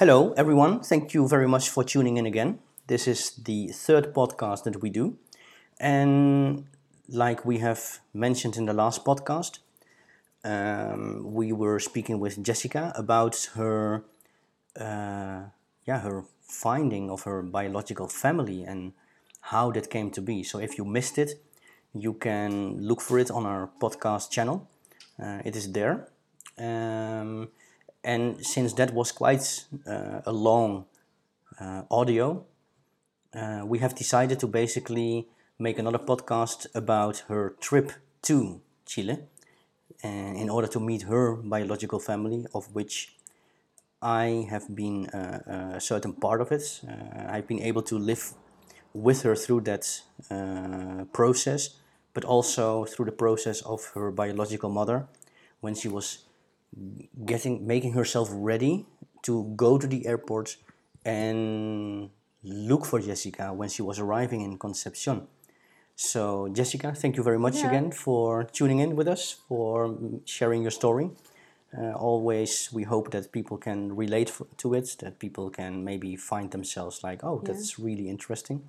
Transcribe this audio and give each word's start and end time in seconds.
Hello, 0.00 0.32
everyone. 0.34 0.80
Thank 0.80 1.12
you 1.12 1.28
very 1.28 1.46
much 1.46 1.68
for 1.68 1.84
tuning 1.84 2.16
in 2.16 2.24
again. 2.24 2.60
This 2.86 3.06
is 3.06 3.32
the 3.32 3.68
third 3.68 4.14
podcast 4.14 4.64
that 4.64 4.80
we 4.80 4.88
do. 4.88 5.18
And 5.78 6.64
like 7.06 7.44
we 7.44 7.58
have 7.58 8.00
mentioned 8.14 8.56
in 8.56 8.64
the 8.64 8.72
last 8.72 9.04
podcast, 9.04 9.58
um, 10.42 11.34
we 11.34 11.52
were 11.52 11.78
speaking 11.78 12.18
with 12.18 12.42
Jessica 12.42 12.94
about 12.96 13.50
her, 13.56 14.04
uh, 14.80 15.42
yeah, 15.84 16.00
her 16.00 16.24
finding 16.40 17.10
of 17.10 17.24
her 17.24 17.42
biological 17.42 18.08
family 18.08 18.62
and 18.64 18.94
how 19.52 19.70
that 19.72 19.90
came 19.90 20.10
to 20.12 20.22
be. 20.22 20.42
So 20.42 20.60
if 20.60 20.78
you 20.78 20.86
missed 20.86 21.18
it, 21.18 21.32
you 21.92 22.14
can 22.14 22.80
look 22.80 23.02
for 23.02 23.18
it 23.18 23.30
on 23.30 23.44
our 23.44 23.68
podcast 23.78 24.30
channel. 24.30 24.66
Uh, 25.22 25.42
it 25.44 25.54
is 25.56 25.70
there. 25.72 26.08
Um, 26.56 27.48
and 28.04 28.44
since 28.44 28.72
that 28.74 28.92
was 28.92 29.12
quite 29.12 29.64
uh, 29.86 30.20
a 30.24 30.32
long 30.32 30.86
uh, 31.60 31.82
audio, 31.90 32.44
uh, 33.34 33.62
we 33.64 33.78
have 33.78 33.94
decided 33.94 34.40
to 34.40 34.46
basically 34.46 35.28
make 35.58 35.78
another 35.78 35.98
podcast 35.98 36.66
about 36.74 37.24
her 37.28 37.54
trip 37.60 37.92
to 38.22 38.60
Chile 38.86 39.18
in 40.02 40.48
order 40.48 40.66
to 40.66 40.80
meet 40.80 41.02
her 41.02 41.36
biological 41.36 41.98
family, 41.98 42.46
of 42.54 42.74
which 42.74 43.16
I 44.02 44.46
have 44.48 44.74
been 44.74 45.06
uh, 45.08 45.74
a 45.74 45.80
certain 45.80 46.14
part 46.14 46.40
of 46.40 46.50
it. 46.52 46.80
Uh, 46.88 47.26
I've 47.28 47.46
been 47.46 47.60
able 47.60 47.82
to 47.82 47.98
live 47.98 48.32
with 48.94 49.22
her 49.22 49.36
through 49.36 49.60
that 49.62 50.00
uh, 50.30 51.04
process, 51.12 51.76
but 52.14 52.24
also 52.24 52.86
through 52.86 53.04
the 53.04 53.12
process 53.12 53.60
of 53.62 53.90
her 53.94 54.10
biological 54.10 54.70
mother 54.70 55.06
when 55.60 55.74
she 55.74 55.88
was 55.88 56.24
getting 57.26 57.66
making 57.66 57.92
herself 57.92 58.28
ready 58.32 58.86
to 59.22 59.52
go 59.56 59.78
to 59.78 59.86
the 59.86 60.06
airport 60.06 60.56
and 61.04 62.10
look 62.42 62.86
for 62.86 63.00
Jessica 63.00 63.52
when 63.52 63.68
she 63.68 63.82
was 63.82 63.98
arriving 63.98 64.40
in 64.40 64.58
Concepcion. 64.58 65.26
So, 65.96 66.48
Jessica, 66.48 66.94
thank 66.94 67.16
you 67.16 67.22
very 67.22 67.38
much 67.38 67.56
Yeah. 67.56 67.68
again 67.68 67.90
for 67.92 68.44
tuning 68.44 68.78
in 68.78 68.96
with 68.96 69.08
us, 69.08 69.36
for 69.48 69.94
sharing 70.24 70.62
your 70.62 70.70
story. 70.70 71.10
Uh, 71.76 71.92
always, 71.92 72.72
we 72.72 72.84
hope 72.84 73.10
that 73.10 73.30
people 73.30 73.56
can 73.58 73.94
relate 73.94 74.32
to 74.56 74.74
it, 74.74 74.96
that 74.98 75.18
people 75.18 75.50
can 75.50 75.84
maybe 75.84 76.16
find 76.16 76.50
themselves 76.50 77.02
like, 77.04 77.22
oh, 77.22 77.40
that's 77.44 77.78
really 77.78 78.08
interesting. 78.08 78.62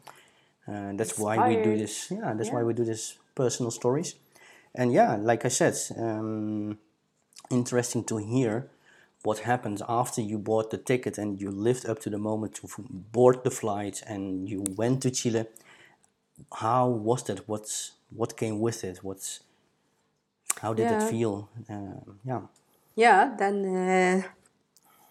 Uh, 0.68 0.92
that's 0.96 1.18
why 1.18 1.38
we 1.38 1.56
do 1.56 1.78
this. 1.78 2.12
Yeah, 2.12 2.34
that's 2.36 2.52
why 2.52 2.64
we 2.64 2.74
do 2.74 2.86
this 2.86 3.18
personal 3.34 3.72
stories. 3.72 4.16
And 4.76 4.92
yeah, 4.94 5.16
like 5.16 5.46
I 5.46 5.50
said, 5.50 5.76
um, 5.98 6.78
interesting 7.52 8.04
to 8.06 8.18
hear 8.18 8.70
what 9.24 9.40
happened 9.40 9.82
after 9.88 10.22
you 10.22 10.38
bought 10.40 10.72
the 10.72 10.78
ticket 10.78 11.18
and 11.18 11.40
you 11.40 11.52
lived 11.52 11.86
up 11.88 12.00
to 12.00 12.10
the 12.10 12.18
moment 12.18 12.56
to 12.56 12.68
board 12.90 13.44
the 13.44 13.52
flight 13.52 14.02
and 14.08 14.50
you 14.50 14.64
went 14.76 15.02
to 15.04 15.12
Chile. 15.12 15.46
How 16.54 16.88
was 16.88 17.24
that? 17.24 17.48
What's 17.48 17.92
what 18.10 18.36
came 18.36 18.60
with 18.60 18.84
it? 18.84 19.04
What's 19.04 19.42
how 20.62 20.74
did 20.74 20.92
it 20.92 21.04
feel? 21.04 21.50
Um, 21.70 22.20
yeah, 22.26 22.42
yeah 22.96 23.36
then 23.38 23.66
uh, 23.66 24.22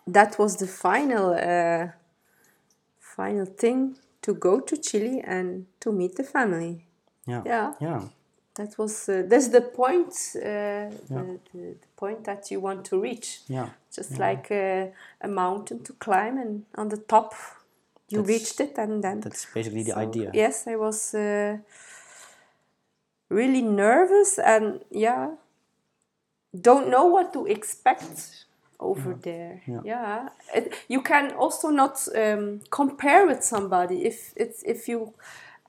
that 0.07 0.39
was 0.39 0.57
the 0.57 0.67
final 0.67 1.35
uh, 1.35 1.89
final 2.99 3.47
thing 3.47 3.97
to 4.23 4.35
go 4.35 4.61
to 4.61 4.77
chile 4.77 5.23
and 5.25 5.67
to 5.81 5.93
meet 5.93 6.17
the 6.17 6.25
family 6.25 6.87
yeah, 7.27 7.43
Yeah. 7.45 7.73
yeah, 7.81 8.03
that 8.61 8.79
was 8.79 9.09
uh, 9.09 9.23
that's 9.27 9.49
the 9.49 9.63
point 9.63 10.13
uh, 10.37 10.91
the, 11.09 11.39
the, 11.53 11.59
the 11.83 11.91
point 11.97 12.25
that 12.25 12.51
you 12.51 12.61
want 12.61 12.85
to 12.85 13.01
reach 13.01 13.41
yeah. 13.49 13.69
just 13.97 14.19
like 14.19 14.51
uh, 14.51 14.87
a 15.21 15.29
mountain 15.29 15.83
to 15.83 15.93
climb 15.95 16.39
and 16.39 16.65
on 16.77 16.89
the 16.89 16.97
top 16.97 17.35
you 18.11 18.19
That's- 18.23 18.29
reached 18.29 18.61
it 18.61 18.79
and 18.79 19.03
then 19.03 19.21
That's 19.21 19.47
basically 19.55 19.85
the 19.85 19.97
idea. 19.97 20.31
Yes, 20.35 20.67
I 20.67 20.77
was 20.77 21.15
uh, 21.15 21.59
really 23.29 23.63
nervous 23.63 24.39
and 24.39 24.81
yeah, 24.91 25.31
don't 26.61 26.89
know 26.89 27.07
what 27.07 27.33
to 27.33 27.47
expect 27.47 28.45
over 28.81 29.15
there. 29.15 29.63
Yeah, 29.85 30.29
It, 30.55 30.75
you 30.89 31.03
can 31.03 31.33
also 31.33 31.69
not 31.69 32.09
um, 32.17 32.61
compare 32.71 33.27
with 33.27 33.45
somebody 33.45 34.05
if 34.05 34.33
it's 34.37 34.63
if 34.65 34.89
you 34.89 35.15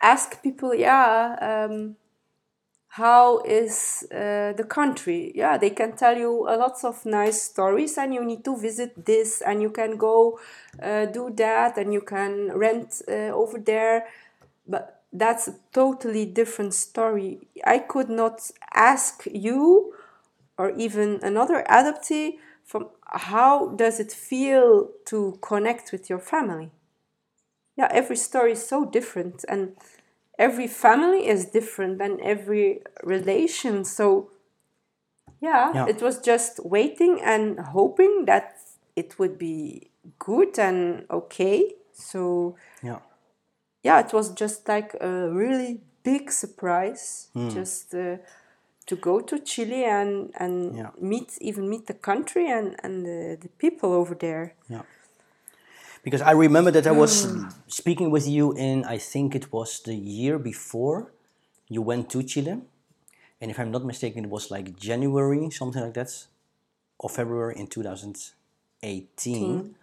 ask 0.02 0.42
people, 0.42 0.74
yeah. 0.74 1.68
Um, 1.70 1.96
how 2.96 3.40
is 3.40 4.04
uh, 4.12 4.52
the 4.54 4.66
country? 4.68 5.32
Yeah, 5.34 5.58
they 5.58 5.70
can 5.70 5.94
tell 5.96 6.18
you 6.18 6.46
a 6.50 6.58
lots 6.58 6.84
of 6.84 7.06
nice 7.06 7.42
stories, 7.42 7.98
and 7.98 8.14
you 8.14 8.24
need 8.26 8.44
to 8.46 8.58
visit 8.58 9.06
this, 9.06 9.42
and 9.42 9.62
you 9.62 9.70
can 9.70 9.96
go 9.98 10.40
uh, 10.82 11.06
do 11.06 11.32
that, 11.38 11.78
and 11.78 11.94
you 11.94 12.02
can 12.02 12.52
rent 12.54 13.02
uh, 13.08 13.32
over 13.32 13.60
there. 13.60 14.08
But 14.68 15.04
that's 15.14 15.48
a 15.48 15.56
totally 15.74 16.26
different 16.26 16.74
story. 16.74 17.48
I 17.66 17.80
could 17.80 18.10
not 18.10 18.52
ask 18.74 19.26
you 19.32 19.94
or 20.58 20.72
even 20.72 21.20
another 21.24 21.64
adoptee 21.70 22.40
from 22.64 22.90
how 23.06 23.70
does 23.70 24.00
it 24.00 24.12
feel 24.12 24.90
to 25.06 25.38
connect 25.42 25.92
with 25.92 26.10
your 26.10 26.20
family. 26.20 26.72
Yeah, 27.78 27.88
every 27.92 28.18
story 28.18 28.52
is 28.52 28.68
so 28.68 28.86
different, 28.86 29.46
and 29.48 29.76
every 30.48 30.68
family 30.68 31.22
is 31.34 31.42
different 31.58 32.02
and 32.02 32.20
every 32.34 32.68
relation 33.04 33.86
so 33.86 34.06
yeah, 35.42 35.72
Yeah. 35.74 35.88
it 35.90 36.02
was 36.02 36.20
just 36.32 36.60
waiting 36.66 37.20
and 37.34 37.60
hoping 37.60 38.26
that 38.26 38.46
it 38.96 39.18
would 39.20 39.38
be 39.38 39.90
good 40.20 40.60
and 40.60 41.06
okay 41.10 41.76
so 41.94 42.56
Yeah, 42.84 43.00
yeah 43.84 44.00
it 44.06 44.14
was 44.14 44.30
just 44.44 44.68
like 44.68 44.96
a 45.02 45.30
really 45.42 45.82
big 46.04 46.32
surprise 46.32 47.30
Hmm. 47.34 47.50
just 47.50 47.94
uh, 47.94 48.18
to 48.86 48.96
go 48.96 49.22
to 49.22 49.36
chile 49.40 49.84
and 49.86 50.32
and 50.44 50.76
Yeah. 50.76 50.90
meet 51.00 51.38
even 51.42 51.70
meet 51.70 51.86
the 51.86 52.00
country 52.10 52.46
and 52.58 52.76
and 52.84 53.06
the, 53.06 53.38
the 53.44 53.50
people 53.64 53.90
over 54.02 54.16
there 54.16 54.54
yeah. 54.70 54.84
Because 56.04 56.22
I 56.22 56.32
remember 56.32 56.72
that 56.72 56.88
I 56.88 56.92
was 56.92 57.28
speaking 57.68 58.10
with 58.10 58.28
you 58.28 58.54
in, 58.54 58.84
I 58.86 58.98
think 58.98 59.36
it 59.36 59.54
was 59.54 59.82
the 59.82 59.94
year 59.94 60.40
before 60.40 61.12
you 61.70 61.84
went 61.84 62.10
to 62.12 62.24
Chile. 62.24 62.60
And 63.40 63.52
if 63.52 63.60
I'm 63.60 63.72
not 63.72 63.86
mistaken, 63.86 64.26
it 64.26 64.30
was 64.30 64.50
like 64.50 64.78
January, 64.78 65.50
something 65.52 65.82
like 65.82 65.94
that, 65.94 66.26
or 66.98 67.10
February 67.10 67.56
in 67.58 67.68
2018, 67.68 69.76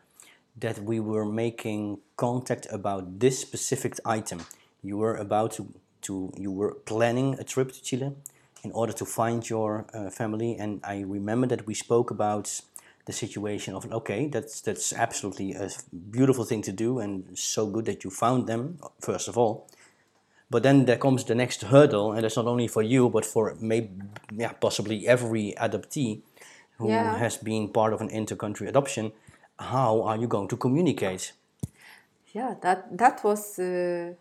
that 0.56 0.82
we 0.82 0.98
were 0.98 1.24
making 1.24 1.98
contact 2.16 2.66
about 2.70 3.20
this 3.20 3.38
specific 3.38 3.94
item. 4.04 4.44
You 4.82 4.98
were 4.98 5.14
about 5.14 5.52
to, 5.52 5.68
to 6.02 6.32
you 6.36 6.50
were 6.50 6.74
planning 6.74 7.36
a 7.38 7.44
trip 7.44 7.72
to 7.72 7.82
Chile 7.82 8.12
in 8.64 8.72
order 8.72 8.92
to 8.92 9.04
find 9.04 9.48
your 9.48 9.86
uh, 9.94 10.10
family. 10.10 10.56
And 10.56 10.80
I 10.82 11.00
remember 11.00 11.46
that 11.46 11.66
we 11.66 11.74
spoke 11.74 12.10
about 12.10 12.60
the 13.08 13.12
situation 13.14 13.74
of 13.74 13.82
okay, 13.92 14.28
that's 14.34 14.60
that's 14.62 14.92
absolutely 14.92 15.48
a 15.54 15.68
beautiful 16.18 16.44
thing 16.44 16.62
to 16.62 16.72
do, 16.72 17.00
and 17.00 17.24
so 17.38 17.66
good 17.66 17.86
that 17.86 18.04
you 18.04 18.10
found 18.10 18.46
them 18.46 18.78
first 19.00 19.28
of 19.28 19.36
all. 19.38 19.54
But 20.50 20.62
then 20.62 20.86
there 20.86 20.98
comes 20.98 21.24
the 21.24 21.34
next 21.34 21.62
hurdle, 21.62 22.12
and 22.12 22.22
that's 22.22 22.36
not 22.36 22.46
only 22.46 22.68
for 22.68 22.82
you, 22.82 23.10
but 23.10 23.24
for 23.26 23.54
maybe, 23.60 23.90
yeah, 24.36 24.52
possibly 24.60 25.06
every 25.08 25.54
adoptee 25.58 26.22
who 26.78 26.88
Yeah. 26.88 27.18
has 27.18 27.36
been 27.38 27.68
part 27.72 27.92
of 27.94 28.00
an 28.00 28.10
inter-country 28.10 28.68
adoption. 28.68 29.12
How 29.58 30.02
are 30.08 30.16
you 30.22 30.28
going 30.28 30.48
to 30.48 30.56
communicate? 30.56 31.32
yeah 32.34 32.54
that 32.62 32.80
that 32.98 33.24
was 33.24 33.58
uh, 33.58 34.12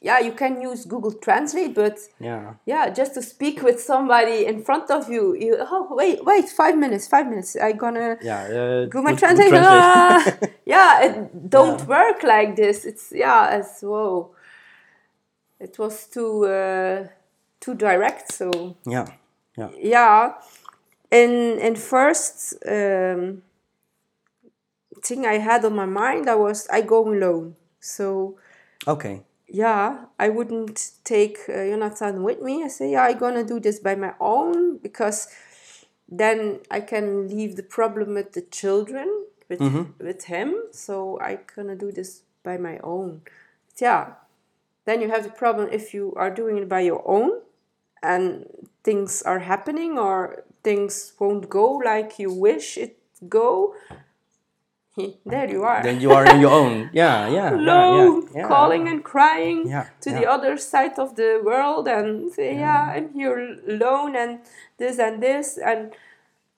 yeah 0.00 0.18
you 0.18 0.32
can 0.32 0.60
use 0.60 0.84
google 0.84 1.12
translate 1.12 1.74
but 1.74 1.98
Yeah, 2.20 2.54
yeah 2.66 2.90
just 2.90 3.14
to 3.14 3.22
speak 3.22 3.62
with 3.62 3.80
somebody 3.80 4.46
in 4.46 4.62
front 4.62 4.90
of 4.90 5.08
you 5.08 5.34
you 5.34 5.56
oh 5.58 5.88
wait 5.90 6.24
wait 6.24 6.48
five 6.48 6.76
minutes 6.76 7.08
five 7.08 7.26
minutes. 7.28 7.56
I 7.56 7.72
gonna 7.72 8.16
yeah. 8.22 8.42
Uh, 8.44 8.84
google 8.86 9.16
translate 9.16 9.48
translate. 9.48 9.64
ah, 9.64 10.36
yeah 10.66 11.02
it 11.04 11.50
don't 11.50 11.86
work 11.86 12.22
like 12.22 12.56
this. 12.56 12.84
It's 12.84 13.12
yeah 13.14 13.48
as 13.50 13.80
whoa. 13.82 14.34
It 15.60 15.78
was 15.78 16.06
too 16.08 16.44
uh, 16.46 17.06
too 17.60 17.74
direct 17.74 18.32
so 18.32 18.76
yeah, 18.84 19.06
yeah, 19.56 19.70
yeah. 19.78 20.32
And 21.10 21.58
in 21.60 21.76
first 21.76 22.54
um, 22.66 23.42
thing 25.04 25.26
i 25.26 25.38
had 25.38 25.64
on 25.64 25.74
my 25.74 25.86
mind 25.86 26.28
i 26.28 26.34
was 26.34 26.66
i 26.68 26.80
go 26.80 27.08
alone. 27.08 27.54
So 27.80 28.36
okay, 28.86 29.22
yeah, 29.52 30.06
I 30.18 30.30
wouldn't 30.30 30.92
take 31.04 31.38
uh, 31.46 31.66
Jonathan 31.66 32.22
with 32.22 32.40
me. 32.40 32.64
I 32.64 32.68
say, 32.68 32.92
yeah, 32.92 33.04
I'm 33.04 33.18
gonna 33.18 33.44
do 33.44 33.60
this 33.60 33.78
by 33.78 33.94
my 33.94 34.14
own 34.18 34.78
because 34.78 35.28
then 36.08 36.60
I 36.70 36.80
can 36.80 37.28
leave 37.28 37.56
the 37.56 37.62
problem 37.62 38.14
with 38.14 38.32
the 38.32 38.40
children, 38.40 39.26
with 39.50 39.60
with 40.00 40.24
him. 40.24 40.54
So 40.72 41.20
I 41.20 41.40
gonna 41.54 41.76
do 41.76 41.92
this 41.92 42.22
by 42.42 42.56
my 42.56 42.78
own. 42.82 43.22
Yeah. 43.78 44.14
Then 44.86 45.02
you 45.02 45.10
have 45.10 45.22
the 45.22 45.30
problem 45.30 45.68
if 45.70 45.92
you 45.92 46.14
are 46.16 46.30
doing 46.30 46.56
it 46.56 46.68
by 46.68 46.80
your 46.80 47.02
own, 47.06 47.42
and 48.02 48.46
things 48.82 49.22
are 49.22 49.40
happening 49.40 49.98
or 49.98 50.44
things 50.64 51.12
won't 51.18 51.50
go 51.50 51.72
like 51.72 52.18
you 52.18 52.32
wish 52.32 52.78
it 52.78 52.96
go. 53.28 53.74
there 55.26 55.48
you 55.50 55.62
are. 55.64 55.82
then 55.82 56.00
you 56.00 56.12
are 56.12 56.28
on 56.28 56.40
your 56.40 56.50
own. 56.50 56.90
Yeah, 56.92 57.28
yeah, 57.28 57.34
yeah, 57.34 57.54
alone, 57.56 58.22
yeah, 58.22 58.40
yeah. 58.40 58.48
calling 58.48 58.88
and 58.88 59.02
crying 59.02 59.68
Yeah, 59.68 59.86
to 60.02 60.10
the 60.10 60.26
other 60.28 60.56
side 60.58 60.98
of 60.98 61.16
the 61.16 61.40
world 61.42 61.88
and 61.88 62.30
say, 62.32 62.56
yeah. 62.56 62.92
I'm 62.94 63.12
here 63.14 63.58
alone 63.68 64.16
and 64.16 64.40
this 64.78 64.98
and 64.98 65.22
this 65.22 65.58
and 65.58 65.92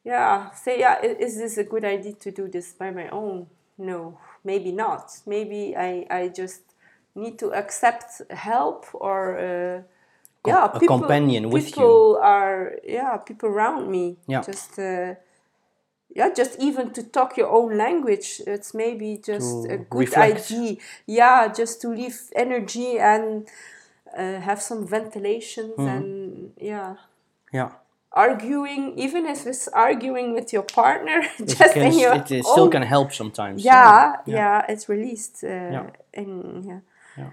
yeah, 0.05 0.51
say, 0.51 0.81
yeah, 0.81 1.01
is 1.03 1.39
this 1.39 1.57
a 1.59 1.65
good 1.65 1.85
idea 1.85 2.13
to 2.13 2.31
do 2.31 2.49
this 2.49 2.73
by 2.73 2.91
my 2.91 3.09
own? 3.09 3.47
No, 3.79 4.19
maybe 4.45 4.73
not. 4.73 5.13
Maybe 5.27 5.75
I, 5.77 6.07
I 6.11 6.29
just 6.29 6.63
need 7.15 7.39
to 7.39 7.53
accept 7.53 8.23
help 8.31 8.87
or 8.93 9.39
uh, 9.39 9.83
yeah, 10.47 10.71
a 10.73 10.81
companion 10.81 11.51
with 11.51 11.65
you. 11.65 11.73
people 11.73 12.21
are 12.23 12.77
yeah, 12.87 13.17
people 13.17 13.49
around 13.49 13.91
me. 13.91 14.17
Yeah. 14.27 14.43
Just 14.43 14.79
uh, 14.79 15.15
yeah, 16.15 16.31
just 16.33 16.59
even 16.61 16.91
to 16.93 17.03
talk 17.03 17.37
your 17.37 17.49
own 17.51 17.77
language, 17.77 18.41
it's 18.47 18.73
maybe 18.75 19.17
just 19.17 19.67
To 19.67 19.75
a 19.75 19.79
good 19.79 19.99
reflect. 20.01 20.51
idea. 20.51 20.77
Yeah, 21.07 21.49
just 21.53 21.81
to 21.83 21.89
leave 21.89 22.17
energy 22.37 22.99
and 22.99 23.47
uh, 24.17 24.41
have 24.41 24.63
some 24.63 24.87
ventilations 24.87 25.75
Mm-hmm. 25.77 25.89
and 25.97 26.53
yeah, 26.61 26.95
Yeah. 27.53 27.71
arguing. 28.13 28.99
Even 28.99 29.27
if 29.27 29.47
it's 29.47 29.69
arguing 29.69 30.35
with 30.35 30.53
your 30.53 30.63
partner, 30.63 31.21
It, 31.39 31.49
just 31.59 31.75
can, 31.75 31.87
in 31.87 31.99
your 31.99 32.15
it, 32.15 32.31
it 32.31 32.45
still 32.45 32.69
can 32.71 32.83
help 32.83 33.13
sometimes. 33.13 33.65
yeah, 33.65 34.17
yeah, 34.27 34.35
yeah. 34.37 34.67
it's 34.73 34.89
released. 34.89 35.45
Uh, 35.45 35.49
Yeah. 35.73 35.87
In, 36.13 36.63
yeah. 36.69 36.81
Yeah. 37.19 37.31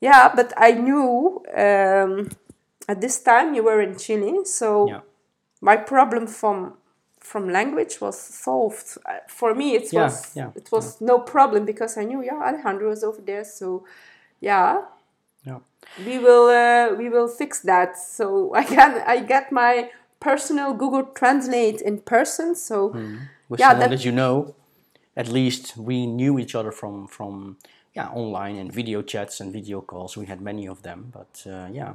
Yeah, 0.00 0.32
but 0.36 0.52
I 0.56 0.72
knew 0.72 1.42
um, 1.56 2.28
at 2.88 3.00
this 3.00 3.22
time 3.22 3.54
you 3.54 3.62
were 3.64 3.80
in 3.82 3.96
Chile, 3.98 4.44
so 4.44 5.02
my 5.60 5.76
problem 5.76 6.26
from 6.26 6.74
from 7.24 7.48
language 7.48 8.00
was 8.00 8.18
solved. 8.20 8.98
Uh, 9.06 9.18
For 9.28 9.54
me, 9.54 9.74
it 9.74 9.92
Yeah, 9.92 10.02
was 10.04 10.36
yeah, 10.36 10.50
it 10.54 10.70
was 10.70 11.00
no 11.00 11.18
problem 11.18 11.64
because 11.64 12.00
I 12.00 12.04
knew 12.04 12.22
yeah 12.22 12.40
Alejandro 12.48 12.88
was 12.90 13.02
over 13.04 13.22
there, 13.22 13.44
so 13.44 13.84
yeah 14.40 14.82
Yeah. 15.46 15.58
we 16.06 16.18
will 16.18 16.48
uh, 16.48 16.94
we 16.98 17.08
will 17.08 17.28
fix 17.28 17.60
that. 17.62 17.96
So 17.98 18.54
I 18.60 18.64
can 18.64 19.02
I 19.06 19.20
get 19.26 19.50
my 19.52 19.90
personal 20.20 20.74
Google 20.74 21.04
Translate 21.14 21.80
in 21.84 21.98
person. 21.98 22.54
So 22.54 22.92
With 23.48 23.60
Yeah, 23.60 23.70
someone 23.70 23.80
that- 23.90 23.96
that 23.98 24.04
you 24.04 24.12
know, 24.12 24.54
at 25.16 25.28
least 25.28 25.76
we 25.76 26.06
knew 26.06 26.38
each 26.38 26.54
other 26.54 26.72
from 26.72 27.06
from 27.08 27.56
yeah 27.96 28.08
online 28.14 28.60
and 28.60 28.72
video 28.72 29.02
chats 29.02 29.40
and 29.40 29.52
video 29.52 29.80
calls. 29.80 30.16
We 30.16 30.26
had 30.26 30.40
many 30.40 30.68
of 30.68 30.80
them, 30.82 31.12
but 31.12 31.42
uh, 31.46 31.68
yeah, 31.72 31.94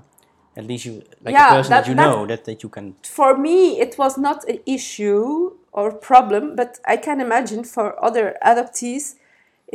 at 0.59 0.65
least 0.67 0.85
you 0.85 0.94
like 1.25 1.33
Yeah, 1.33 1.47
a 1.51 1.56
person 1.57 1.69
that, 1.71 1.83
that- 1.83 1.89
you 1.89 1.95
that- 1.95 2.03
know 2.06 2.25
that 2.31 2.41
that 2.45 2.59
you 2.63 2.69
can 2.69 2.95
for 3.03 3.31
me 3.38 3.57
it 3.85 3.97
was 3.97 4.17
not 4.17 4.39
an 4.50 4.59
issue 4.65 5.51
or 5.71 5.91
problem, 6.09 6.56
but 6.56 6.79
I 6.94 6.97
can 6.97 7.21
imagine 7.21 7.63
for 7.63 7.88
other 8.07 8.25
adoptees, 8.51 9.15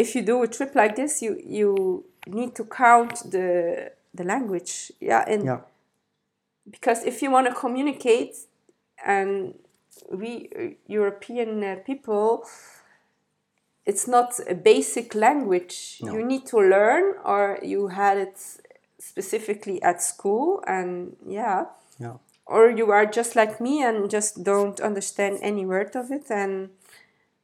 if 0.03 0.15
you 0.15 0.23
do 0.23 0.43
a 0.43 0.49
trip 0.57 0.75
like 0.75 0.95
this, 0.97 1.23
you 1.23 1.33
you 1.59 2.05
need 2.27 2.55
to 2.57 2.65
count 2.65 3.15
the 3.35 3.49
the 4.19 4.25
language. 4.25 4.73
Yeah, 5.01 5.25
and 5.33 5.45
yeah 5.45 5.61
because 6.71 7.05
if 7.05 7.23
you 7.23 7.31
want 7.31 7.47
to 7.47 7.55
communicate 7.55 8.35
and 9.05 9.55
we 10.21 10.31
uh, 10.59 10.63
european 10.87 11.63
uh, 11.63 11.77
people 11.91 12.29
it's 13.87 14.07
not 14.09 14.31
a 14.49 14.55
basic 14.55 15.15
language 15.15 15.99
No. 16.01 16.13
you 16.15 16.25
need 16.25 16.45
to 16.47 16.57
learn 16.59 17.05
or 17.25 17.59
you 17.63 17.89
had 17.89 18.17
it 18.27 18.39
specifically 19.09 19.83
at 19.83 20.03
school 20.03 20.63
and 20.67 21.17
yeah 21.27 21.65
yeah 21.99 22.17
or 22.47 22.71
you 22.71 22.91
are 22.91 23.07
just 23.07 23.37
like 23.37 23.61
me 23.61 23.83
and 23.83 24.11
just 24.11 24.43
don't 24.43 24.81
understand 24.81 25.39
any 25.43 25.65
word 25.65 25.95
of 25.97 26.11
it 26.11 26.31
and 26.31 26.71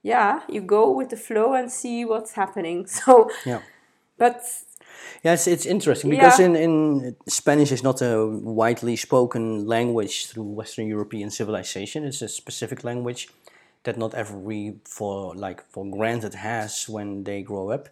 yeah 0.03 0.41
you 0.49 0.61
go 0.61 0.91
with 0.91 1.09
the 1.11 1.17
flow 1.17 1.55
and 1.55 1.71
see 1.71 2.05
what's 2.05 2.33
happening 2.33 2.87
so 2.99 3.31
yeah. 3.45 3.61
but 4.19 4.43
Yes, 5.23 5.47
it's, 5.47 5.67
interesting 5.67 6.11
because 6.11 6.39
Yeah. 6.39 6.47
in, 6.47 6.57
in 6.57 7.17
Spanish 7.29 7.73
is 7.73 7.83
not 7.83 8.03
a 8.03 8.27
widely 8.27 8.97
spoken 8.97 9.67
language 9.67 10.27
through 10.27 10.45
Western 10.45 10.87
European 10.89 11.31
civilization. 11.31 12.05
It's 12.05 12.23
a 12.23 12.29
specific 12.29 12.85
language 12.85 13.29
that 13.85 13.97
not 13.97 14.15
every 14.15 14.75
for 14.85 15.35
like 15.35 15.63
for 15.71 15.85
granted 15.85 16.35
has 16.35 16.89
when 16.89 17.25
they 17.25 17.43
grow 17.43 17.71
up. 17.71 17.89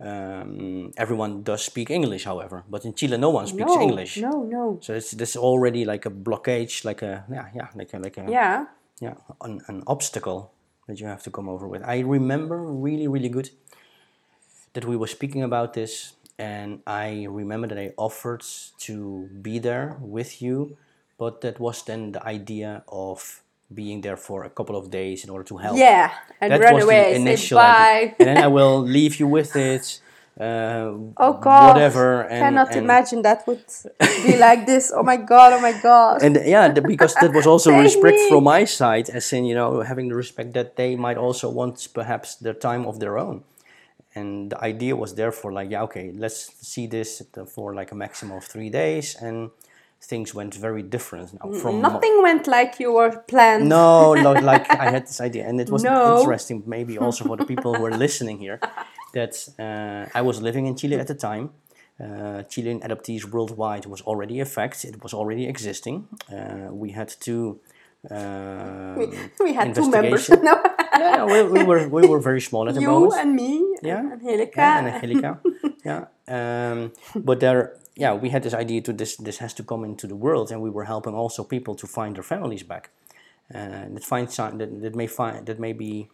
Um, 0.00 0.92
everyone 0.96 1.42
does 1.42 1.62
speak 1.62 1.90
English, 1.90 2.24
however, 2.24 2.64
but 2.70 2.84
in 2.86 2.94
Chile 2.94 3.18
no 3.18 3.28
one 3.28 3.46
speaks 3.46 3.74
no 3.74 3.82
English. 3.82 4.16
no 4.16 4.42
no 4.42 4.78
So 4.80 4.94
it's 4.94 5.10
this 5.10 5.36
already 5.36 5.84
like 5.84 6.06
a 6.06 6.10
blockage, 6.10 6.84
like 6.84 7.02
a 7.02 7.24
yeah 7.30 7.48
yeah 7.54 7.68
like 7.74 7.92
a 7.92 7.98
like 7.98 8.16
a 8.16 8.24
yeah 8.30 8.66
yeah 9.00 9.14
an, 9.42 9.60
an 9.68 9.82
obstacle 9.86 10.52
that 10.86 11.00
you 11.00 11.06
have 11.06 11.22
to 11.24 11.30
come 11.30 11.50
over 11.50 11.68
with. 11.68 11.82
I 11.84 12.00
remember 12.00 12.56
really 12.64 13.08
really 13.08 13.28
good 13.28 13.50
that 14.72 14.86
we 14.86 14.96
were 14.96 15.06
speaking 15.06 15.42
about 15.42 15.74
this, 15.74 16.14
and 16.38 16.80
I 16.86 17.26
remember 17.28 17.66
that 17.68 17.78
I 17.78 17.92
offered 17.98 18.44
to 18.88 19.28
be 19.42 19.58
there 19.58 19.98
with 20.00 20.40
you, 20.40 20.78
but 21.18 21.42
that 21.42 21.60
was 21.60 21.82
then 21.84 22.12
the 22.12 22.24
idea 22.26 22.84
of 22.88 23.42
being 23.72 24.00
there 24.00 24.16
for 24.16 24.44
a 24.44 24.50
couple 24.50 24.76
of 24.76 24.90
days 24.90 25.24
in 25.24 25.30
order 25.30 25.44
to 25.44 25.56
help. 25.56 25.76
yeah 25.76 26.10
and 26.40 26.52
that 26.52 26.60
run 26.60 26.80
away 26.82 27.22
the 27.22 27.36
say 27.36 27.54
bye 27.54 28.14
and 28.18 28.28
then 28.28 28.38
I 28.38 28.48
will 28.48 28.80
leave 28.96 29.20
you 29.20 29.26
with 29.26 29.54
it. 29.56 30.00
Uh, 30.38 30.94
Oh 31.18 31.34
God! 31.34 31.74
whatever. 31.74 32.22
And, 32.22 32.40
cannot 32.40 32.68
and, 32.70 32.78
imagine 32.78 33.20
that 33.22 33.46
would 33.46 33.64
be 34.24 34.38
like 34.38 34.64
this. 34.64 34.90
Oh 34.94 35.02
my 35.02 35.18
God! 35.18 35.52
Oh 35.52 35.60
my 35.60 35.74
God! 35.82 36.22
and 36.22 36.38
yeah, 36.46 36.68
the, 36.72 36.80
because 36.80 37.14
that 37.20 37.34
was 37.34 37.46
also 37.46 37.76
respect 37.88 38.16
me. 38.16 38.28
from 38.30 38.44
my 38.44 38.64
side, 38.64 39.10
as 39.10 39.30
in 39.34 39.44
you 39.44 39.54
know 39.54 39.82
having 39.82 40.08
the 40.08 40.14
respect 40.14 40.54
that 40.54 40.76
they 40.76 40.96
might 40.96 41.18
also 41.18 41.50
want 41.50 41.86
perhaps 41.92 42.36
their 42.36 42.54
time 42.54 42.86
of 42.86 43.00
their 43.00 43.18
own, 43.18 43.44
and 44.14 44.50
the 44.52 44.58
idea 44.64 44.96
was 44.96 45.14
therefore 45.14 45.52
like 45.52 45.68
yeah 45.70 45.82
okay 45.82 46.10
let's 46.16 46.38
see 46.66 46.86
this 46.86 47.20
for 47.54 47.74
like 47.74 47.92
a 47.92 47.96
maximum 47.96 48.38
of 48.38 48.44
three 48.44 48.70
days, 48.70 49.16
and 49.20 49.50
things 50.02 50.34
went 50.34 50.54
very 50.54 50.82
different 50.82 51.32
now 51.38 51.52
from 51.52 51.80
Nothing 51.80 52.22
went 52.22 52.46
like 52.46 52.80
you 52.80 52.92
were 52.92 53.10
planned. 53.28 53.68
no, 53.68 54.14
no, 54.26 54.32
like 54.32 54.66
I 54.70 54.90
had 54.90 55.06
this 55.06 55.20
idea, 55.20 55.46
and 55.48 55.60
it 55.60 55.70
was 55.70 55.82
No. 55.82 56.18
interesting, 56.18 56.62
maybe 56.66 56.98
also 56.98 57.24
for 57.24 57.36
the 57.36 57.44
people 57.44 57.74
who 57.74 57.84
are 57.86 57.96
listening 57.96 58.38
here, 58.38 58.58
that 59.14 59.34
uh, 59.58 60.18
I 60.18 60.22
was 60.22 60.40
living 60.40 60.66
in 60.66 60.74
Chile 60.76 60.96
at 60.96 61.06
the 61.06 61.14
time. 61.14 61.50
Uh, 62.02 62.42
Chilean 62.48 62.80
adoptees 62.80 63.24
worldwide 63.30 63.84
was 63.86 64.00
already 64.02 64.40
a 64.40 64.44
fact; 64.46 64.84
it 64.84 65.02
was 65.02 65.12
already 65.12 65.46
existing. 65.46 66.08
Uh, 66.32 66.72
we 66.72 66.92
had 66.92 67.08
two. 67.20 67.60
Um, 68.10 68.96
We 69.44 69.52
had 69.52 69.74
two 69.74 69.90
members. 69.90 70.28
no, 70.50 70.54
yeah, 70.98 71.24
we, 71.26 71.42
we 71.56 71.62
were 71.64 71.88
we 71.88 72.02
were 72.08 72.20
very 72.20 72.40
small 72.40 72.68
at 72.68 72.74
the 72.74 72.80
you 72.80 72.88
moment. 72.88 73.14
and 73.22 73.34
me. 73.36 73.76
Yeah. 73.82 73.98
And 74.00 74.12
Angelica. 74.12 74.52
Yeah, 74.60 74.78
and 74.78 74.88
Angelica. 74.88 75.30
yeah. 75.84 76.02
Um, 76.36 76.92
but 77.14 77.40
there, 77.40 77.76
yeah, 77.96 78.14
we 78.14 78.30
had 78.30 78.42
this 78.42 78.54
idea 78.54 78.80
to 78.82 78.92
this. 78.92 79.16
This 79.16 79.38
has 79.38 79.54
to 79.54 79.62
come 79.62 79.84
into 79.84 80.06
the 80.06 80.16
world, 80.16 80.50
and 80.50 80.62
we 80.62 80.70
were 80.70 80.84
helping 80.84 81.14
also 81.14 81.44
people 81.44 81.74
to 81.76 81.86
find 81.86 82.16
their 82.16 82.22
families 82.22 82.62
back. 82.62 82.90
And 83.50 83.96
that 83.96 84.04
find 84.04 84.30
si- 84.30 84.56
that, 84.58 84.82
that 84.82 84.94
may 84.94 85.06
find 85.06 85.46
that 85.46 85.58
may 85.58 85.72
be, 85.72 86.08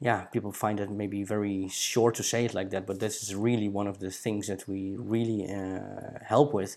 yeah, 0.00 0.22
people 0.24 0.52
find 0.52 0.78
it 0.78 0.90
maybe 0.90 1.24
very 1.24 1.68
short 1.68 2.14
to 2.16 2.22
say 2.22 2.44
it 2.44 2.54
like 2.54 2.70
that. 2.70 2.86
But 2.86 3.00
this 3.00 3.22
is 3.22 3.34
really 3.34 3.68
one 3.68 3.86
of 3.86 3.98
the 3.98 4.10
things 4.10 4.46
that 4.46 4.68
we 4.68 4.94
really 4.96 5.52
uh, 5.52 6.24
help 6.24 6.54
with, 6.54 6.76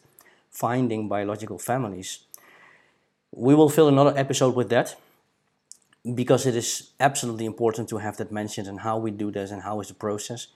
finding 0.49 1.07
biological 1.07 1.59
families. 1.59 2.19
We 3.31 3.53
will 3.53 3.69
fill 3.69 3.87
another 3.87 4.17
episode 4.17 4.55
with 4.55 4.69
that 4.69 4.95
because 6.15 6.45
it 6.45 6.55
is 6.55 6.91
absolutely 6.99 7.45
important 7.45 7.89
to 7.89 7.97
have 7.97 8.17
that 8.17 8.31
mentioned 8.31 8.67
and 8.67 8.79
how 8.79 8.97
we 8.97 9.11
do 9.11 9.31
this 9.31 9.51
and 9.51 9.61
how 9.61 9.79
is 9.81 9.89
the 9.89 9.93
process. 9.93 10.47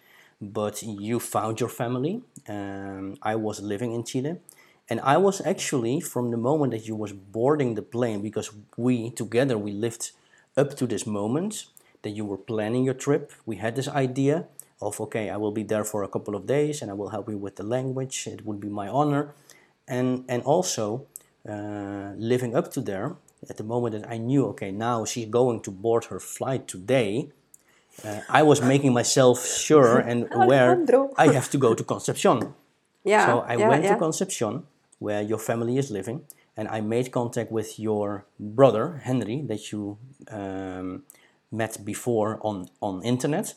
But 0.51 0.83
you 0.83 1.19
found 1.19 1.59
your 1.59 1.69
family. 1.69 2.21
Um, 2.49 3.15
I 3.21 3.35
was 3.35 3.61
living 3.61 3.93
in 3.93 4.03
Chile, 4.03 4.39
and 4.89 4.99
I 5.01 5.17
was 5.17 5.41
actually 5.45 6.01
from 6.01 6.31
the 6.31 6.37
moment 6.37 6.71
that 6.73 6.85
you 6.85 6.95
was 6.95 7.13
boarding 7.13 7.75
the 7.75 7.81
plane 7.81 8.21
because 8.21 8.51
we 8.75 9.09
together 9.11 9.57
we 9.57 9.71
lived 9.71 10.11
up 10.57 10.75
to 10.75 10.85
this 10.85 11.07
moment 11.07 11.67
that 12.01 12.11
you 12.11 12.25
were 12.25 12.37
planning 12.37 12.83
your 12.83 12.93
trip. 12.93 13.31
We 13.45 13.55
had 13.55 13.75
this 13.75 13.87
idea 13.87 14.47
of 14.81 14.99
okay, 14.99 15.29
I 15.29 15.37
will 15.37 15.51
be 15.51 15.63
there 15.63 15.85
for 15.85 16.03
a 16.03 16.09
couple 16.09 16.35
of 16.35 16.45
days 16.45 16.81
and 16.81 16.91
I 16.91 16.93
will 16.93 17.09
help 17.09 17.29
you 17.29 17.37
with 17.37 17.55
the 17.55 17.63
language. 17.63 18.27
It 18.27 18.45
would 18.45 18.59
be 18.59 18.69
my 18.69 18.87
honor, 18.87 19.33
and 19.87 20.25
and 20.27 20.43
also 20.43 21.07
uh, 21.47 22.11
living 22.17 22.55
up 22.55 22.71
to 22.73 22.81
there 22.81 23.15
at 23.49 23.57
the 23.57 23.63
moment 23.63 23.95
that 23.95 24.09
I 24.09 24.17
knew 24.17 24.45
okay 24.47 24.71
now 24.71 25.05
she's 25.05 25.27
going 25.27 25.61
to 25.61 25.71
board 25.71 26.05
her 26.05 26.19
flight 26.19 26.67
today. 26.67 27.29
Uh, 28.03 28.21
I 28.29 28.43
was 28.43 28.61
making 28.61 28.93
myself 28.93 29.45
sure 29.45 29.99
and 29.99 30.27
aware 30.31 30.83
I 31.17 31.31
have 31.33 31.49
to 31.51 31.57
go 31.57 31.73
to 31.73 31.83
Concepcion. 31.83 32.53
Yeah. 33.03 33.25
So 33.25 33.39
I 33.39 33.55
yeah, 33.55 33.69
went 33.69 33.83
yeah. 33.83 33.93
to 33.93 33.99
Concepcion, 33.99 34.63
where 34.99 35.21
your 35.21 35.37
family 35.37 35.77
is 35.77 35.91
living, 35.91 36.21
and 36.57 36.67
I 36.67 36.81
made 36.81 37.11
contact 37.11 37.51
with 37.51 37.79
your 37.79 38.25
brother 38.39 39.01
Henry 39.03 39.41
that 39.47 39.71
you 39.71 39.97
um, 40.31 41.03
met 41.51 41.77
before 41.85 42.39
on 42.41 42.69
on 42.81 43.03
internet, 43.03 43.53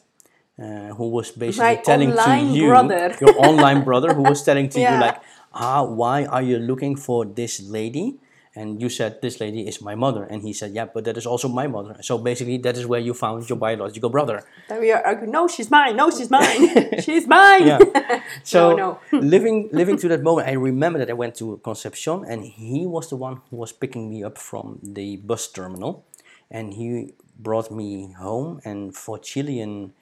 uh, 0.59 0.95
who 0.97 1.09
was 1.09 1.31
basically 1.31 1.77
My 1.77 1.77
telling 1.77 2.13
to 2.13 2.39
you 2.59 2.69
brother. 2.69 3.17
your 3.21 3.35
online 3.39 3.85
brother 3.85 4.15
who 4.15 4.23
was 4.23 4.43
telling 4.43 4.69
to 4.71 4.81
you 4.87 4.91
like, 5.01 5.21
ah, 5.53 5.83
why 5.85 6.25
are 6.27 6.43
you 6.43 6.59
looking 6.59 6.97
for 6.97 7.25
this 7.25 7.63
lady? 7.63 8.19
And 8.57 8.81
you 8.81 8.89
said 8.89 9.21
this 9.21 9.39
lady 9.39 9.69
is 9.69 9.81
my 9.81 9.95
mother 9.95 10.25
and 10.25 10.43
he 10.43 10.53
said 10.53 10.73
yeah 10.73 10.87
but 10.87 11.05
that 11.05 11.17
is 11.17 11.27
also 11.27 11.47
my 11.49 11.67
mother 11.67 11.95
so 12.01 12.17
basically 12.19 12.57
that 12.57 12.77
is 12.77 12.87
where 12.87 12.99
you 13.01 13.13
found 13.15 13.49
your 13.49 13.59
biological 13.59 14.09
brother 14.11 14.43
Then 14.69 14.81
we 14.81 14.91
are 14.91 15.03
arguing, 15.05 15.31
no, 15.31 15.47
she's 15.47 15.71
mine, 15.71 15.95
no, 15.97 16.11
she's 16.11 16.31
mine, 16.31 17.01
she's 17.05 17.27
mine. 17.29 17.67
yeah 17.67 17.79
so 18.43 18.75
no. 18.75 18.99
living 19.13 19.69
living 19.73 19.97
to 19.99 20.09
that 20.09 20.23
moment 20.23 20.49
i 20.49 20.53
remember 20.53 20.99
that 20.99 21.11
i 21.11 21.13
went 21.13 21.35
to 21.37 21.61
concepcion 21.63 22.25
and 22.25 22.45
he 22.45 22.87
was 22.87 23.11
the 23.11 23.17
one 23.17 23.41
who 23.51 23.57
was 23.57 23.73
picking 23.73 24.09
me 24.11 24.25
up 24.25 24.39
from 24.39 24.81
the 24.83 25.17
bus 25.19 25.47
terminal 25.53 26.05
and 26.51 26.75
he 26.75 27.13
brought 27.39 27.71
me 27.71 28.13
home 28.13 28.61
and 28.65 28.97
for 28.97 29.19
chilean 29.19 29.93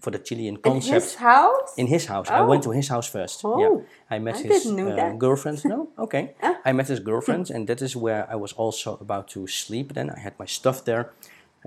for 0.00 0.10
the 0.10 0.18
chilean 0.18 0.54
In 0.56 0.60
concept 0.62 1.02
his 1.04 1.14
house? 1.16 1.74
in 1.76 1.86
his 1.86 2.06
house. 2.06 2.28
I 2.30 2.40
went 2.42 2.62
Oh. 2.66 2.70
to 2.70 2.76
his 2.76 2.88
house 2.88 3.08
first. 3.10 3.40
Oh, 3.44 3.58
yeah, 3.60 4.16
I 4.16 4.18
met 4.18 4.36
I 4.36 4.42
his 4.48 4.66
uh, 4.66 5.14
girlfriend. 5.18 5.64
No, 5.64 5.88
okay. 5.98 6.34
Ah. 6.42 6.56
I 6.64 6.72
met 6.72 6.88
his 6.88 7.00
girlfriend, 7.00 7.50
and 7.50 7.66
that 7.66 7.80
is 7.82 7.94
where 7.96 8.26
I 8.30 8.36
was 8.36 8.52
also 8.52 8.98
about 9.00 9.28
to 9.28 9.46
sleep. 9.46 9.92
Then 9.94 10.10
I 10.10 10.18
had 10.20 10.34
my 10.38 10.46
stuff 10.46 10.84
there, 10.84 11.04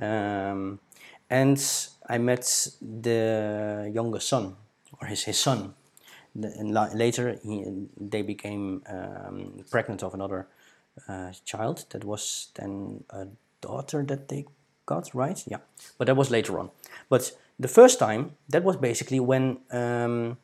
um, 0.01 0.79
and 1.29 1.59
I 2.09 2.17
met 2.17 2.67
the 2.81 3.89
younger 3.93 4.19
son, 4.19 4.55
or 4.99 5.07
his 5.07 5.23
his 5.23 5.37
son. 5.39 5.73
And 6.33 6.73
later, 6.93 7.37
he, 7.43 7.65
they 8.09 8.21
became 8.21 8.81
um, 8.87 9.63
pregnant 9.69 10.01
of 10.03 10.13
another 10.13 10.47
uh, 11.09 11.31
child. 11.43 11.85
That 11.89 12.03
was 12.05 12.51
then 12.53 13.03
a 13.09 13.27
daughter 13.59 14.03
that 14.05 14.27
they 14.29 14.45
got, 14.85 15.13
right? 15.13 15.43
Yeah, 15.45 15.59
but 15.97 16.07
that 16.07 16.15
was 16.15 16.29
later 16.31 16.57
on. 16.59 16.69
But 17.09 17.33
the 17.61 17.67
first 17.67 17.99
time, 17.99 18.31
that 18.49 18.63
was 18.63 18.75
basically 18.75 19.19
when 19.19 19.59
um, 19.71 20.37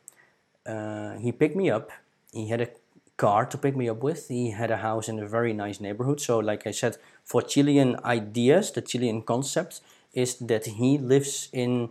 uh, 0.64 1.16
he 1.18 1.32
picked 1.32 1.56
me 1.56 1.68
up. 1.68 1.90
He 2.32 2.48
had 2.48 2.60
a 2.60 2.68
car 3.16 3.44
to 3.46 3.58
pick 3.58 3.76
me 3.76 3.88
up 3.88 4.02
with. 4.04 4.28
He 4.28 4.52
had 4.52 4.70
a 4.70 4.76
house 4.76 5.08
in 5.08 5.18
a 5.18 5.26
very 5.26 5.52
nice 5.52 5.80
neighborhood. 5.80 6.20
So, 6.20 6.38
like 6.38 6.64
I 6.66 6.70
said, 6.70 6.96
for 7.24 7.42
Chilean 7.42 7.98
ideas, 8.04 8.70
the 8.70 8.82
Chilean 8.82 9.22
concept 9.22 9.80
is 10.14 10.36
that 10.36 10.66
he 10.66 10.96
lives 10.96 11.48
in 11.52 11.90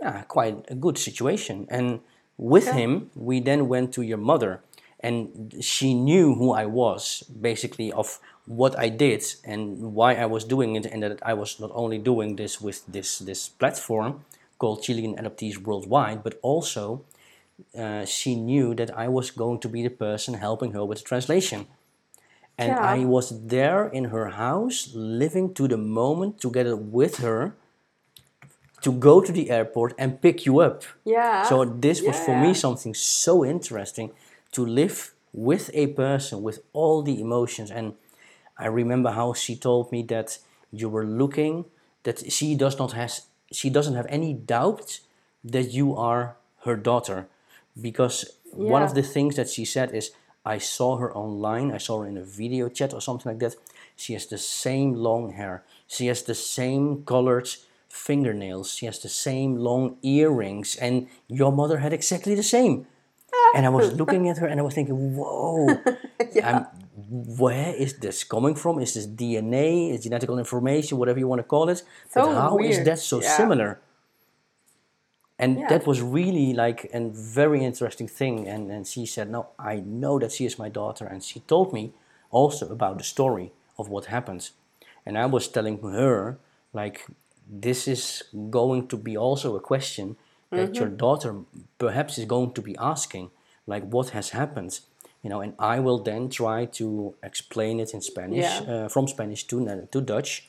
yeah, 0.00 0.22
quite 0.22 0.64
a 0.70 0.76
good 0.76 0.96
situation. 0.96 1.66
And 1.68 2.00
with 2.36 2.68
him, 2.70 3.10
we 3.16 3.40
then 3.40 3.66
went 3.66 3.92
to 3.94 4.02
your 4.02 4.18
mother, 4.18 4.60
and 5.00 5.54
she 5.60 5.92
knew 5.92 6.36
who 6.36 6.52
I 6.52 6.66
was, 6.66 7.24
basically, 7.24 7.90
of 7.92 8.20
what 8.46 8.78
I 8.78 8.88
did 8.90 9.24
and 9.44 9.92
why 9.92 10.14
I 10.14 10.26
was 10.26 10.44
doing 10.44 10.76
it, 10.76 10.86
and 10.86 11.02
that 11.02 11.18
I 11.22 11.34
was 11.34 11.58
not 11.58 11.72
only 11.74 11.98
doing 11.98 12.36
this 12.36 12.60
with 12.60 12.86
this 12.86 13.18
this 13.18 13.48
platform 13.48 14.22
called 14.58 14.82
Chilean 14.82 15.16
Adoptees 15.16 15.58
Worldwide, 15.58 16.22
but 16.22 16.38
also 16.42 17.04
uh, 17.76 18.04
she 18.04 18.34
knew 18.34 18.74
that 18.74 18.90
I 18.96 19.08
was 19.08 19.30
going 19.30 19.60
to 19.60 19.68
be 19.68 19.82
the 19.82 19.90
person 19.90 20.34
helping 20.34 20.72
her 20.72 20.84
with 20.84 20.98
the 20.98 21.04
translation. 21.04 21.66
And 22.56 22.70
Yeah. 22.72 22.94
I 22.94 23.04
was 23.04 23.46
there 23.46 23.88
in 23.88 24.04
her 24.06 24.30
house, 24.30 24.90
living 24.94 25.54
to 25.54 25.68
the 25.68 25.76
moment 25.76 26.40
together 26.40 26.76
with 26.76 27.18
her 27.18 27.54
to 28.82 28.92
go 28.92 29.20
to 29.20 29.32
the 29.32 29.50
airport 29.50 29.94
and 29.98 30.20
pick 30.20 30.46
you 30.46 30.60
up. 30.60 30.82
Yeah. 31.04 31.42
So 31.44 31.64
this 31.64 32.02
was 32.02 32.18
for 32.18 32.36
me 32.36 32.54
something 32.54 32.94
so 32.94 33.44
interesting 33.44 34.10
to 34.52 34.64
live 34.64 35.14
with 35.32 35.70
a 35.74 35.88
person 35.88 36.42
with 36.42 36.60
all 36.72 37.02
the 37.02 37.20
emotions. 37.20 37.70
And 37.70 37.94
I 38.56 38.66
remember 38.66 39.10
how 39.10 39.34
she 39.34 39.56
told 39.56 39.92
me 39.92 40.02
that 40.04 40.38
you 40.72 40.88
were 40.88 41.04
looking 41.06 41.64
that 42.02 42.30
she 42.32 42.54
does 42.54 42.78
not 42.78 42.92
has 42.92 43.27
she 43.52 43.70
doesn't 43.70 43.94
have 43.94 44.06
any 44.08 44.32
doubt 44.34 45.00
that 45.44 45.72
you 45.72 45.96
are 45.96 46.36
her 46.64 46.76
daughter 46.76 47.28
because 47.80 48.38
one 48.52 48.82
of 48.82 48.94
the 48.94 49.02
things 49.02 49.36
that 49.36 49.48
she 49.48 49.64
said 49.64 49.94
is 49.94 50.10
I 50.44 50.58
saw 50.58 50.96
her 50.96 51.14
online, 51.14 51.72
I 51.72 51.78
saw 51.78 52.00
her 52.00 52.08
in 52.08 52.16
a 52.16 52.24
video 52.24 52.68
chat 52.68 52.94
or 52.94 53.00
something 53.00 53.30
like 53.32 53.40
that. 53.40 53.56
She 53.96 54.14
has 54.14 54.26
the 54.26 54.38
same 54.38 54.94
long 54.94 55.32
hair. 55.32 55.64
She 55.86 56.06
has 56.06 56.22
the 56.22 56.34
same 56.34 57.04
colored 57.04 57.48
fingernails. 57.88 58.72
She 58.72 58.86
has 58.86 58.98
the 58.98 59.08
same 59.08 59.56
long 59.56 59.96
earrings 60.02 60.76
and 60.76 61.08
your 61.28 61.52
mother 61.52 61.78
had 61.78 61.92
exactly 61.92 62.34
the 62.34 62.42
same. 62.42 62.86
And 63.54 63.64
I 63.66 63.68
was 63.70 63.94
looking 63.94 64.28
at 64.28 64.38
her 64.38 64.46
and 64.46 64.60
I 64.60 64.62
was 64.62 64.74
thinking, 64.74 65.16
whoa, 65.16 65.68
I'm, 66.44 66.66
where 67.08 67.74
is 67.74 67.94
this 67.98 68.24
coming 68.24 68.54
from? 68.54 68.78
Is 68.80 68.94
this 68.94 69.06
DNA, 69.06 69.92
is 69.92 70.06
genetical 70.06 70.38
information, 70.38 70.98
whatever 70.98 71.18
you 71.18 71.26
want 71.26 71.40
to 71.40 71.44
call 71.44 71.68
it? 71.68 71.78
So 72.10 72.26
but 72.26 72.34
how 72.34 72.58
is 72.58 72.76
weird, 72.76 72.86
that 72.86 72.98
so 72.98 73.22
yeah. 73.22 73.36
similar? 73.36 73.80
And 75.38 75.60
Yeah. 75.60 75.68
that 75.68 75.86
was 75.86 76.02
really 76.02 76.52
like 76.52 76.90
a 76.92 77.08
very 77.08 77.64
interesting 77.64 78.08
thing. 78.08 78.48
And, 78.48 78.70
and 78.70 78.86
she 78.86 79.06
said, 79.06 79.30
No, 79.30 79.48
I 79.58 79.76
know 79.76 80.18
that 80.18 80.32
she 80.32 80.44
is 80.44 80.58
my 80.58 80.68
daughter. 80.68 81.06
And 81.06 81.22
she 81.22 81.40
told 81.40 81.72
me 81.72 81.92
also 82.30 82.68
about 82.68 82.98
the 82.98 83.04
story 83.04 83.52
of 83.78 83.88
what 83.88 84.06
happened. 84.06 84.50
And 85.06 85.16
I 85.16 85.26
was 85.26 85.48
telling 85.48 85.80
her, 85.82 86.38
like, 86.72 87.06
this 87.48 87.88
is 87.88 88.24
going 88.50 88.88
to 88.88 88.96
be 88.96 89.16
also 89.16 89.56
a 89.56 89.60
question 89.60 90.16
that 90.50 90.76
your 90.76 90.88
mm-hmm. 90.88 90.96
daughter 90.96 91.34
perhaps 91.78 92.18
is 92.18 92.24
going 92.24 92.52
to 92.52 92.62
be 92.62 92.76
asking, 92.76 93.30
like, 93.66 93.84
what 93.88 94.10
has 94.10 94.30
happened? 94.30 94.80
You 95.28 95.34
know, 95.34 95.42
and 95.42 95.52
I 95.58 95.78
will 95.80 95.98
then 95.98 96.30
try 96.30 96.64
to 96.80 97.14
explain 97.22 97.80
it 97.80 97.92
in 97.92 98.00
Spanish, 98.00 98.46
Yeah. 98.46 98.84
uh, 98.84 98.88
from 98.88 99.06
Spanish 99.08 99.44
to, 99.48 99.86
to 99.92 100.00
Dutch, 100.00 100.48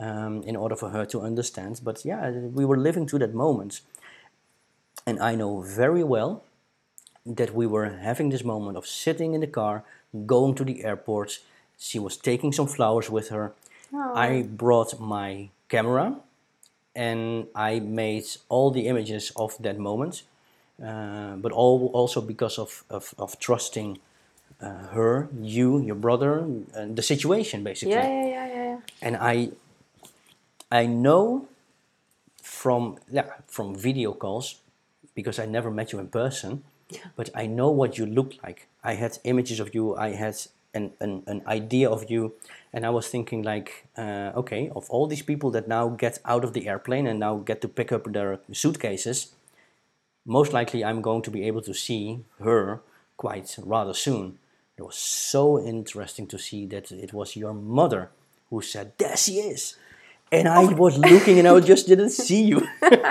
um, 0.00 0.42
in 0.44 0.56
order 0.56 0.76
for 0.76 0.88
her 0.88 1.04
to 1.06 1.20
understand. 1.20 1.80
But 1.84 2.06
yeah, 2.06 2.30
we 2.30 2.64
were 2.64 2.78
living 2.78 3.06
through 3.06 3.18
that 3.18 3.34
moment. 3.34 3.82
And 5.06 5.18
I 5.20 5.34
know 5.34 5.60
very 5.60 6.02
well 6.02 6.42
that 7.36 7.54
we 7.54 7.66
were 7.66 7.90
having 7.90 8.30
this 8.30 8.42
moment 8.42 8.78
of 8.78 8.86
sitting 8.86 9.34
in 9.34 9.40
the 9.42 9.46
car, 9.46 9.82
going 10.24 10.54
to 10.54 10.64
the 10.64 10.84
airport. 10.84 11.40
She 11.78 11.98
was 11.98 12.16
taking 12.16 12.50
some 12.54 12.66
flowers 12.66 13.10
with 13.10 13.28
her. 13.28 13.52
I 14.26 14.42
brought 14.48 14.98
my 14.98 15.50
camera 15.68 16.16
and 16.96 17.46
I 17.54 17.80
made 17.80 18.24
all 18.48 18.70
the 18.70 18.86
images 18.88 19.32
of 19.36 19.56
that 19.60 19.78
moment, 19.78 20.22
uh, 20.82 21.36
but 21.36 21.52
all, 21.52 21.90
also 21.92 22.22
because 22.22 22.58
of, 22.58 22.84
of, 22.88 23.14
of 23.18 23.38
trusting 23.38 23.98
uh, 24.60 24.86
her, 24.94 25.28
you, 25.40 25.80
your 25.80 25.96
brother, 25.96 26.38
and 26.74 26.96
the 26.96 27.02
situation 27.02 27.62
basically 27.64 27.94
yeah, 27.94 28.08
yeah, 28.08 28.26
yeah, 28.26 28.46
yeah, 28.46 28.64
yeah. 28.64 28.78
and 29.02 29.16
I 29.16 29.50
I 30.70 30.86
know 30.86 31.48
from 32.42 32.98
yeah 33.10 33.30
from 33.46 33.74
video 33.76 34.12
calls 34.12 34.56
because 35.14 35.38
I 35.38 35.46
never 35.46 35.70
met 35.70 35.92
you 35.92 35.98
in 36.00 36.08
person, 36.08 36.62
Yeah. 36.90 36.98
but 37.16 37.30
I 37.34 37.46
know 37.46 37.70
what 37.70 37.98
you 37.98 38.06
look 38.06 38.34
like. 38.42 38.66
I 38.82 38.94
had 38.94 39.18
images 39.24 39.60
of 39.60 39.74
you. 39.74 39.94
I 39.96 40.10
had 40.16 40.34
an, 40.74 40.90
an, 41.00 41.22
an 41.26 41.42
idea 41.46 41.88
of 41.88 42.10
you, 42.10 42.32
and 42.72 42.84
I 42.84 42.90
was 42.90 43.06
thinking 43.08 43.42
like, 43.44 43.86
uh, 43.96 44.32
okay, 44.34 44.70
of 44.74 44.90
all 44.90 45.06
these 45.06 45.22
people 45.22 45.50
that 45.52 45.68
now 45.68 45.88
get 45.88 46.18
out 46.24 46.44
of 46.44 46.52
the 46.52 46.66
airplane 46.68 47.06
and 47.06 47.20
now 47.20 47.36
get 47.36 47.60
to 47.60 47.68
pick 47.68 47.92
up 47.92 48.12
their 48.12 48.40
suitcases, 48.52 49.34
most 50.26 50.52
likely 50.52 50.84
I'm 50.84 51.00
going 51.00 51.22
to 51.22 51.30
be 51.30 51.46
able 51.48 51.62
to 51.62 51.74
see 51.74 52.24
her 52.40 52.80
quite 53.16 53.56
rather 53.64 53.94
soon. 53.94 54.38
It 54.76 54.82
was 54.82 54.96
so 54.96 55.64
interesting 55.64 56.26
to 56.28 56.38
see 56.38 56.66
that 56.66 56.90
it 56.90 57.12
was 57.12 57.36
your 57.36 57.54
mother 57.54 58.10
who 58.50 58.60
said, 58.60 58.92
There 58.98 59.16
she 59.16 59.34
is. 59.34 59.76
And 60.32 60.48
I 60.48 60.64
oh 60.64 60.74
was 60.74 60.98
looking 61.12 61.38
and 61.38 61.46
I 61.46 61.60
just 61.60 61.86
didn't 61.86 62.10
see 62.10 62.42
you. 62.42 62.58
it 62.82 63.02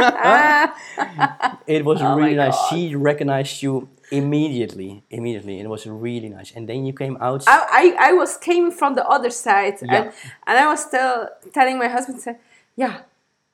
was 1.85 2.01
Oh 2.01 2.15
really 2.17 2.35
nice. 2.35 2.57
She 2.69 2.95
recognized 2.95 3.63
you 3.63 3.87
immediately. 4.11 5.03
Immediately. 5.09 5.61
It 5.61 5.69
was 5.69 5.87
really 5.87 6.29
nice. 6.29 6.51
And 6.55 6.67
then 6.67 6.85
you 6.85 6.93
came 6.93 7.17
out. 7.21 7.43
I, 7.47 7.95
I, 7.99 8.09
I 8.09 8.13
was 8.13 8.37
came 8.37 8.71
from 8.71 8.95
the 8.95 9.07
other 9.07 9.29
side 9.29 9.75
Yeah. 9.81 9.95
and, 9.95 10.05
and 10.47 10.57
I 10.57 10.67
was 10.67 10.81
still 10.81 11.29
telling 11.53 11.77
my 11.79 11.87
husband 11.87 12.19
said, 12.19 12.39
yeah, 12.75 13.01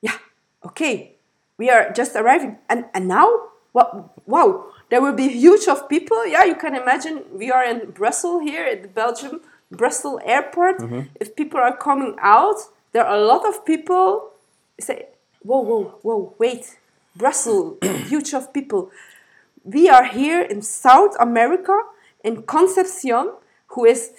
yeah, 0.01 0.17
okay, 0.65 1.15
we 1.57 1.69
are 1.69 1.91
just 1.91 2.15
arriving 2.15 2.57
and, 2.69 2.85
and 2.93 3.07
now 3.07 3.29
what 3.71 4.17
wow 4.27 4.65
there 4.89 5.01
will 5.01 5.13
be 5.13 5.29
huge 5.29 5.67
of 5.67 5.87
people 5.89 6.25
yeah 6.27 6.43
you 6.43 6.55
can 6.55 6.75
imagine 6.75 7.23
we 7.33 7.51
are 7.51 7.63
in 7.63 7.91
Brussels 7.91 8.43
here 8.43 8.65
at 8.65 8.81
the 8.81 8.87
Belgium 8.87 9.41
Brussels 9.71 10.21
airport 10.25 10.77
Mm-hmm. 10.79 11.01
if 11.19 11.35
people 11.35 11.59
are 11.59 11.75
coming 11.77 12.15
out 12.19 12.57
there 12.91 13.05
are 13.05 13.17
a 13.17 13.25
lot 13.25 13.45
of 13.45 13.65
people 13.65 14.31
say 14.79 15.07
whoa 15.43 15.61
whoa 15.61 15.83
whoa 16.01 16.33
wait 16.39 16.77
Brussels 17.15 17.77
huge 18.09 18.33
of 18.33 18.53
people 18.53 18.91
we 19.63 19.89
are 19.89 20.05
here 20.05 20.41
in 20.41 20.61
South 20.61 21.15
America 21.19 21.77
in 22.23 22.43
Concepcion, 22.43 23.33
who 23.67 23.85
is 23.85 24.11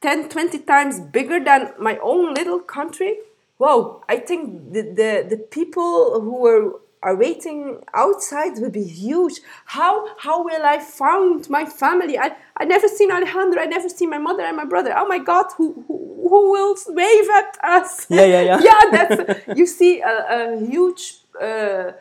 10, 0.00 0.28
20 0.28 0.58
times 0.60 1.00
bigger 1.00 1.42
than 1.42 1.72
my 1.78 1.98
own 2.02 2.34
little 2.34 2.60
country. 2.60 3.18
Whoa, 3.58 4.02
I 4.08 4.16
think 4.16 4.72
the, 4.72 4.82
the, 4.82 5.26
the 5.28 5.36
people 5.36 6.20
who 6.20 6.46
are, 6.46 6.80
are 7.02 7.16
waiting 7.16 7.82
outside 7.94 8.58
will 8.58 8.70
be 8.70 8.84
huge. 8.84 9.40
How, 9.64 10.16
how 10.18 10.44
will 10.44 10.64
I 10.64 10.78
find 10.78 11.48
my 11.48 11.64
family? 11.64 12.18
I, 12.18 12.36
I 12.56 12.64
never 12.64 12.88
seen 12.88 13.10
Alejandro, 13.10 13.62
I 13.62 13.66
never 13.66 13.88
seen 13.88 14.10
my 14.10 14.18
mother 14.18 14.42
and 14.42 14.56
my 14.56 14.66
brother. 14.66 14.92
Oh 14.96 15.06
my 15.06 15.18
God, 15.18 15.46
who, 15.56 15.84
who, 15.88 16.28
who 16.28 16.50
will 16.52 16.76
wave 16.88 17.28
at 17.30 17.56
us? 17.62 18.06
Yeah, 18.10 18.24
yeah, 18.24 18.40
yeah. 18.42 18.60
yeah, 18.68 18.80
that's, 18.90 19.58
you 19.58 19.66
see 19.66 20.00
a, 20.00 20.56
a 20.56 20.66
huge, 20.66 21.18
uh, 21.40 21.92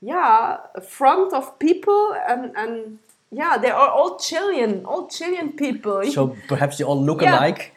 yeah, 0.00 0.58
front 0.82 1.32
of 1.32 1.58
people 1.58 2.14
and, 2.28 2.52
and 2.56 2.98
yeah, 3.32 3.58
they 3.58 3.70
are 3.70 3.88
all 3.88 4.18
Chilean, 4.18 4.84
all 4.84 5.08
Chilean 5.08 5.52
people. 5.52 6.04
so 6.04 6.36
perhaps 6.46 6.78
they 6.78 6.84
all 6.84 7.02
look 7.02 7.22
alike. 7.22 7.74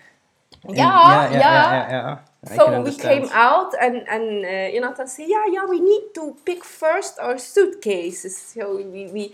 Yeah, 0.69 0.75
yeah, 0.75 1.31
yeah. 1.31 1.89
yeah, 1.89 2.19
so 2.55 2.81
we 2.81 2.95
came 2.95 3.29
out 3.31 3.73
and 3.79 4.07
and 4.07 4.45
uh, 4.45 4.71
Jonathan 4.71 5.07
said, 5.07 5.27
yeah, 5.27 5.45
yeah, 5.51 5.65
we 5.65 5.79
need 5.79 6.13
to 6.15 6.35
pick 6.45 6.63
first 6.63 7.19
our 7.19 7.37
suitcases. 7.37 8.37
So 8.37 8.77
we 8.77 9.07
we, 9.07 9.33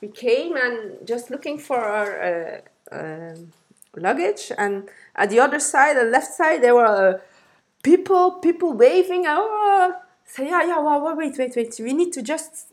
we 0.00 0.08
came 0.08 0.56
and 0.56 1.06
just 1.06 1.30
looking 1.30 1.58
for 1.58 1.78
our 1.78 2.10
uh, 2.22 2.60
um 2.92 3.52
luggage, 3.96 4.52
and 4.58 4.88
at 5.14 5.30
the 5.30 5.40
other 5.40 5.60
side, 5.60 5.96
the 5.96 6.04
left 6.04 6.32
side, 6.32 6.62
there 6.62 6.74
were 6.74 7.14
uh, 7.14 7.18
people 7.82 8.32
people 8.32 8.72
waving. 8.72 9.24
Oh, 9.26 9.94
say 10.24 10.48
yeah, 10.48 10.62
yeah, 10.62 10.78
well, 10.78 11.00
well, 11.00 11.16
wait, 11.16 11.36
wait, 11.38 11.54
wait. 11.56 11.74
We 11.78 11.92
need 11.92 12.12
to 12.14 12.22
just. 12.22 12.72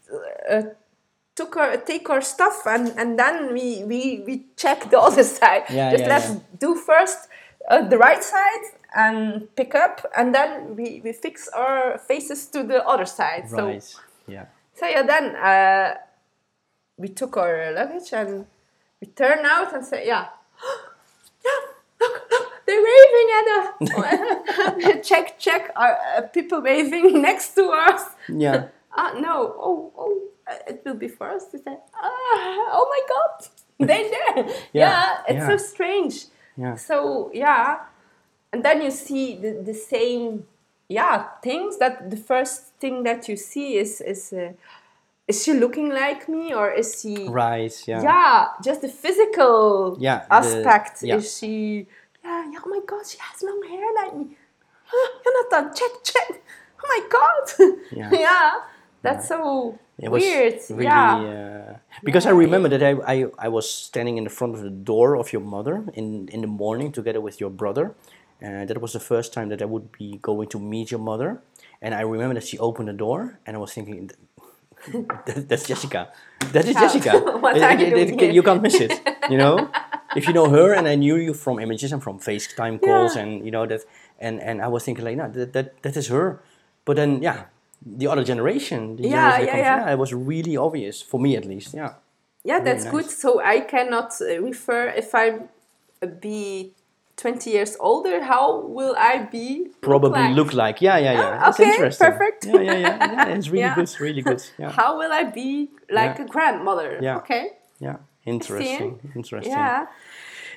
Uh, 0.50 0.64
Took 1.34 1.56
our, 1.56 1.78
take 1.78 2.10
our 2.10 2.20
stuff 2.20 2.64
and, 2.68 2.90
and 2.98 3.18
then 3.18 3.54
we, 3.54 3.86
we, 3.86 4.22
we 4.28 4.46
check 4.58 4.90
the 4.92 5.00
other 5.08 5.24
side. 5.24 5.64
Yeah, 5.70 5.90
just 5.92 6.04
yeah, 6.04 6.10
let's 6.10 6.30
yeah. 6.30 6.40
do 6.60 6.76
first 6.76 7.30
uh, 7.70 7.88
the 7.88 7.98
right 7.98 8.22
side 8.22 8.64
and 8.94 9.54
pick 9.56 9.74
up, 9.76 10.06
and 10.18 10.34
then 10.36 10.76
we, 10.76 11.02
we 11.04 11.14
fix 11.14 11.48
our 11.50 11.98
faces 11.98 12.48
to 12.48 12.64
the 12.64 12.86
other 12.86 13.06
side. 13.06 13.50
So, 13.50 13.68
Right. 13.68 13.96
Yeah. 14.28 14.46
so 14.74 14.88
yeah, 14.88 15.04
then 15.04 15.36
uh, 15.36 15.96
we 16.98 17.10
took 17.10 17.38
our 17.38 17.72
luggage 17.74 18.14
and 18.14 18.46
we 19.00 19.08
turn 19.08 19.46
out 19.46 19.74
and 19.74 19.86
say, 19.86 20.08
yeah, 20.08 20.28
yeah, 21.46 21.52
look, 22.00 22.32
look, 22.32 22.52
they're 22.66 22.84
waving 22.92 23.30
at 23.40 23.48
us. 23.58 25.02
check, 25.08 25.40
check, 25.40 25.72
uh, 25.76 25.96
uh, 26.18 26.22
people 26.28 26.62
waving 26.62 27.22
next 27.28 27.56
to 27.56 27.70
us. 27.70 28.04
Yeah. 28.30 28.68
Ah, 28.96 29.14
no, 29.18 29.56
oh, 29.58 29.92
oh, 29.98 30.22
uh, 30.48 30.56
it 30.68 30.82
will 30.86 30.96
be 30.96 31.08
first. 31.08 31.48
We 31.54 31.60
said, 31.60 31.78
ah, 31.96 32.04
oh 32.04 32.88
my 32.90 33.02
god, 33.14 33.88
they're 33.88 34.10
there. 34.10 34.56
yeah, 34.74 35.22
it's 35.28 35.38
yeah. 35.38 35.48
so 35.48 35.58
strange. 35.58 36.26
Yeah. 36.58 36.76
So 36.76 37.32
yeah, 37.34 37.80
and 38.54 38.64
then 38.64 38.82
you 38.82 38.92
see 38.92 39.36
the, 39.36 39.62
the 39.64 39.74
same 39.74 40.46
yeah 40.90 41.24
things 41.42 41.78
that 41.78 42.10
the 42.10 42.18
first 42.18 42.74
thing 42.80 43.04
that 43.04 43.28
you 43.30 43.36
see 43.38 43.78
is 43.78 44.02
is 44.02 44.34
uh, 44.34 44.52
is 45.28 45.44
she 45.44 45.54
looking 45.54 45.90
like 45.90 46.28
me 46.28 46.54
or 46.54 46.72
is 46.72 47.00
she 47.02 47.28
Right. 47.30 47.74
Yeah. 47.88 48.04
yeah 48.04 48.48
just 48.64 48.82
the 48.82 48.90
physical 48.90 49.96
Yeah, 50.00 50.26
the- 50.28 50.34
aspect 50.36 51.04
yeah. 51.04 51.16
is 51.18 51.38
she 51.38 51.88
yeah, 52.24 52.52
yeah 52.52 52.60
oh 52.66 52.70
my 52.70 52.82
god 52.86 53.06
she 53.08 53.18
has 53.20 53.42
long 53.44 53.62
hair 53.70 53.88
like 54.04 54.14
me 54.16 54.26
Jonathan 55.24 55.74
check 55.74 55.92
check 56.04 56.42
oh 56.84 56.88
my 56.94 57.02
god 57.10 57.76
Yeah. 57.92 58.10
yeah 58.12 58.52
that's 59.02 59.28
so 59.28 59.78
It 59.98 60.10
was 60.12 60.22
weird 60.24 60.60
really 60.70 60.86
yeah 60.86 61.76
uh, 61.76 61.78
because 62.04 62.26
I 62.26 62.32
remember 62.32 62.70
that 62.70 62.82
I, 62.84 62.94
I 63.14 63.26
I 63.46 63.50
was 63.50 63.66
standing 63.70 64.18
in 64.18 64.24
the 64.24 64.30
front 64.40 64.56
of 64.56 64.62
the 64.62 64.70
door 64.92 65.16
of 65.18 65.32
your 65.34 65.42
mother 65.56 65.76
in 65.94 66.28
in 66.34 66.42
the 66.42 66.48
morning 66.64 66.92
together 66.92 67.22
with 67.22 67.40
your 67.40 67.52
brother, 67.62 67.94
and 68.42 68.68
that 68.70 68.82
was 68.82 68.94
the 68.94 69.00
first 69.00 69.34
time 69.34 69.50
that 69.50 69.62
I 69.62 69.66
would 69.66 69.92
be 69.92 70.18
going 70.22 70.48
to 70.50 70.60
meet 70.60 70.92
your 70.92 71.00
mother. 71.00 71.42
And 71.82 71.94
I 71.96 72.02
remember 72.02 72.34
that 72.36 72.44
she 72.46 72.58
opened 72.60 72.88
the 72.90 72.94
door, 72.94 73.40
and 73.46 73.56
I 73.56 73.60
was 73.60 73.74
thinking, 73.74 74.08
that, 74.08 74.18
"That's 75.50 75.68
Jessica. 75.68 76.12
That 76.54 76.66
is 76.66 76.74
Yeah. 76.76 76.82
Jessica. 76.82 77.14
What 77.44 77.58
It- 77.58 77.64
are 77.64 77.74
you 77.80 77.86
it- 77.88 78.08
doing 78.08 78.20
it- 78.20 78.34
you 78.34 78.44
can't 78.44 78.62
miss 78.62 78.80
it. 78.80 78.94
You 79.30 79.38
know, 79.38 79.70
if 80.16 80.28
you 80.28 80.34
know 80.34 80.50
her, 80.50 80.74
and 80.74 80.88
I 80.88 80.96
knew 80.96 81.16
you 81.18 81.34
from 81.34 81.60
images 81.60 81.92
and 81.94 82.02
from 82.04 82.20
FaceTime 82.20 82.82
calls, 82.82 83.16
Yeah. 83.16 83.22
and 83.24 83.46
you 83.46 83.52
know 83.52 83.66
that, 83.68 83.82
and 84.20 84.40
and 84.42 84.62
I 84.62 84.68
was 84.68 84.84
thinking 84.84 85.06
like, 85.06 85.18
no, 85.18 85.30
that 85.30 85.54
that, 85.54 85.82
that 85.84 85.96
is 85.98 86.08
her. 86.10 86.42
But 86.86 86.96
then, 86.96 87.22
yeah, 87.22 87.46
the 87.86 88.08
other 88.08 88.24
generation, 88.24 88.96
the 88.98 89.04
Yeah, 89.04 89.32
generation 89.32 89.46
yeah, 89.58 89.76
comes- 89.78 89.86
yeah. 89.88 89.94
it 89.94 90.00
was 90.00 90.12
really 90.14 90.58
obvious 90.58 91.02
for 91.02 91.20
me 91.20 91.36
at 91.38 91.46
least. 91.46 91.74
Yeah, 91.74 91.94
Yeah, 92.44 92.60
that's 92.64 92.84
nice. 92.86 92.92
good. 92.94 93.08
So 93.10 93.40
I 93.42 93.62
cannot 93.62 94.10
uh, 94.22 94.42
refer 94.42 94.90
if 94.98 95.14
I 95.14 95.26
uh, 96.02 96.08
be 96.22 96.74
20 97.22 97.50
years 97.52 97.78
older, 97.80 98.24
how 98.24 98.62
will 98.66 98.96
I 98.98 99.20
be? 99.32 99.68
probably 99.82 100.20
like? 100.20 100.36
look 100.36 100.54
like. 100.54 100.82
Yeah, 100.82 100.98
yeah, 100.98 101.14
yeah. 101.14 101.38
Ah, 101.40 101.46
That's 101.46 101.60
okay, 101.60 101.70
interesting. 101.72 102.08
perfect. 102.12 102.46
Yeah, 102.46 102.62
yeah, 102.62 102.78
yeah. 102.80 103.12
yeah 103.28 103.36
it's 103.38 103.50
really 103.50 103.60
Yeah. 103.68 103.76
good. 103.76 104.00
Really 104.00 104.22
good. 104.24 104.44
Yeah, 104.60 104.72
How 104.72 104.98
will 104.98 105.12
I 105.12 105.24
be 105.26 105.70
like 105.90 106.18
Yeah. 106.18 106.26
a 106.26 106.28
grandmother? 106.28 107.00
Yeah. 107.02 107.18
Okay. 107.18 107.52
yeah. 107.80 107.98
Interesting. 108.26 109.00
Interesting. 109.16 109.52
Yeah. 109.54 109.86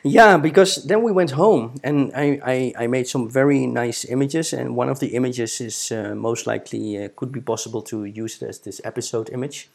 Yeah, 0.07 0.37
because 0.37 0.85
then 0.87 1.03
we 1.03 1.12
went 1.12 1.31
home 1.31 1.75
and 1.83 2.12
I, 2.15 2.38
I, 2.45 2.85
I 2.85 2.87
made 2.88 3.07
some 3.09 3.29
very 3.31 3.67
nice 3.67 4.05
images, 4.05 4.53
and 4.53 4.77
one 4.77 4.91
of 4.91 4.99
the 5.01 5.15
images 5.17 5.61
is 5.61 5.91
uh, 5.93 6.15
most 6.15 6.47
likely 6.47 7.03
uh, 7.05 7.09
could 7.17 7.33
be 7.33 7.41
possible 7.41 7.81
to 7.83 8.05
use 8.05 8.43
it 8.43 8.49
as 8.49 8.59
this 8.59 8.81
episode 8.85 9.31
image, 9.33 9.71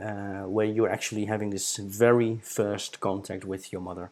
uh, 0.00 0.42
where 0.54 0.66
you're 0.66 0.90
actually 0.90 1.26
having 1.26 1.50
this 1.50 1.76
very 1.76 2.40
first 2.42 2.98
contact 3.00 3.44
with 3.44 3.72
your 3.72 3.80
mother. 3.82 4.10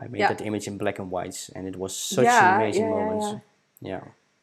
I 0.00 0.08
made 0.08 0.20
Yeah. 0.20 0.28
that 0.28 0.40
image 0.42 0.66
in 0.66 0.78
black 0.78 0.98
and 0.98 1.10
white, 1.10 1.50
and 1.54 1.66
it 1.66 1.76
was 1.76 1.96
such 1.96 2.24
Yeah, 2.24 2.56
an 2.56 2.60
amazing 2.62 2.84
yeah, 2.84 2.90
moment. 2.90 3.42
Yeah. 3.80 4.00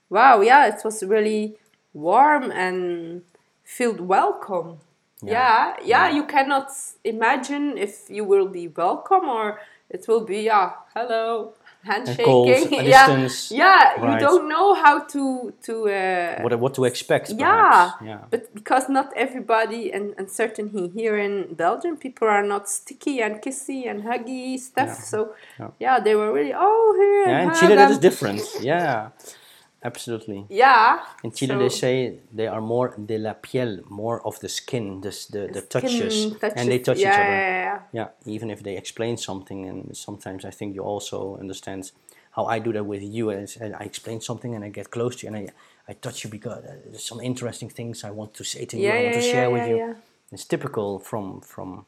Wow. 0.10 0.42
Yeah, 0.42 0.68
it 0.68 0.82
was 0.84 1.04
really 1.04 1.58
warm 1.94 2.52
and 2.52 3.24
felt 3.64 4.00
welcome. 4.00 4.80
Yeah. 5.22 5.76
Yeah. 5.84 6.10
You 6.10 6.26
cannot 6.26 6.70
imagine 7.04 7.78
if 7.78 8.10
you 8.10 8.24
will 8.26 8.48
be 8.48 8.68
welcome 8.68 9.30
or 9.30 9.60
it 9.90 10.08
will 10.08 10.26
be 10.26 10.42
yeah, 10.42 10.72
hello, 10.96 11.54
handshaking. 11.84 12.26
cold, 12.26 12.48
a 12.50 12.84
yeah. 12.84 13.08
distance. 13.08 13.52
Yeah. 13.52 14.14
You 14.14 14.20
don't 14.20 14.48
know 14.50 14.74
how 14.74 14.96
to 15.14 15.54
to. 15.66 15.74
Uh, 15.90 16.42
What 16.44 16.60
what 16.60 16.74
to 16.76 16.86
expect? 16.86 17.32
yeah. 17.38 17.92
Yeah. 18.04 18.20
but 18.30 18.54
because 18.54 18.90
not 18.90 19.08
everybody, 19.16 19.92
and, 19.96 20.14
and 20.18 20.30
certainly 20.30 20.90
here 20.90 21.18
in 21.18 21.54
Belgium, 21.56 21.98
people 21.98 22.28
are 22.28 22.44
not 22.44 22.70
sticky 22.70 23.22
and 23.22 23.42
kissy 23.42 23.90
and 23.90 24.04
huggy 24.04 24.58
stuff. 24.60 24.88
Yeah. 24.98 25.10
So 25.12 25.18
Yeah. 25.60 25.70
yeah. 25.80 26.00
they 26.06 26.16
were 26.16 26.32
really 26.34 26.54
oh 26.56 26.94
here. 27.00 27.26
Yeah, 27.34 27.44
in 27.44 27.50
hug 27.50 27.58
Chile 27.60 27.76
that 27.76 27.92
is 27.92 28.00
different. 28.00 28.42
Yeah, 28.62 29.10
absolutely. 29.84 30.46
Yeah. 30.50 31.00
In 31.24 31.32
Chile, 31.32 31.56
they 31.56 31.70
say 31.70 32.20
they 32.32 32.48
are 32.48 32.62
more 32.62 32.96
de 32.98 33.18
la 33.18 33.34
piel, 33.34 33.84
more 33.90 34.26
of 34.26 34.40
the 34.40 34.50
skin, 34.50 35.02
the 35.02 35.12
the, 35.32 35.48
the 35.54 35.62
touches, 35.62 36.24
skin 36.24 36.52
and 36.56 36.70
they 36.70 36.80
touch 36.80 37.00
yeah, 37.00 37.10
each 37.10 37.20
other. 37.20 37.38
Yeah, 37.38 37.64
yeah, 37.64 37.80
Yeah, 38.26 38.34
even 38.36 38.50
if 38.50 38.62
they 38.64 38.78
explain 38.78 39.18
something, 39.18 39.66
and 39.70 39.96
sometimes 39.96 40.46
I 40.46 40.52
think 40.52 40.76
you 40.76 40.84
also 40.84 41.38
understand 41.40 41.92
how 42.36 42.46
I 42.46 42.60
do 42.60 42.74
that 42.74 42.86
with 42.86 43.04
you. 43.04 43.30
And 43.30 43.76
I 43.80 43.84
explain 43.84 44.22
something 44.22 44.56
and 44.56 44.64
I 44.64 44.70
get 44.70 44.90
close 44.90 45.16
to 45.18 45.28
you 45.28 45.34
and 45.34 45.50
I, 45.50 45.92
I 45.92 45.94
touch 45.94 46.24
you 46.24 46.30
because 46.30 46.64
uh, 46.64 46.76
there's 46.86 47.04
some 47.04 47.22
interesting 47.22 47.70
things 47.70 48.04
I 48.04 48.12
want 48.12 48.34
to 48.36 48.44
say 48.44 48.66
to 48.66 48.78
you. 48.78 48.88
Yeah, 48.88 48.94
I 48.96 49.04
want 49.04 49.14
to 49.14 49.22
share 49.22 49.50
with 49.52 49.68
you. 49.68 49.78
yeah. 49.78 49.94
It's 50.32 50.46
typical 50.46 51.00
from 51.00 51.42
from, 51.42 51.86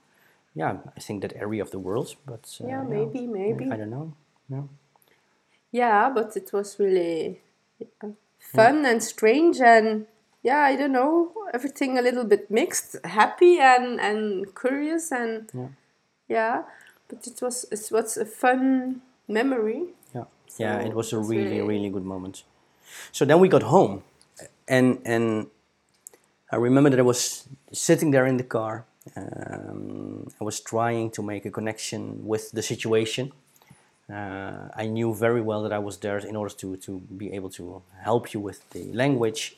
yeah, 0.53 0.77
I 0.95 0.99
think 0.99 1.21
that 1.21 1.33
area 1.35 1.61
of 1.63 1.71
the 1.71 1.79
world. 1.79 2.15
But 2.25 2.45
uh, 2.61 2.67
Yeah, 2.67 2.83
maybe, 2.83 3.25
maybe. 3.25 3.71
I 3.71 3.77
don't 3.77 3.89
know. 3.89 4.13
Yeah. 4.49 4.63
Yeah, 5.71 6.09
but 6.13 6.37
it 6.37 6.53
was 6.53 6.79
really 6.79 7.41
yeah, 7.79 8.09
fun 8.39 8.85
and 8.85 9.01
strange 9.03 9.59
and 9.59 10.05
yeah, 10.43 10.61
I 10.61 10.75
don't 10.75 10.91
know, 10.91 11.31
everything 11.53 11.97
a 11.97 12.01
little 12.01 12.23
bit 12.23 12.49
mixed, 12.51 12.95
happy 13.03 13.57
and 13.59 13.99
and 13.99 14.45
curious 14.55 15.11
and 15.11 15.49
Yeah. 15.53 15.67
yeah, 16.29 16.63
but 17.07 17.27
it 17.27 17.41
was 17.41 17.65
it 17.71 17.89
was 17.91 18.17
a 18.17 18.25
fun 18.25 19.01
memory. 19.27 19.81
Yeah, 20.13 20.25
yeah, 20.59 20.79
it 20.87 20.93
was 20.93 21.13
a 21.13 21.17
really, 21.17 21.45
really- 21.45 21.61
really 21.67 21.89
good 21.89 22.05
moment. 22.05 22.43
So 23.11 23.25
then 23.25 23.39
we 23.39 23.47
got 23.49 23.63
home, 23.63 24.03
and 24.67 24.99
and 25.05 25.47
I 26.51 26.57
remember 26.57 26.89
that 26.91 26.99
I 26.99 27.03
was 27.03 27.47
sitting 27.71 28.11
there 28.11 28.27
in 28.29 28.37
the 28.37 28.43
car. 28.47 28.85
Um, 29.15 30.27
I 30.41 30.43
was 30.43 30.59
trying 30.61 31.11
to 31.11 31.21
make 31.23 31.45
a 31.45 31.51
connection 31.51 32.25
with 32.27 32.51
the 32.51 32.61
situation. 32.61 33.31
Uh, 34.11 34.69
I 34.75 34.85
knew 34.85 35.15
very 35.15 35.41
well 35.41 35.63
that 35.63 35.73
I 35.73 35.79
was 35.79 35.97
there 35.97 36.19
in 36.19 36.35
order 36.35 36.53
to 36.55 36.77
to 36.77 36.99
be 37.17 37.33
able 37.33 37.49
to 37.51 37.81
help 38.03 38.33
you 38.33 38.39
with 38.39 38.69
the 38.69 38.93
language, 38.93 39.57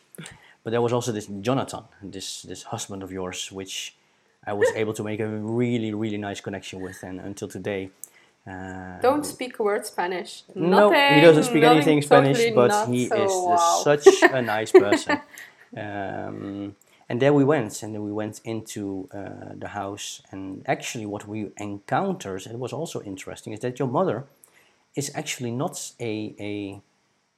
but 0.64 0.72
there 0.72 0.82
was 0.82 0.94
also 0.94 1.12
this 1.12 1.28
Jonathan, 1.42 1.84
this 2.02 2.44
this 2.44 2.64
husband 2.64 3.04
of 3.04 3.12
yours, 3.12 3.52
which 3.52 3.96
I 4.46 4.54
was 4.54 4.70
able 4.76 4.94
to 4.94 5.04
make 5.04 5.20
a 5.20 5.28
really, 5.28 5.94
really 5.94 6.18
nice 6.18 6.40
connection 6.40 6.82
with, 6.82 7.04
and 7.04 7.20
until 7.20 7.50
today. 7.50 7.90
Uh, 8.50 9.02
Don't 9.02 9.26
speak 9.26 9.60
a 9.60 9.64
word 9.64 9.86
Spanish. 9.86 10.44
no, 10.56 10.90
he 10.90 11.20
doesn't 11.20 11.44
speak 11.44 11.64
anything 11.64 12.02
Spanish, 12.02 12.38
totally 12.38 12.56
but 12.56 12.88
he 12.88 13.08
so, 13.08 13.26
is 13.26 13.32
wow. 13.32 13.82
such 13.84 14.08
a 14.24 14.42
nice 14.42 14.72
person. 14.72 15.20
um, 15.78 16.76
and 17.10 17.22
there 17.22 17.34
we 17.34 17.44
went, 17.44 17.84
and 17.84 17.94
then 17.94 18.04
we 18.04 18.14
went 18.14 18.40
into 18.46 19.10
uh, 19.14 19.54
the 19.56 19.70
house, 19.70 20.22
and 20.32 20.64
actually, 20.66 21.06
what 21.06 21.28
we 21.28 21.52
encountered, 21.58 22.46
and 22.46 22.56
it 22.56 22.60
was 22.60 22.72
also 22.72 23.02
interesting, 23.02 23.52
is 23.52 23.60
that 23.60 23.80
your 23.80 23.88
mother 23.90 24.26
is 24.98 25.12
actually 25.16 25.52
not 25.52 25.76
a 26.00 26.14
a 26.40 26.82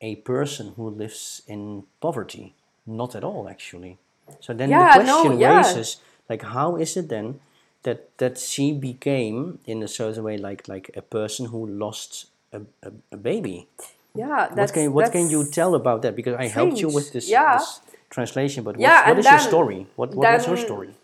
a 0.02 0.16
person 0.18 0.74
who 0.78 0.90
lives 0.90 1.42
in 1.48 1.84
poverty, 2.02 2.56
not 2.88 3.16
at 3.16 3.24
all, 3.24 3.50
actually. 3.50 3.98
So 4.40 4.54
then 4.54 4.70
Yeah, 4.70 4.98
the 4.98 5.04
no, 5.06 5.18
question 5.22 5.40
yeah. 5.40 5.58
raises, 5.58 5.98
like, 6.30 6.44
how 6.44 6.78
is 6.78 6.98
it 6.98 7.10
then? 7.10 7.40
That, 7.84 8.00
that 8.18 8.38
she 8.38 8.74
became 8.74 9.60
in 9.66 9.84
a 9.84 9.88
certain 9.88 10.24
way 10.24 10.38
like 10.38 10.68
like 10.68 10.92
a 10.98 11.02
person 11.02 11.46
who 11.48 11.66
lost 11.66 12.28
a, 12.52 12.62
a, 12.84 12.92
a 13.14 13.18
baby 13.18 13.68
yeah, 14.16 14.50
that's, 14.54 14.72
what 14.72 14.74
can 14.74 14.94
what 14.94 15.12
can 15.12 15.30
you 15.30 15.46
tell 15.46 15.76
about 15.76 16.02
that? 16.02 16.16
Because 16.16 16.36
I 16.36 16.48
helped 16.48 16.82
you 16.82 16.90
with 16.90 17.14
this, 17.14 17.30
Yeah. 17.30 17.54
this 17.58 17.80
translation, 18.10 18.64
but 18.64 18.80
Yeah, 18.80 19.00
what 19.02 19.10
and 19.12 19.20
is 19.20 19.26
your 19.30 19.40
story? 19.40 19.88
What 19.96 20.16
what 20.16 20.32
was 20.32 20.46
her 20.46 20.58
story? 20.58 20.96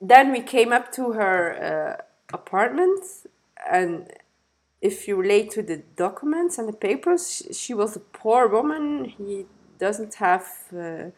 then 0.00 0.32
we 0.32 0.40
came 0.40 0.72
up 0.72 0.92
to 0.92 1.12
her 1.12 1.36
uh, 1.70 2.02
apartment 2.32 3.04
and 3.70 4.08
if 4.80 5.06
you 5.06 5.16
relate 5.16 5.50
to 5.50 5.62
the 5.62 5.82
documents 5.96 6.58
and 6.58 6.68
the 6.68 6.72
papers, 6.72 7.30
she, 7.30 7.52
she 7.52 7.74
was 7.74 7.96
a 7.96 8.00
poor 8.00 8.48
woman. 8.48 9.12
He 9.16 9.46
doesn't 9.78 10.14
have 10.14 10.46
uh, 10.72 11.10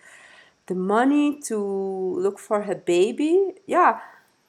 the 0.66 0.75
money 0.75 1.40
to 1.42 1.57
look 1.57 2.38
for 2.38 2.62
her 2.62 2.75
baby. 2.75 3.55
Yeah, 3.66 4.01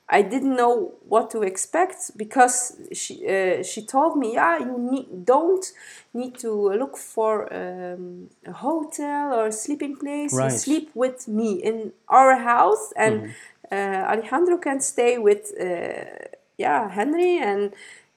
I 0.10 0.21
didn't 0.21 0.56
know 0.56 0.93
what 1.08 1.32
to 1.32 1.41
expect 1.43 2.12
because 2.17 2.78
she 2.93 3.26
uh, 3.28 3.63
she 3.63 3.86
told 3.86 4.17
me, 4.17 4.34
yeah, 4.34 4.60
you 4.60 4.78
need, 4.78 5.26
don't 5.26 5.65
need 6.13 6.38
to 6.39 6.52
look 6.73 6.97
for 6.97 7.52
um, 7.54 8.30
a 8.45 8.52
hotel 8.52 9.34
or 9.34 9.47
a 9.47 9.52
sleeping 9.52 9.95
place. 9.95 10.34
Right. 10.34 10.52
You 10.52 10.58
sleep 10.58 10.89
with 10.93 11.28
me 11.28 11.54
in 11.54 11.93
our 12.10 12.36
house, 12.38 12.93
and 12.95 13.34
uh, 13.71 14.12
Alejandro 14.12 14.58
can 14.58 14.82
stay 14.82 15.17
with 15.17 15.54
uh, 15.60 16.28
yeah 16.58 16.89
Henry 16.89 17.38
and 17.38 17.73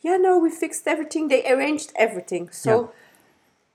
yeah 0.07 0.16
no 0.16 0.33
we 0.38 0.51
fixed 0.51 0.87
everything. 0.87 1.29
They 1.29 1.42
arranged 1.53 1.90
everything 2.07 2.45
so. 2.51 2.71
Yeah. 2.71 2.87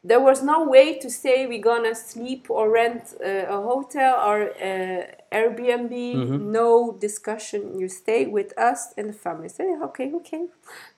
There 0.03 0.19
was 0.29 0.41
no 0.41 0.57
way 0.75 0.97
to 0.97 1.09
say 1.11 1.45
we're 1.45 1.67
gonna 1.73 1.93
sleep 1.93 2.43
or 2.49 2.71
rent 2.71 3.03
uh, 3.23 3.57
a 3.57 3.61
hotel 3.69 4.13
or 4.29 4.37
uh, 4.69 5.01
Airbnb. 5.31 5.93
No 6.39 6.97
discussion. 7.07 7.61
You 7.79 7.87
stay 7.87 8.25
with 8.25 8.49
us 8.57 8.79
and 8.97 9.09
the 9.09 9.13
family. 9.13 9.49
Say 9.49 9.67
okay, 9.89 10.11
okay, 10.19 10.43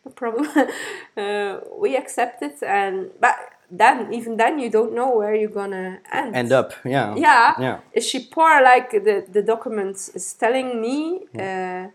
no 0.05 0.11
problem. 0.21 0.47
uh, 1.17 1.59
we 1.83 1.97
accept 1.97 2.41
it, 2.43 2.63
and 2.63 2.95
but 3.19 3.35
then 3.69 4.13
even 4.13 4.37
then 4.37 4.57
you 4.63 4.69
don't 4.69 4.93
know 4.93 5.09
where 5.17 5.35
you're 5.35 5.57
gonna 5.61 5.99
end. 6.19 6.33
End 6.33 6.51
up, 6.53 6.69
yeah. 6.85 7.13
Yeah. 7.17 7.55
Yeah. 7.59 7.77
Is 7.91 8.07
she 8.09 8.19
poor 8.35 8.63
like 8.63 8.91
the 8.91 9.25
the 9.35 9.41
documents 9.41 10.09
is 10.15 10.33
telling 10.33 10.79
me? 10.79 11.25
Uh, 11.37 11.87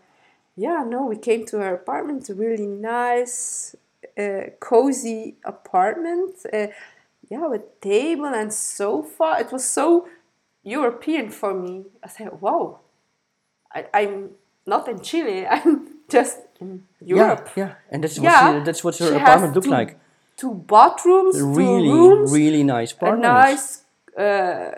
yeah. 0.67 0.81
No, 0.95 1.01
we 1.13 1.17
came 1.29 1.43
to 1.51 1.55
her 1.63 1.73
apartment. 1.83 2.29
A 2.31 2.35
really 2.35 2.67
nice, 2.67 3.75
uh, 4.23 4.43
cozy 4.71 5.37
apartment. 5.45 6.35
Uh, 6.53 6.69
yeah, 7.33 7.47
with 7.53 7.65
table 7.81 8.33
and 8.41 8.51
sofa. 8.53 9.29
It 9.43 9.53
was 9.53 9.65
so 9.79 10.09
European 10.63 11.31
for 11.31 11.53
me. 11.55 11.85
I 12.03 12.09
said, 12.09 12.29
wow. 12.41 12.81
I, 13.77 13.81
I'm 13.99 14.31
not 14.67 14.89
in 14.89 14.99
Chile. 15.09 15.47
I'm 15.55 15.75
just 16.09 16.39
in 16.61 16.71
Europe. 17.01 17.49
Yeah, 17.57 17.65
yeah. 17.65 17.75
And 17.91 18.03
that's 18.03 18.19
what, 18.19 18.25
Yeah, 18.25 18.59
she, 18.59 18.65
that's 18.65 18.83
what 18.85 18.97
her 18.99 19.09
she 19.11 19.15
apartment 19.17 19.55
looked 19.55 19.67
two- 19.67 19.79
like. 19.81 19.99
Two 20.37 20.55
bathrooms, 20.55 21.35
Really, 21.41 21.89
two 21.89 21.93
rooms, 21.95 22.33
really 22.33 22.63
nice 22.63 22.93
apartment. 22.93 23.25
a 23.25 23.29
nice 23.29 23.83
uh, 24.17 24.71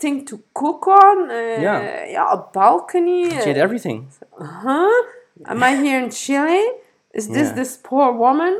thing 0.00 0.24
to 0.26 0.34
cook 0.54 0.86
on. 0.86 1.16
Uh, 1.30 1.34
Yeah. 1.66 2.06
yeah, 2.14 2.32
a 2.32 2.36
balcony. 2.52 3.28
She 3.30 3.48
had 3.52 3.58
everything. 3.58 3.98
uh, 4.06 4.44
everything. 4.44 4.62
huh? 4.62 5.02
Am 5.46 5.62
I 5.62 5.76
here 5.76 5.98
in 6.02 6.10
Chile? 6.10 6.64
Is 7.12 7.28
this 7.28 7.48
Yeah. 7.48 7.54
this 7.54 7.76
poor 7.76 8.12
woman 8.12 8.54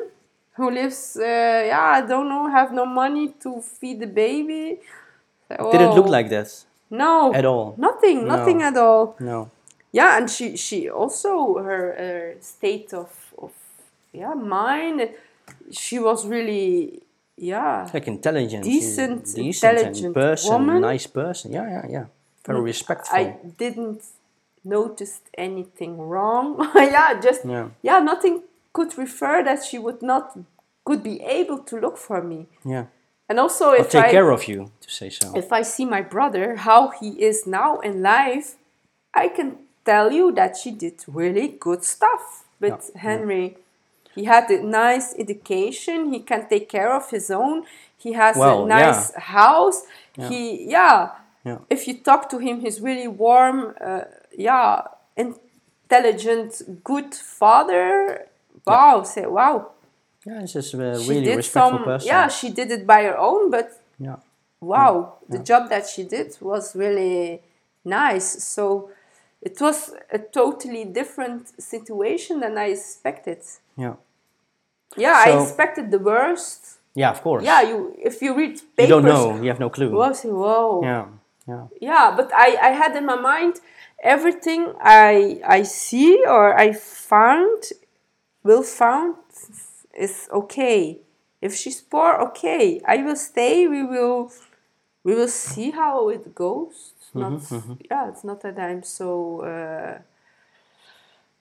who 0.57 0.71
lives? 0.71 1.17
Uh, 1.17 1.25
yeah, 1.73 1.91
I 1.99 2.01
don't 2.07 2.29
know, 2.29 2.49
have 2.49 2.73
no 2.73 2.87
money 2.87 3.29
to 3.43 3.61
feed 3.61 4.01
the 4.01 4.07
baby. 4.07 4.81
Didn't 5.73 5.95
look 5.95 6.09
like 6.09 6.29
this? 6.29 6.67
no 6.91 7.33
at 7.35 7.45
all. 7.45 7.75
Nothing, 7.77 8.25
No. 8.27 8.37
nothing 8.37 8.63
at 8.63 8.77
all. 8.77 9.15
No. 9.21 9.51
Yeah, 9.93 10.17
and 10.19 10.29
she 10.31 10.57
she 10.57 10.89
also 10.91 11.59
her, 11.67 11.95
her 12.03 12.35
state 12.41 12.93
of 12.95 13.11
of 13.39 13.53
yeah 14.13 14.35
mind. 14.35 15.09
She 15.71 15.99
was 15.99 16.27
really 16.27 17.03
yeah 17.37 17.89
Like 17.95 18.07
intelligent. 18.09 18.65
Decent, 18.65 19.25
decent 19.35 19.79
intelligent 19.79 20.15
person, 20.15 20.53
woman. 20.53 20.81
nice 20.93 21.07
person. 21.07 21.53
Yeah, 21.53 21.69
yeah, 21.77 21.87
yeah. 21.89 22.05
Very 22.47 22.61
respectful. 22.61 23.19
I 23.19 23.37
didn't 23.59 24.01
notice 24.69 25.21
anything 25.37 25.99
wrong. 26.11 26.57
yeah, 26.75 27.21
just 27.21 27.45
Yeah. 27.45 27.69
yeah, 27.83 27.99
nothing 28.01 28.43
could 28.73 28.97
refer 28.99 29.43
that 29.45 29.65
she 29.65 29.79
would 29.79 30.03
not 30.03 30.25
could 30.85 31.03
be 31.03 31.21
able 31.41 31.59
to 31.71 31.77
look 31.81 31.97
for 31.99 32.23
me. 32.23 32.47
yeah. 32.65 32.85
And 33.31 33.39
also 33.39 33.73
if 33.73 33.81
I'll 33.81 33.91
take 34.03 34.05
I 34.07 34.11
care 34.11 34.31
of 34.31 34.49
you, 34.49 34.71
to 34.81 34.91
say 34.91 35.11
so. 35.11 35.27
if 35.37 35.53
I 35.53 35.63
see 35.63 35.85
my 35.85 36.01
brother 36.15 36.57
how 36.57 36.89
he 36.99 37.09
is 37.31 37.47
now 37.47 37.79
in 37.81 37.95
life, 38.03 38.57
I 39.13 39.29
can 39.29 39.49
tell 39.85 40.11
you 40.13 40.33
that 40.33 40.57
she 40.57 40.71
did 40.71 40.95
really 41.07 41.49
good 41.67 41.85
stuff 41.85 42.45
with 42.61 42.91
Yeah, 42.95 43.01
Henry. 43.03 43.57
He 44.15 44.25
had 44.25 44.51
a 44.51 44.63
nice 44.63 45.15
education. 45.25 46.13
He 46.15 46.21
can 46.21 46.49
take 46.49 46.69
care 46.69 46.93
of 47.01 47.11
his 47.11 47.31
own. 47.31 47.65
He 48.05 48.15
has 48.15 48.37
Well, 48.37 48.65
a 48.65 48.69
nice 48.69 49.15
house. 49.15 49.83
He 50.31 50.43
yeah. 50.77 51.11
Yeah. 51.45 51.59
If 51.71 51.87
you 51.87 51.95
talk 52.11 52.29
to 52.31 52.39
him, 52.39 52.61
he's 52.65 52.81
really 52.81 53.09
warm. 53.09 53.75
Uh, 53.81 54.05
yeah, 54.39 54.83
intelligent, 55.17 56.85
good 56.85 57.15
father. 57.15 58.27
Wow, 58.65 59.03
say 59.03 59.27
wow. 59.27 59.73
Yeah, 60.25 60.43
it's 60.43 60.53
just 60.53 60.75
a 60.75 61.01
She 61.01 61.11
really 61.11 61.37
respectful 61.37 61.79
some. 61.79 61.85
person. 61.85 62.07
Yeah, 62.07 62.29
she 62.29 62.51
did 62.51 62.71
it 62.71 62.87
by 62.87 63.03
her 63.03 63.19
own, 63.19 63.51
but 63.51 63.69
yeah. 63.99 64.17
wow, 64.61 65.15
the 65.29 65.39
job 65.39 65.69
that 65.71 65.87
she 65.89 66.05
did 66.05 66.37
was 66.41 66.77
really 66.77 67.43
nice. 67.85 68.45
So 68.45 68.91
it 69.43 69.61
was 69.61 69.95
a 70.13 70.19
totally 70.19 70.85
different 70.85 71.61
situation 71.61 72.41
than 72.41 72.57
I 72.59 72.67
expected. 72.67 73.41
Yeah. 73.77 73.95
Yeah, 74.97 75.23
I 75.27 75.43
expected 75.43 75.91
the 75.91 75.99
worst. 75.99 76.79
Yeah, 76.95 77.11
of 77.11 77.23
course. 77.23 77.45
Yeah, 77.45 77.63
you 77.63 77.95
if 77.99 78.23
you 78.23 78.37
read 78.37 78.55
papers, 78.77 78.79
you 78.79 78.87
don't 78.87 79.05
know. 79.05 79.41
You 79.43 79.49
have 79.49 79.61
no 79.61 79.71
clue. 79.71 79.91
say, 80.15 80.29
whoa. 80.29 80.83
Yeah. 80.83 81.07
Yeah. 81.49 81.67
Yeah, 81.81 82.15
but 82.17 82.31
I, 82.35 82.57
I 82.69 82.71
had 82.71 82.95
in 82.95 83.07
my 83.07 83.17
mind 83.17 83.61
everything 84.03 84.73
I 84.81 85.41
I 85.47 85.63
see 85.65 86.23
or 86.27 86.59
I 86.59 86.73
found 86.73 87.63
will 88.43 88.63
found 88.63 89.17
is 89.95 90.29
okay. 90.33 91.01
If 91.41 91.55
she's 91.55 91.81
poor, 91.81 92.15
okay. 92.29 92.81
I 92.87 92.99
will 92.99 93.17
stay. 93.17 93.67
We 93.69 93.83
will 93.85 94.33
we 95.05 95.15
will 95.15 95.29
see 95.29 95.71
how 95.71 96.09
it 96.09 96.35
goes. 96.35 96.93
It's 96.99 97.15
not 97.15 97.43
yeah, 97.91 98.09
it's 98.09 98.25
not 98.25 98.41
that 98.43 98.59
I'm 98.59 98.83
so 98.83 99.41
uh, 99.43 99.99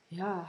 yeah 0.10 0.46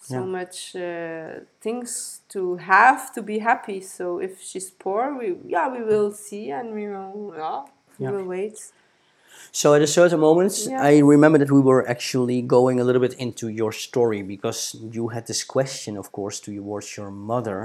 so 0.00 0.20
Yeah. 0.20 0.26
much 0.26 0.76
uh, 0.76 1.40
things 1.60 2.20
to 2.28 2.56
have 2.56 3.12
to 3.14 3.22
be 3.22 3.38
happy. 3.40 3.80
So 3.80 4.18
if 4.20 4.40
she's 4.40 4.70
poor, 4.70 5.14
we 5.18 5.36
yeah 5.46 5.68
we 5.68 5.82
will 5.82 6.12
see 6.12 6.50
and 6.50 6.74
we 6.74 6.86
will 6.88 7.34
yeah 7.36 7.62
we 7.98 8.04
Yeah. 8.04 8.10
will 8.12 8.24
wait. 8.28 8.72
So 9.60 9.72
at 9.76 9.80
a 9.80 9.86
certain 9.86 10.20
moment, 10.20 10.54
Yeah. 10.68 10.82
I 10.90 10.98
remember 11.14 11.38
that 11.42 11.50
we 11.50 11.62
were 11.70 11.82
actually 11.94 12.38
going 12.56 12.76
a 12.78 12.84
little 12.84 13.00
bit 13.06 13.14
into 13.26 13.46
your 13.48 13.72
story 13.72 14.20
because 14.34 14.60
you 14.96 15.04
had 15.14 15.24
this 15.26 15.42
question, 15.56 15.92
of 15.96 16.06
course, 16.12 16.36
towards 16.40 16.88
your 16.98 17.10
mother, 17.10 17.60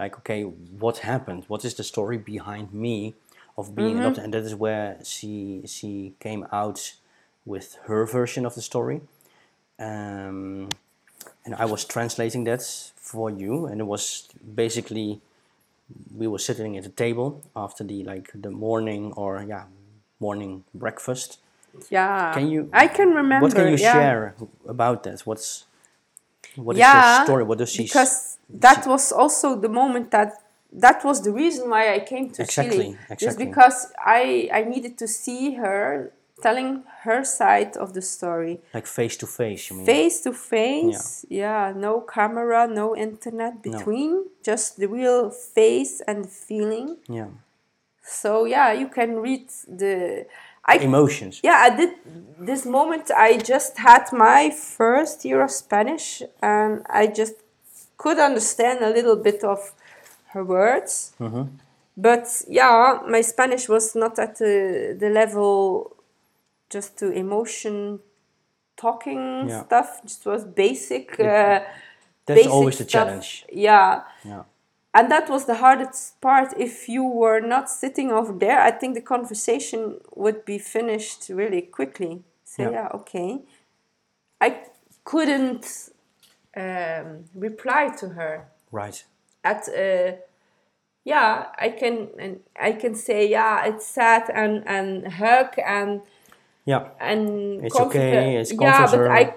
like, 0.00 0.12
okay, 0.20 0.42
what 0.82 0.96
happened? 1.12 1.42
What 1.52 1.64
is 1.64 1.74
the 1.74 1.82
story 1.94 2.18
behind 2.34 2.66
me 2.72 3.14
of 3.58 3.64
being 3.80 3.96
Mm-hmm. 3.96 4.04
adopted? 4.06 4.24
And 4.24 4.32
that 4.34 4.44
is 4.50 4.54
where 4.64 4.88
she 5.14 5.62
she 5.76 5.90
came 6.26 6.42
out 6.60 6.78
with 7.52 7.66
her 7.88 8.00
version 8.18 8.42
of 8.46 8.54
the 8.54 8.62
story, 8.70 8.98
um, 9.88 10.68
and 11.44 11.52
I 11.64 11.66
was 11.74 11.82
translating 11.94 12.44
that 12.50 12.62
for 13.10 13.26
you, 13.30 13.66
and 13.68 13.76
it 13.80 13.88
was 13.94 14.28
basically 14.64 15.20
we 16.20 16.26
were 16.26 16.38
sitting 16.48 16.76
at 16.78 16.86
a 16.86 16.94
table 17.04 17.28
after 17.64 17.82
the 17.84 17.98
like 18.04 18.30
the 18.34 18.50
morning 18.50 19.12
or 19.22 19.42
yeah 19.52 19.64
morning 20.24 20.52
breakfast. 20.84 21.30
Yeah. 21.90 22.32
Can 22.36 22.44
you? 22.52 22.60
I 22.84 22.86
can 22.96 23.08
remember. 23.20 23.46
What 23.46 23.54
can 23.54 23.68
you 23.74 23.80
yeah. 23.88 23.92
share 23.96 24.22
about 24.76 24.98
that? 25.04 25.18
What's 25.28 25.48
what 26.66 26.74
is 26.76 26.80
Yeah. 26.80 27.18
her 27.18 27.24
story? 27.24 27.44
What 27.50 27.58
does 27.58 27.70
she? 27.74 27.82
Because 27.84 28.14
that 28.66 28.80
was 28.86 29.04
also 29.22 29.46
the 29.64 29.72
moment 29.80 30.06
that 30.16 30.30
that 30.84 30.98
was 31.08 31.22
the 31.26 31.32
reason 31.42 31.70
why 31.70 31.94
I 31.96 32.00
came 32.00 32.26
to 32.36 32.42
Exactly, 32.42 32.88
Chile. 32.96 33.16
Just 33.24 33.36
because 33.38 33.78
I 34.20 34.48
I 34.58 34.60
needed 34.72 34.94
to 35.02 35.06
see 35.06 35.42
her 35.62 36.12
telling 36.42 36.82
her 37.04 37.24
side 37.24 37.76
of 37.76 37.88
the 37.96 38.02
story 38.02 38.60
like 38.76 38.86
face 38.86 39.16
to 39.22 39.26
face? 39.26 39.70
You 39.70 39.76
mean? 39.76 39.86
face 39.86 40.16
to 40.22 40.32
face. 40.32 41.24
Yeah, 41.28 41.72
no 41.76 42.00
camera, 42.00 42.66
no 42.66 42.96
internet 42.96 43.62
between, 43.62 44.26
just 44.42 44.76
the 44.80 44.88
real 44.88 45.30
face 45.30 46.02
and 46.10 46.28
feeling. 46.28 46.98
Yeah. 47.08 47.30
So 48.04 48.44
yeah, 48.44 48.72
you 48.72 48.88
can 48.88 49.16
read 49.16 49.48
the. 49.66 50.26
I 50.66 50.76
Emotions. 50.78 51.40
yeah 51.44 51.58
i 51.66 51.76
did 51.76 51.90
this 52.40 52.64
moment 52.64 53.10
i 53.10 53.36
just 53.36 53.76
had 53.76 54.04
my 54.12 54.48
first 54.78 55.22
year 55.22 55.42
of 55.42 55.50
spanish 55.50 56.22
and 56.40 56.82
i 56.88 57.06
just 57.06 57.34
could 57.98 58.18
understand 58.18 58.82
a 58.82 58.88
little 58.88 59.16
bit 59.16 59.44
of 59.44 59.74
her 60.32 60.42
words 60.42 61.12
but 61.98 62.42
yeah 62.48 62.98
my 63.06 63.20
spanish 63.20 63.68
was 63.68 63.94
not 63.94 64.18
at 64.18 64.38
the, 64.38 64.96
the 64.98 65.10
level 65.10 65.94
just 66.70 66.96
to 66.98 67.10
emotion 67.12 68.00
talking 68.76 69.48
Yeah. 69.48 69.64
stuff 69.64 70.00
just 70.04 70.24
was 70.26 70.44
basic 70.44 71.20
uh, 71.20 71.60
That's 72.26 72.40
basic 72.40 72.52
always 72.52 72.78
the 72.78 72.86
challenge. 72.86 73.44
yeah 73.52 74.00
Yeah. 74.24 74.44
And 74.94 75.10
that 75.10 75.28
was 75.28 75.44
the 75.46 75.56
hardest 75.56 76.20
part 76.20 76.54
if 76.56 76.88
you 76.88 77.02
were 77.04 77.40
not 77.40 77.68
sitting 77.68 78.12
over 78.12 78.32
there 78.32 78.60
i 78.60 78.70
think 78.70 78.94
the 78.94 79.00
conversation 79.00 79.98
would 80.14 80.44
be 80.44 80.58
finished 80.58 81.28
really 81.28 81.62
quickly 81.62 82.22
so 82.44 82.62
Yeah. 82.62 82.70
yeah, 82.70 82.88
okay 82.94 83.40
i 84.40 84.62
couldn't 85.04 85.90
um, 86.56 87.24
reply 87.34 87.88
to 87.98 88.08
her 88.10 88.46
Right. 88.72 89.04
at 89.42 89.68
uh, 89.68 90.12
yeah 91.04 91.46
i 91.58 91.68
can 91.68 92.08
and 92.18 92.40
i 92.60 92.72
can 92.72 92.94
say 92.94 93.28
yeah 93.28 93.64
it's 93.66 93.86
sad 93.86 94.30
and 94.32 94.62
and 94.66 95.12
hug 95.12 95.58
and 95.66 96.00
Yeah. 96.66 96.88
and 97.00 97.64
It's 97.64 97.76
comfort 97.76 97.96
okay, 97.96 98.36
it's 98.36 98.52
yeah 98.52 98.86
but 98.86 99.10
i 99.10 99.33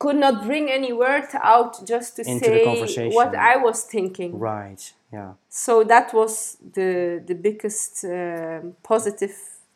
could 0.00 0.16
not 0.16 0.44
bring 0.46 0.70
any 0.70 0.92
words 0.94 1.34
out 1.42 1.86
just 1.86 2.16
to 2.16 2.22
Into 2.22 2.44
say 2.44 3.08
what 3.18 3.34
i 3.34 3.56
was 3.56 3.84
thinking 3.84 4.38
Right. 4.38 4.82
Yeah. 5.12 5.32
so 5.48 5.84
that 5.84 6.12
was 6.14 6.56
the 6.74 7.22
the 7.30 7.34
biggest 7.34 8.04
um, 8.04 8.74
positive 8.82 9.34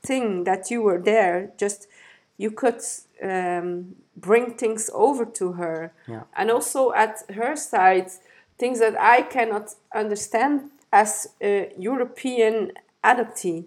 thing 0.09 0.45
that 0.45 0.71
you 0.71 0.83
were 0.83 1.01
there 1.13 1.51
just 1.63 1.89
you 2.37 2.51
could 2.51 2.81
um, 3.23 3.95
bring 4.17 4.55
things 4.57 4.91
over 4.93 5.25
to 5.25 5.53
her 5.53 5.93
Yeah. 6.09 6.23
and 6.39 6.51
also 6.51 6.93
at 6.93 7.15
her 7.41 7.57
side 7.57 8.11
things 8.59 8.79
that 8.79 8.95
i 9.17 9.23
cannot 9.23 9.67
understand 9.95 10.71
as 10.93 11.29
a 11.41 11.73
european 11.79 12.73
adoptee 13.03 13.65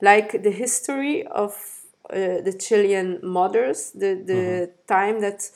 like 0.00 0.42
the 0.42 0.50
history 0.50 1.26
of 1.26 1.52
uh, 2.10 2.40
the 2.46 2.52
chilean 2.64 3.18
mothers 3.22 3.92
the, 3.92 4.10
the 4.32 4.70
time 4.86 5.20
that 5.20 5.50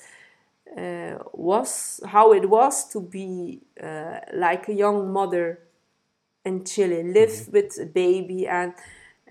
uh, 0.77 1.19
was 1.33 2.01
how 2.07 2.33
it 2.33 2.49
was 2.49 2.89
to 2.91 3.01
be 3.01 3.61
uh, 3.83 4.19
like 4.35 4.69
a 4.69 4.75
young 4.75 5.13
mother 5.13 5.59
in 6.45 6.65
Chile, 6.65 7.03
live 7.03 7.49
with 7.53 7.79
a 7.81 7.87
baby 7.87 8.47
and 8.47 8.73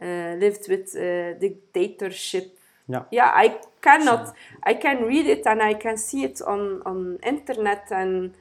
uh, 0.01 0.35
lived 0.39 0.67
with 0.69 0.93
dictatorship. 1.39 2.57
Yeah. 2.87 3.03
Yeah, 3.11 3.31
I 3.33 3.59
cannot. 3.81 4.33
I 4.63 4.73
can 4.75 5.03
read 5.05 5.25
it 5.25 5.45
and 5.47 5.61
I 5.61 5.73
can 5.73 5.97
see 5.97 6.23
it 6.23 6.41
on 6.41 6.81
on 6.85 7.17
internet 7.23 7.87
and. 7.91 8.33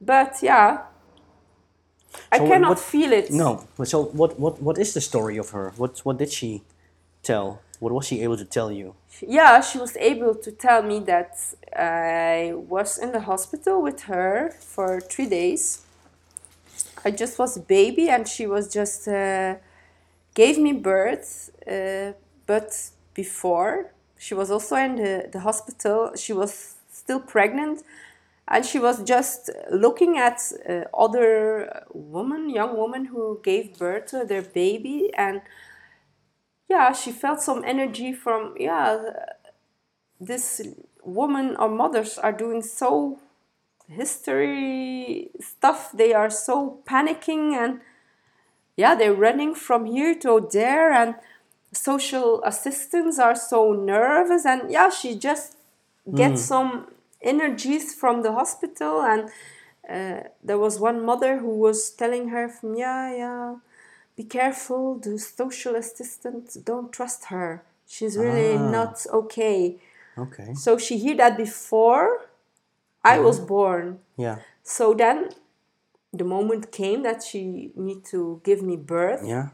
But 0.00 0.42
yeah, 0.42 0.82
I 2.32 2.38
So 2.38 2.46
cannot 2.48 2.68
what- 2.70 2.78
feel 2.80 3.12
it. 3.12 3.30
No. 3.30 3.64
So 3.84 4.04
what 4.12 4.38
what 4.38 4.60
what 4.62 4.78
is 4.78 4.92
the 4.94 5.00
story 5.00 5.38
of 5.38 5.50
her? 5.50 5.72
What 5.76 6.00
what 6.04 6.18
did 6.18 6.30
she 6.32 6.62
tell? 7.22 7.60
What 7.80 7.92
was 7.92 8.06
she 8.06 8.22
able 8.22 8.36
to 8.36 8.44
tell 8.44 8.70
you? 8.72 8.94
yeah, 9.22 9.60
she 9.60 9.78
was 9.78 9.96
able 9.96 10.34
to 10.34 10.50
tell 10.50 10.82
me 10.82 11.00
that 11.00 11.38
I 11.76 12.52
was 12.54 12.98
in 12.98 13.12
the 13.12 13.20
hospital 13.20 13.82
with 13.82 14.02
her 14.02 14.54
for 14.60 15.00
three 15.00 15.26
days. 15.26 15.82
I 17.04 17.10
just 17.10 17.38
was 17.38 17.56
a 17.56 17.60
baby, 17.60 18.08
and 18.08 18.26
she 18.26 18.46
was 18.46 18.72
just 18.72 19.06
uh, 19.08 19.56
gave 20.34 20.58
me 20.58 20.72
birth. 20.72 21.50
Uh, 21.66 22.12
but 22.46 22.90
before 23.14 23.92
she 24.18 24.34
was 24.34 24.50
also 24.50 24.76
in 24.76 24.96
the, 24.96 25.28
the 25.30 25.40
hospital, 25.40 26.12
she 26.16 26.32
was 26.32 26.76
still 26.90 27.20
pregnant, 27.20 27.82
and 28.48 28.64
she 28.64 28.78
was 28.78 29.02
just 29.02 29.50
looking 29.70 30.16
at 30.18 30.40
uh, 30.68 30.82
other 30.96 31.84
women, 31.92 32.50
young 32.50 32.76
women 32.76 33.06
who 33.06 33.40
gave 33.42 33.78
birth 33.78 34.06
to 34.06 34.24
their 34.24 34.42
baby, 34.42 35.10
and 35.16 35.42
yeah, 36.68 36.92
she 36.92 37.12
felt 37.12 37.40
some 37.40 37.62
energy 37.64 38.12
from 38.12 38.54
yeah, 38.58 39.10
this 40.20 40.60
woman 41.02 41.56
or 41.56 41.68
mothers 41.68 42.18
are 42.18 42.32
doing 42.32 42.62
so 42.62 43.18
history 43.88 45.30
stuff. 45.40 45.92
They 45.92 46.12
are 46.14 46.30
so 46.30 46.80
panicking 46.86 47.52
and 47.54 47.80
yeah, 48.76 48.94
they're 48.94 49.14
running 49.14 49.54
from 49.54 49.86
here 49.86 50.14
to 50.16 50.48
there 50.52 50.92
and 50.92 51.14
social 51.72 52.42
assistants 52.44 53.18
are 53.18 53.34
so 53.34 53.72
nervous 53.72 54.44
and 54.46 54.70
yeah, 54.70 54.90
she 54.90 55.16
just 55.16 55.56
gets 56.14 56.42
some 56.42 56.86
energies 57.22 57.94
from 57.94 58.22
the 58.22 58.32
hospital 58.32 59.02
and 59.02 59.30
uh, 59.88 60.28
there 60.42 60.58
was 60.58 60.78
one 60.78 61.04
mother 61.04 61.38
who 61.38 61.58
was 61.58 61.90
telling 61.90 62.28
her 62.28 62.48
from 62.48 62.74
yeah 62.74 63.14
yeah 63.14 63.54
be 64.16 64.24
careful 64.24 64.98
the 64.98 65.18
social 65.18 65.74
assistant 65.76 66.56
don't 66.64 66.92
trust 66.92 67.26
her 67.26 67.62
she's 67.86 68.16
really 68.16 68.56
Ah. 68.56 68.70
not 68.70 69.06
okay 69.12 69.76
Okay. 70.16 70.54
so 70.54 70.78
she 70.78 70.94
heard 71.04 71.18
that 71.18 71.36
before 71.36 72.08
i 73.02 73.18
was 73.18 73.38
born 73.40 73.98
Yeah. 74.16 74.36
so 74.62 74.94
then 74.94 75.30
the 76.12 76.24
moment 76.24 76.70
came 76.70 77.02
that 77.02 77.22
she 77.22 77.72
need 77.74 78.04
to 78.12 78.40
give 78.44 78.62
me 78.62 78.76
birth 78.76 79.22
Yeah. 79.24 79.48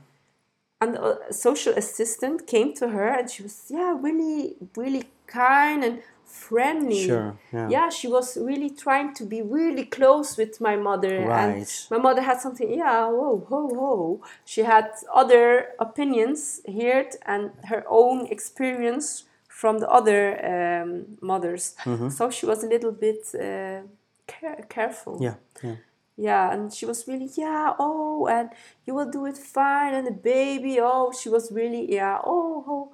and 0.81 0.96
a 0.96 1.33
social 1.33 1.73
assistant 1.75 2.46
came 2.46 2.73
to 2.75 2.88
her 2.90 3.09
and 3.18 3.31
she 3.31 3.42
was 3.42 3.57
yeah 3.68 3.96
really 4.07 4.57
really 4.77 5.05
kind 5.27 5.85
and 5.85 6.03
friendly 6.31 7.07
Sure, 7.07 7.37
yeah. 7.53 7.88
she 7.90 8.09
was 8.09 8.37
really 8.37 8.71
trying 8.71 9.12
to 9.14 9.25
be 9.25 9.40
really 9.43 9.85
close 9.85 10.37
with 10.37 10.61
my 10.61 10.77
mother 10.77 11.14
and 11.40 11.57
my 11.90 11.99
mother 11.99 12.23
had 12.23 12.40
something 12.40 12.69
yeah 12.73 13.07
whoa 13.09 13.37
whoa 13.49 13.66
whoa 13.79 14.21
she 14.45 14.62
had 14.62 14.87
other 15.14 15.69
opinions 15.79 16.61
heard 16.66 17.11
and 17.27 17.51
her 17.64 17.83
own 17.88 18.27
experience 18.27 19.25
from 19.49 19.79
the 19.79 19.88
other 19.99 20.23
um, 20.53 20.90
mothers 21.21 21.75
Mm-hmm. 21.85 22.09
so 22.09 22.31
she 22.31 22.47
was 22.47 22.64
a 22.64 22.69
little 22.69 22.93
bit 22.93 23.23
uh, 23.35 23.81
care- 24.27 24.64
careful 24.69 25.19
Yeah. 25.21 25.35
Yeah. 25.62 25.77
yeah 26.16 26.53
and 26.53 26.73
she 26.73 26.87
was 26.87 27.07
really 27.09 27.31
yeah 27.37 27.75
oh 27.79 28.27
and 28.27 28.49
you 28.87 28.95
will 28.97 29.11
do 29.11 29.27
it 29.27 29.37
fine 29.37 29.93
and 29.95 30.07
the 30.07 30.12
baby 30.35 30.79
oh 30.81 31.12
she 31.21 31.29
was 31.29 31.51
really 31.53 31.83
yeah 31.93 32.19
oh, 32.25 32.64
oh 32.69 32.93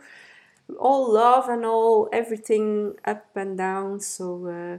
all 0.78 1.12
love 1.12 1.48
and 1.48 1.64
all 1.64 2.08
everything 2.12 2.94
up 3.04 3.26
and 3.36 3.56
down. 3.58 4.00
So 4.00 4.46
uh, 4.46 4.78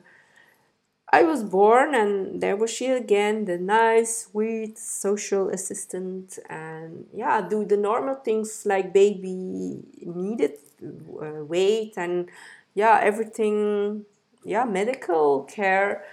i 1.13 1.23
was 1.23 1.41
born 1.43 1.95
and 1.95 2.41
there 2.41 2.58
was 2.58 2.69
she 2.69 2.88
again 2.88 3.45
the 3.45 3.58
nice 3.58 4.26
sweet 4.26 4.78
social 4.78 5.50
assistant. 5.50 6.38
And 6.50 7.08
yeah 7.13 7.41
do 7.47 7.65
the 7.65 7.78
normal 7.78 8.15
things 8.15 8.65
like 8.65 8.93
baby 8.93 9.80
needed 10.06 10.54
uh, 10.84 11.43
weight 11.45 11.93
and 11.97 12.30
yeah 12.76 13.00
everything. 13.02 14.06
Yeah 14.43 14.65
medical 14.65 15.43
care. 15.43 16.06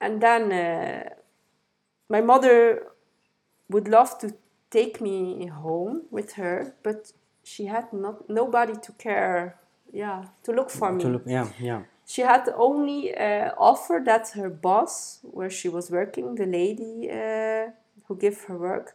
And 0.00 0.20
then 0.20 0.52
uh, 0.52 1.10
my 2.08 2.20
mother 2.20 2.86
would 3.68 3.88
love 3.88 4.18
to 4.18 4.34
take 4.70 5.00
me 5.00 5.46
home 5.46 6.02
with 6.10 6.32
her, 6.34 6.74
but 6.82 7.12
she 7.50 7.66
had 7.66 7.92
not 7.92 8.28
nobody 8.28 8.74
to 8.86 8.92
care, 8.92 9.56
yeah, 9.92 10.24
to 10.44 10.52
look 10.52 10.70
for 10.70 10.92
me. 10.92 11.02
To 11.02 11.08
look. 11.08 11.22
Yeah. 11.26 11.48
Yeah. 11.58 11.82
She 12.06 12.22
had 12.22 12.48
only 12.56 13.14
uh, 13.14 13.50
offer 13.58 14.00
that 14.04 14.30
her 14.30 14.50
boss, 14.50 15.18
where 15.22 15.50
she 15.50 15.68
was 15.68 15.90
working, 15.90 16.34
the 16.34 16.46
lady 16.46 17.08
uh, 17.10 17.70
who 18.06 18.16
gave 18.16 18.44
her 18.44 18.56
work, 18.56 18.94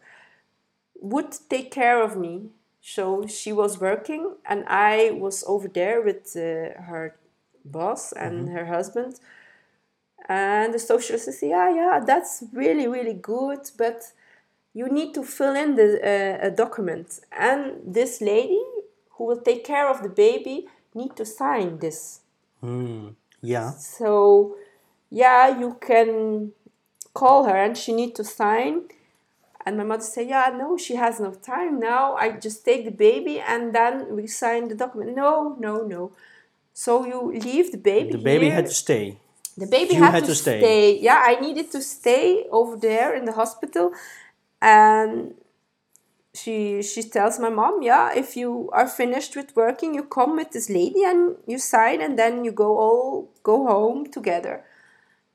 would 0.99 1.31
take 1.49 1.71
care 1.71 2.01
of 2.01 2.17
me. 2.17 2.49
So 2.81 3.25
she 3.27 3.51
was 3.53 3.79
working, 3.79 4.35
and 4.45 4.63
I 4.67 5.11
was 5.11 5.43
over 5.47 5.67
there 5.67 6.01
with 6.01 6.35
uh, 6.35 6.81
her 6.89 7.15
boss 7.63 8.11
and 8.13 8.49
her 8.49 8.65
husband. 8.65 9.19
And 10.27 10.73
the 10.73 10.79
social 10.79 11.17
says, 11.17 11.39
yeah, 11.41 11.69
yeah, 11.73 11.99
that's 12.05 12.43
really, 12.53 12.87
really 12.87 13.13
good, 13.13 13.71
but 13.77 14.11
you 14.75 14.87
need 14.89 15.13
to 15.15 15.23
fill 15.23 15.55
in 15.55 15.75
the 15.75 15.87
uh, 16.03 16.47
a 16.47 16.51
document, 16.51 17.21
and 17.31 17.59
this 17.83 18.21
lady 18.21 18.61
who 19.11 19.23
will 19.27 19.41
take 19.49 19.63
care 19.63 19.89
of 19.89 20.03
the 20.03 20.09
baby 20.09 20.67
need 20.93 21.15
to 21.15 21.25
sign 21.25 21.79
this. 21.79 22.19
Mm. 22.61 23.15
Yeah. 23.41 23.71
So, 23.71 24.57
yeah, 25.09 25.57
you 25.59 25.77
can 25.79 26.51
call 27.13 27.45
her, 27.45 27.55
and 27.55 27.77
she 27.77 27.93
need 27.93 28.13
to 28.15 28.23
sign. 28.23 28.81
And 29.65 29.77
my 29.77 29.83
mother 29.83 30.03
say, 30.03 30.27
yeah, 30.27 30.51
no, 30.55 30.77
she 30.77 30.95
has 30.95 31.19
no 31.19 31.31
time 31.31 31.79
now. 31.79 32.15
I 32.15 32.31
just 32.31 32.63
take 32.63 32.85
the 32.85 32.91
baby, 32.91 33.39
and 33.39 33.73
then 33.73 34.15
we 34.15 34.27
sign 34.27 34.67
the 34.67 34.75
document. 34.75 35.15
No, 35.15 35.55
no, 35.59 35.73
no. 35.95 36.11
So 36.73 37.05
you 37.05 37.19
leave 37.39 37.71
the 37.71 37.77
baby. 37.77 38.11
The 38.11 38.17
baby 38.17 38.45
here. 38.45 38.55
had 38.55 38.65
to 38.65 38.73
stay. 38.73 39.17
The 39.57 39.67
baby 39.67 39.93
had, 39.93 40.13
had 40.13 40.23
to, 40.23 40.29
to 40.31 40.35
stay. 40.35 40.59
stay. 40.59 40.99
Yeah, 40.99 41.23
I 41.25 41.39
needed 41.39 41.71
to 41.71 41.81
stay 41.81 42.45
over 42.51 42.75
there 42.75 43.15
in 43.15 43.23
the 43.23 43.31
hospital, 43.31 43.91
and 44.61 45.35
she 46.33 46.81
she 46.81 47.03
tells 47.03 47.39
my 47.39 47.49
mom, 47.49 47.81
yeah, 47.81 48.13
if 48.13 48.35
you 48.35 48.69
are 48.73 48.87
finished 48.87 49.35
with 49.35 49.55
working, 49.55 49.93
you 49.95 50.03
come 50.03 50.35
with 50.35 50.51
this 50.51 50.69
lady 50.69 51.03
and 51.03 51.37
you 51.47 51.57
sign, 51.57 52.01
and 52.01 52.19
then 52.19 52.43
you 52.43 52.51
go 52.51 52.77
all 52.77 53.29
go 53.43 53.65
home 53.65 54.05
together. 54.11 54.63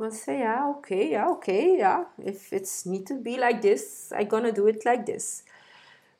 I 0.02 0.09
say, 0.11 0.38
yeah, 0.40 0.66
okay, 0.78 1.11
yeah, 1.11 1.28
okay, 1.28 1.76
yeah. 1.78 2.04
If 2.18 2.52
it's 2.54 2.87
need 2.87 3.06
to 3.09 3.14
be 3.14 3.37
like 3.38 3.61
this, 3.61 4.12
I 4.16 4.24
gonna 4.24 4.52
do 4.52 4.66
it 4.66 4.85
like 4.87 5.04
this. 5.04 5.42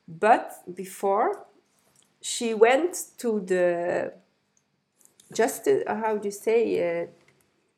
But 0.07 0.51
before, 0.75 1.45
she 2.21 2.53
went 2.53 3.05
to 3.19 3.39
the 3.41 4.13
just 5.33 5.67
uh, 5.67 5.95
how 5.95 6.17
do 6.17 6.27
you 6.27 6.31
say 6.31 7.01
uh, 7.03 7.07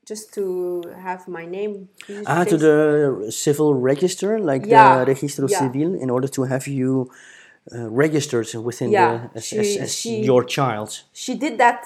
just 0.06 0.34
to 0.34 0.84
have 1.02 1.28
my 1.28 1.46
name 1.46 1.90
Ah, 2.26 2.44
to 2.44 2.58
the 2.58 3.32
civil 3.32 3.74
register, 3.74 4.40
like 4.40 4.66
Yeah, 4.68 5.06
the 5.06 5.12
registro 5.14 5.50
yeah. 5.50 5.60
civil, 5.60 5.96
in 5.96 6.10
order 6.10 6.28
to 6.28 6.44
have 6.44 6.68
you 6.68 7.10
uh, 7.74 7.90
registered 7.90 8.48
within 8.56 8.92
Yeah, 8.92 9.28
the 9.32 9.38
as, 9.38 9.46
she- 9.46 9.58
as, 9.60 9.78
as 9.78 9.96
she- 9.96 10.22
your 10.26 10.44
child. 10.44 11.04
she 11.14 11.36
did 11.36 11.58
that 11.58 11.86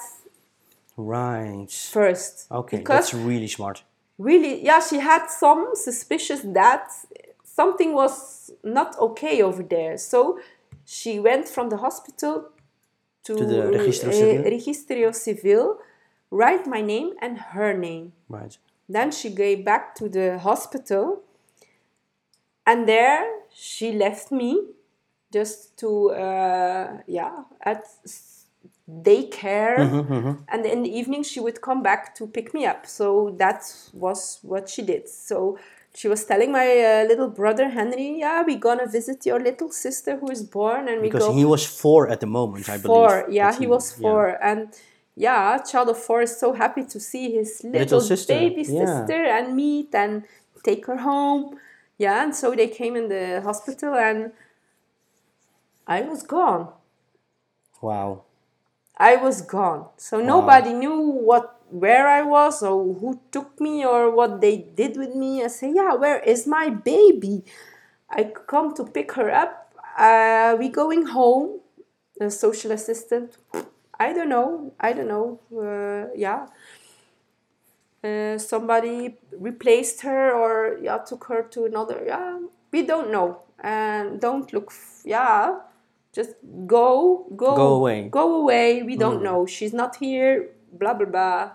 Right. 0.96 1.70
first 1.92 2.46
Okay, 2.50 2.82
that's 2.84 3.14
really 3.14 3.46
smart. 3.46 3.84
really, 4.18 4.64
yeah, 4.64 4.80
she 4.80 4.98
had 4.98 5.26
some 5.28 5.68
suspicious 5.74 6.40
that 6.54 6.90
something 7.44 7.92
was 7.94 8.50
not 8.64 8.98
okay 8.98 9.42
over 9.42 9.62
there. 9.62 9.96
So 9.96 10.40
she 10.84 11.20
went 11.20 11.48
from 11.48 11.68
the 11.68 11.76
hospital 11.76 12.48
to, 13.24 13.34
To 13.36 13.44
the 13.46 13.60
Registro 13.78 14.12
Civil? 14.12 14.44
Registro 14.44 15.14
Civil, 15.14 15.78
write 16.30 16.66
my 16.66 16.80
name 16.80 17.12
and 17.20 17.38
her 17.38 17.76
name. 17.76 18.12
Right. 18.28 18.56
Then 18.88 19.10
she 19.10 19.30
gave 19.30 19.64
back 19.64 19.94
to 19.96 20.08
the 20.08 20.38
hospital, 20.38 21.22
and 22.66 22.88
there 22.88 23.24
she 23.52 23.92
left 23.92 24.32
me 24.32 24.62
just 25.32 25.76
to 25.78 26.10
uh, 26.10 26.98
yeah 27.06 27.44
at 27.62 27.84
daycare, 28.90 29.78
and 30.48 30.64
in 30.64 30.82
the 30.82 30.90
evening 30.90 31.22
she 31.22 31.40
would 31.40 31.60
come 31.60 31.82
back 31.82 32.14
to 32.14 32.26
pick 32.26 32.54
me 32.54 32.64
up. 32.64 32.86
So 32.86 33.34
that 33.38 33.62
was 33.92 34.38
what 34.42 34.68
she 34.68 34.82
did. 34.82 35.08
So 35.08 35.58
she 35.94 36.08
was 36.08 36.24
telling 36.24 36.52
my 36.52 36.66
uh, 36.66 37.04
little 37.08 37.28
brother 37.28 37.68
Henry, 37.68 38.20
"Yeah, 38.20 38.42
we're 38.46 38.58
gonna 38.58 38.86
visit 38.86 39.26
your 39.26 39.40
little 39.40 39.70
sister 39.70 40.16
who 40.16 40.30
is 40.30 40.42
born, 40.42 40.88
and 40.88 41.02
we 41.02 41.08
Because 41.08 41.26
go 41.26 41.34
he 41.34 41.44
was 41.44 41.66
four 41.66 42.08
at 42.08 42.20
the 42.20 42.26
moment, 42.26 42.68
I 42.68 42.78
believe. 42.78 42.86
four. 42.86 43.26
Yeah, 43.28 43.52
he 43.58 43.66
was 43.66 43.92
yeah. 43.92 44.02
four, 44.02 44.42
and 44.42 44.68
yeah, 45.18 45.58
child 45.58 45.88
of 45.88 45.98
four 45.98 46.22
is 46.22 46.38
so 46.38 46.52
happy 46.52 46.84
to 46.84 47.00
see 47.00 47.32
his 47.32 47.60
little, 47.64 48.00
sister, 48.00 48.34
baby 48.34 48.62
yeah. 48.62 48.86
sister 48.86 49.24
and 49.24 49.56
meet 49.56 49.92
and 49.92 50.22
take 50.62 50.86
her 50.86 50.98
home. 50.98 51.58
Yeah, 51.98 52.22
and 52.22 52.34
so 52.34 52.54
they 52.54 52.68
came 52.68 52.94
in 52.94 53.08
the 53.08 53.40
hospital, 53.42 53.94
and 53.94 54.30
I 55.88 56.02
was 56.02 56.22
gone. 56.22 56.68
Wow. 57.82 58.22
I 58.96 59.16
was 59.16 59.42
gone. 59.42 59.86
So 59.96 60.20
nobody 60.20 60.72
knew 60.72 61.00
what 61.00 61.60
where 61.70 62.06
I 62.06 62.22
was 62.22 62.62
or 62.62 62.94
who 62.94 63.20
took 63.32 63.60
me 63.60 63.84
or 63.84 64.10
what 64.10 64.40
they 64.40 64.56
did 64.56 64.96
with 64.96 65.14
me. 65.14 65.42
I 65.42 65.48
say, 65.48 65.72
yeah, 65.74 65.94
where 65.94 66.20
is 66.20 66.46
my 66.46 66.70
baby? 66.70 67.44
I 68.08 68.32
come 68.46 68.74
to 68.74 68.84
pick 68.84 69.12
her 69.12 69.30
up. 69.30 69.74
Uh, 69.98 70.56
we 70.58 70.68
going 70.68 71.06
home. 71.06 71.60
The 72.18 72.30
social 72.30 72.72
assistant. 72.72 73.36
I 74.00 74.12
don't 74.12 74.28
know. 74.28 74.72
I 74.80 74.92
don't 74.92 75.08
know. 75.08 75.40
Uh, 75.52 76.10
yeah. 76.16 76.46
Uh, 78.04 78.38
somebody 78.38 79.16
replaced 79.32 80.02
her 80.02 80.32
or 80.32 80.78
yeah 80.80 80.98
took 80.98 81.24
her 81.24 81.42
to 81.42 81.64
another. 81.64 82.04
Yeah, 82.06 82.38
we 82.72 82.82
don't 82.86 83.10
know. 83.10 83.42
And 83.60 84.20
don't 84.20 84.52
look. 84.52 84.68
F- 84.70 85.02
yeah, 85.04 85.58
just 86.12 86.30
go, 86.66 87.26
go, 87.36 87.56
Go 87.56 87.74
away. 87.74 88.08
go 88.08 88.36
away. 88.42 88.82
We 88.84 88.96
don't 88.96 89.22
know. 89.22 89.46
She's 89.46 89.72
not 89.72 89.96
here. 89.96 90.50
Blah 90.72 90.94
blah 90.94 91.06
blah. 91.06 91.50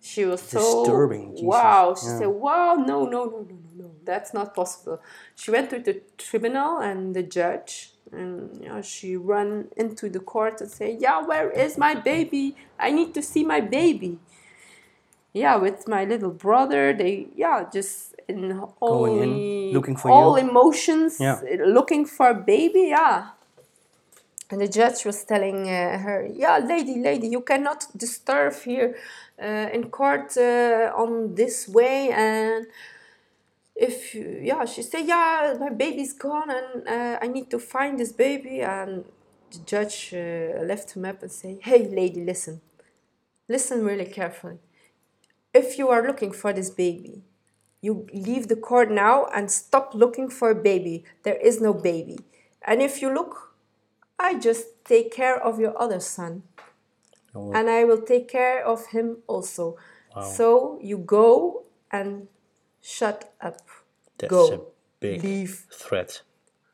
She 0.00 0.24
was 0.24 0.42
so 0.42 0.82
Disturbing, 0.84 1.30
Jesus. 1.32 1.46
Wow. 1.46 1.94
She 1.94 2.06
Yeah. 2.06 2.18
said, 2.18 2.28
"Wow, 2.28 2.74
no, 2.74 3.04
no, 3.06 3.24
no, 3.24 3.24
no, 3.26 3.40
no, 3.48 3.56
no. 3.84 3.90
That's 4.04 4.34
not 4.34 4.54
possible." 4.54 5.00
She 5.36 5.52
went 5.52 5.70
to 5.70 5.78
the 5.78 6.02
tribunal 6.18 6.78
and 6.78 7.14
the 7.14 7.22
judge, 7.22 7.91
and 8.12 8.62
you 8.62 8.68
know, 8.68 8.82
she 8.82 9.16
ran 9.16 9.68
into 9.76 10.08
the 10.08 10.20
court 10.20 10.60
and 10.60 10.70
say, 10.70 10.96
"Yeah, 10.98 11.22
where 11.22 11.50
is 11.50 11.78
my 11.78 11.94
baby? 11.94 12.56
I 12.78 12.90
need 12.90 13.14
to 13.14 13.22
see 13.22 13.44
my 13.44 13.60
baby." 13.60 14.18
Yeah, 15.34 15.56
with 15.56 15.88
my 15.88 16.04
little 16.04 16.30
brother, 16.30 16.92
they 16.92 17.28
yeah 17.34 17.64
just 17.72 18.14
in 18.28 18.60
all 18.80 19.06
in, 19.06 19.72
looking 19.72 19.96
for 19.96 20.10
all 20.10 20.38
you. 20.38 20.48
emotions, 20.48 21.18
Yeah. 21.18 21.40
looking 21.66 22.04
for 22.06 22.34
baby. 22.34 22.88
Yeah. 22.88 23.30
And 24.50 24.60
the 24.60 24.68
judge 24.68 25.06
was 25.06 25.24
telling 25.24 25.66
uh, 25.68 25.98
her, 25.98 26.28
"Yeah, 26.30 26.58
lady, 26.58 27.00
lady, 27.00 27.28
you 27.28 27.40
cannot 27.40 27.86
disturb 27.96 28.52
here 28.64 28.94
uh, 29.42 29.72
in 29.72 29.88
court 29.90 30.36
uh, 30.36 30.92
on 30.94 31.34
this 31.34 31.66
way." 31.68 32.10
And 32.10 32.66
if 33.82 34.14
you, 34.14 34.38
yeah, 34.40 34.64
she 34.64 34.82
said, 34.82 35.06
"Yeah, 35.06 35.56
my 35.58 35.70
baby's 35.70 36.12
gone, 36.12 36.50
and 36.58 36.88
uh, 36.88 37.18
I 37.20 37.26
need 37.26 37.50
to 37.50 37.58
find 37.58 37.98
this 37.98 38.12
baby." 38.12 38.60
And 38.62 39.04
the 39.50 39.58
judge 39.72 40.14
uh, 40.14 40.62
left 40.70 40.94
him 40.94 41.04
up 41.04 41.22
and 41.22 41.32
say, 41.32 41.58
"Hey, 41.60 41.88
lady, 41.88 42.24
listen, 42.24 42.60
listen 43.48 43.84
really 43.84 44.06
carefully. 44.06 44.58
If 45.52 45.78
you 45.78 45.88
are 45.88 46.06
looking 46.06 46.32
for 46.32 46.52
this 46.52 46.70
baby, 46.70 47.22
you 47.82 48.06
leave 48.14 48.46
the 48.46 48.60
court 48.68 48.90
now 48.90 49.26
and 49.34 49.50
stop 49.50 49.94
looking 49.94 50.30
for 50.30 50.50
a 50.50 50.62
baby. 50.70 51.04
There 51.24 51.40
is 51.48 51.60
no 51.60 51.74
baby. 51.74 52.18
And 52.64 52.80
if 52.80 53.02
you 53.02 53.12
look, 53.12 53.54
I 54.18 54.38
just 54.38 54.84
take 54.84 55.12
care 55.12 55.36
of 55.42 55.58
your 55.58 55.74
other 55.76 55.98
son. 55.98 56.44
Oh. 57.34 57.52
And 57.52 57.68
I 57.68 57.82
will 57.84 58.00
take 58.00 58.28
care 58.28 58.64
of 58.64 58.86
him 58.94 59.18
also. 59.26 59.76
Wow. 60.14 60.22
So 60.22 60.78
you 60.80 60.98
go 60.98 61.64
and 61.90 62.28
shut 62.80 63.34
up. 63.40 63.60
That's 64.22 64.30
go. 64.30 64.54
a 64.54 64.60
big 65.00 65.22
Leave. 65.24 65.54
threat. 65.70 66.22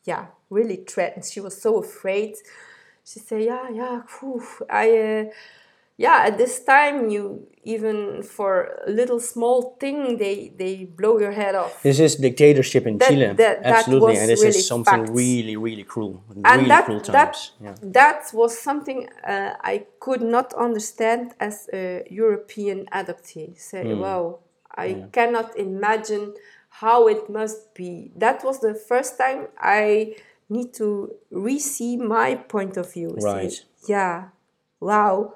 Yeah, 0.05 0.25
really 0.51 0.77
threatened. 0.93 1.25
She 1.25 1.41
was 1.41 1.55
so 1.61 1.71
afraid. 1.87 2.33
She 3.11 3.19
said, 3.21 3.41
"Yeah, 3.43 3.67
yeah, 3.81 3.97
phew, 4.07 4.43
I, 4.71 4.87
uh, 5.07 5.25
yeah." 6.05 6.19
At 6.29 6.35
this 6.43 6.55
time, 6.65 6.97
you 7.15 7.23
even 7.65 8.23
for 8.23 8.51
a 8.87 8.91
little 9.01 9.21
small 9.21 9.59
thing, 9.81 9.99
they 10.19 10.37
they 10.63 10.75
blow 11.01 11.15
your 11.25 11.33
head 11.33 11.55
off. 11.63 11.83
This 11.83 11.99
is 12.07 12.17
dictatorship 12.17 12.85
in 12.87 12.95
That- 12.99 13.09
Chile. 13.11 13.27
that- 13.27 13.37
that 13.37 13.77
Absolutely. 13.79 14.17
and 14.19 14.29
this 14.33 14.41
really 14.43 14.59
is 14.59 14.67
something 14.67 15.05
facts. 15.07 15.11
really, 15.23 15.57
really 15.57 15.85
cruel. 15.85 16.15
and 16.31 16.45
really 16.47 16.69
that 16.69 16.85
cruel 16.87 17.01
that 17.01 17.33
times. 17.35 17.53
yeah. 17.65 17.75
that 18.01 18.21
was 18.41 18.53
something 18.69 18.99
uh, 19.33 19.53
I 19.73 19.75
could 20.05 20.23
not 20.37 20.49
understand 20.55 21.23
as 21.49 21.69
a 21.73 21.83
European 22.23 22.79
adoptee. 23.01 23.49
Say, 23.59 23.83
Hmm. 23.83 24.01
wow, 24.05 24.25
I 24.87 24.89
cannot 25.13 25.49
imagine 25.57 26.25
how 26.81 27.09
it 27.09 27.29
must 27.29 27.75
be. 27.75 28.13
That 28.17 28.45
was 28.45 28.61
the 28.61 28.75
first 28.75 29.19
time 29.19 29.49
I 29.61 30.15
need 30.49 30.73
to 30.75 31.15
re-see 31.31 31.97
my 31.97 32.37
point 32.37 32.77
of 32.77 32.93
view. 32.93 33.11
Right. 33.21 33.53
yeah, 33.89 34.29
wow. 34.81 35.35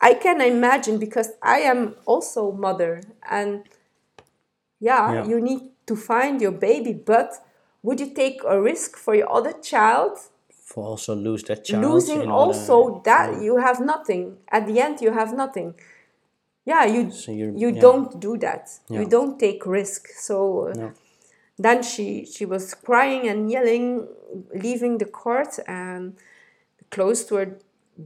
I 0.00 0.14
can 0.14 0.40
imagine 0.40 0.98
because 0.98 1.30
I 1.40 1.58
am 1.60 1.94
also 2.04 2.50
mother 2.50 3.00
and 3.30 3.62
yeah, 4.80 5.12
Yeah. 5.12 5.24
you 5.26 5.40
need 5.40 5.70
to 5.86 5.94
find 5.94 6.40
your 6.40 6.52
baby, 6.52 6.92
but 6.92 7.34
would 7.82 8.00
you 8.00 8.10
take 8.12 8.42
a 8.44 8.60
risk 8.60 8.96
for 8.96 9.14
your 9.14 9.30
other 9.32 9.52
child? 9.52 10.18
For 10.50 10.84
also 10.84 11.14
lose 11.14 11.44
that 11.44 11.64
child. 11.64 11.84
Losing 11.84 12.28
also 12.28 13.00
that 13.04 13.40
you 13.42 13.58
have 13.58 13.78
nothing. 13.80 14.38
At 14.48 14.66
the 14.66 14.80
end, 14.80 15.00
you 15.00 15.12
have 15.12 15.32
nothing. 15.36 15.74
Yeah, 16.64 16.84
you 16.86 17.10
So 17.10 17.32
you're- 17.32 17.58
you 17.62 17.70
yeah. 17.74 17.80
don't 17.80 18.20
do 18.20 18.36
that. 18.38 18.68
Yeah. 18.88 19.00
You 19.00 19.06
don't 19.08 19.38
take 19.38 19.66
risk. 19.66 20.08
So 20.28 20.68
uh, 20.68 20.74
No. 20.74 20.92
then 21.58 21.82
she 21.82 22.24
she 22.26 22.44
was 22.46 22.74
crying 22.74 23.28
and 23.28 23.50
yelling, 23.50 24.06
leaving 24.54 24.98
the 24.98 25.06
court, 25.22 25.58
and 25.66 26.14
the 26.78 26.84
closed 26.90 27.28
door 27.28 27.46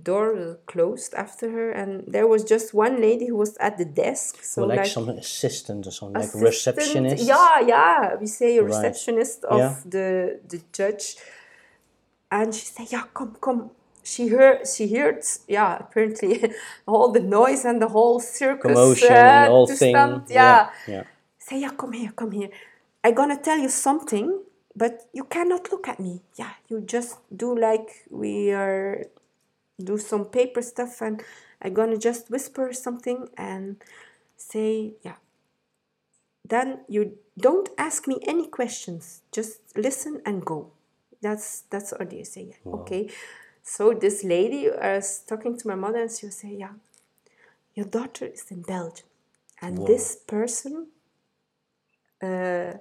door 0.03 0.59
closed 0.67 1.15
after 1.15 1.47
her, 1.51 1.71
and 1.71 1.91
there 2.15 2.27
was 2.27 2.43
just 2.45 2.75
one 2.75 2.97
lady 3.01 3.27
who 3.31 3.37
was 3.37 3.57
at 3.59 3.77
the 3.79 3.85
desk. 3.85 4.43
So 4.43 4.63
Well, 4.63 4.71
like, 4.71 4.79
like 4.81 4.91
some 4.99 5.09
assistant 5.11 5.87
or 5.87 5.93
something, 5.93 6.21
like 6.23 6.35
receptionist. 6.35 7.25
Yeah, 7.25 7.61
yeah. 7.61 8.17
We 8.21 8.27
say 8.27 8.57
a 8.59 8.63
Right. 8.63 8.69
receptionist 8.73 9.45
of 9.45 9.59
Yeah. 9.59 9.75
the 9.95 10.41
the 10.49 10.59
judge, 10.79 11.17
and 12.31 12.55
she 12.55 12.67
said, 12.75 12.87
"Yeah, 12.93 13.05
come, 13.15 13.37
come." 13.41 13.71
She 14.07 14.29
heard, 14.29 14.69
she 14.69 14.87
heard, 14.95 15.25
yeah, 15.49 15.79
apparently 15.81 16.53
all 16.87 17.11
the 17.11 17.19
noise 17.19 17.65
and 17.65 17.83
the 17.83 17.89
whole 17.89 18.21
circus 18.21 18.71
Commotion, 18.71 19.11
uh, 19.11 19.43
the 19.43 19.51
whole 19.51 19.67
to 19.67 19.75
thing. 19.75 19.97
yeah. 19.97 20.23
yeah. 20.29 20.71
yeah. 20.87 21.03
Say, 21.39 21.61
yeah, 21.61 21.71
come 21.71 21.93
here, 21.93 22.13
come 22.13 22.31
here. 22.31 22.51
I'm 23.03 23.15
gonna 23.15 23.37
tell 23.37 23.59
you 23.59 23.69
something, 23.69 24.45
but 24.77 25.09
you 25.13 25.25
cannot 25.25 25.73
look 25.73 25.89
at 25.89 25.99
me. 25.99 26.23
Yeah, 26.37 26.53
you 26.69 26.83
just 26.83 27.19
do 27.37 27.59
like 27.59 28.07
we 28.09 28.53
are, 28.53 29.07
do 29.83 29.99
some 29.99 30.27
paper 30.27 30.63
stuff, 30.63 31.03
and 31.03 31.21
I'm 31.61 31.75
gonna 31.75 31.99
just 31.99 32.31
whisper 32.31 32.73
something 32.73 33.29
and 33.37 33.83
say, 34.37 34.93
yeah. 35.03 35.17
Then 36.49 36.83
you 36.89 37.19
don't 37.37 37.69
ask 37.77 38.07
me 38.07 38.21
any 38.23 38.47
questions. 38.47 39.23
Just 39.33 39.77
listen 39.77 40.23
and 40.25 40.45
go. 40.45 40.71
That's 41.21 41.63
that's 41.71 41.93
all 41.93 42.07
they 42.07 42.23
say. 42.23 42.55
Yeah, 42.65 42.73
okay. 42.73 43.11
So 43.69 43.93
this 43.93 44.23
lady 44.23 44.71
was 44.71 45.25
talking 45.27 45.59
to 45.59 45.69
my 45.69 45.75
mother, 45.75 46.03
and 46.03 46.11
she 46.11 46.27
was 46.27 46.37
saying, 46.37 46.61
yeah, 46.61 46.75
your 47.75 47.87
daughter 47.87 48.27
is 48.27 48.45
in 48.51 48.63
Belgium, 48.63 49.09
and 49.61 49.85
this 49.87 50.17
person 50.27 50.87
uh, 52.23 52.75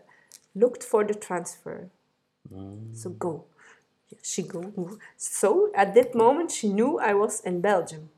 looked 0.53 0.83
for 0.83 1.03
the 1.03 1.15
transfer. 1.15 1.89
So 2.93 3.09
go. 3.09 3.45
She 4.21 4.43
go. 4.43 4.99
So 5.17 5.71
at 5.73 5.95
that 5.95 6.13
moment, 6.13 6.51
she 6.51 6.69
knew 6.69 6.99
I 6.99 7.15
was 7.15 7.41
in 7.41 7.61
Belgium. 7.61 8.09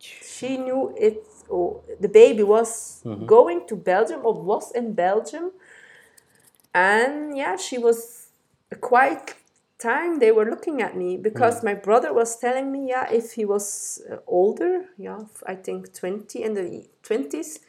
She 0.00 0.56
knew 0.58 0.92
it. 0.98 1.24
Oh, 1.50 1.82
the 2.00 2.08
baby 2.08 2.42
was 2.42 3.00
going 3.26 3.66
to 3.68 3.76
Belgium 3.76 4.20
or 4.24 4.34
was 4.34 4.72
in 4.72 4.92
Belgium, 4.92 5.52
and 6.74 7.36
yeah, 7.36 7.56
she 7.56 7.78
was 7.78 8.26
a 8.72 8.76
quiet 8.76 9.34
time. 9.78 10.18
They 10.18 10.32
were 10.32 10.44
looking 10.44 10.82
at 10.82 10.96
me 10.96 11.16
because 11.16 11.62
my 11.62 11.74
brother 11.74 12.12
was 12.12 12.36
telling 12.38 12.70
me, 12.72 12.88
yeah, 12.88 13.08
if 13.10 13.32
he 13.32 13.44
was 13.44 14.02
uh, 14.10 14.16
older, 14.26 14.86
yeah, 14.96 15.20
I 15.46 15.54
think 15.54 15.94
twenty 15.94 16.42
in 16.42 16.54
the 16.54 16.86
twenties, 17.02 17.60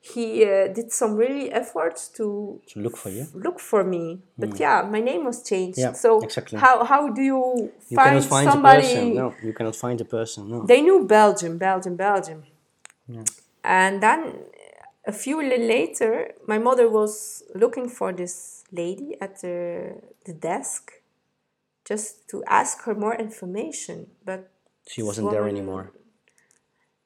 he 0.00 0.44
uh, 0.44 0.68
did 0.68 0.92
some 0.92 1.14
really 1.16 1.52
efforts 1.52 2.08
to 2.16 2.60
To 2.72 2.80
look 2.80 2.96
for 2.96 3.10
you. 3.10 3.26
look 3.34 3.60
for 3.60 3.84
me. 3.84 4.20
But 4.38 4.58
yeah, 4.58 4.82
my 4.82 5.00
name 5.00 5.24
was 5.24 5.42
changed. 5.42 5.78
Yeah, 5.78 5.92
so 5.92 6.20
exactly. 6.20 6.58
how 6.58 6.84
how 6.84 7.08
do 7.08 7.22
you, 7.22 7.72
You 7.88 7.96
find 7.96 8.22
somebody? 8.22 9.10
No, 9.14 9.34
you 9.42 9.52
cannot 9.52 9.76
find 9.76 10.00
a 10.00 10.04
person. 10.04 10.48
No. 10.50 10.66
They 10.66 10.80
knew 10.82 11.06
Belgium, 11.06 11.58
Belgium, 11.58 11.96
Belgium. 11.96 12.42
yeah. 13.08 13.24
And 13.64 14.02
then 14.02 14.20
a 15.06 15.12
few 15.12 15.40
later, 15.42 16.32
my 16.46 16.58
mother 16.58 16.88
was 16.88 17.44
looking 17.54 17.88
for 17.88 18.12
this 18.12 18.64
lady 18.72 19.16
at 19.20 19.40
the, 19.40 20.00
the 20.26 20.32
desk 20.32 20.92
just 21.84 22.28
to 22.30 22.42
ask 22.46 22.82
her 22.84 22.94
more 22.94 23.14
information. 23.14 24.06
But 24.24 24.50
she 24.86 25.02
wasn't 25.02 25.30
there 25.30 25.48
anymore. 25.48 25.92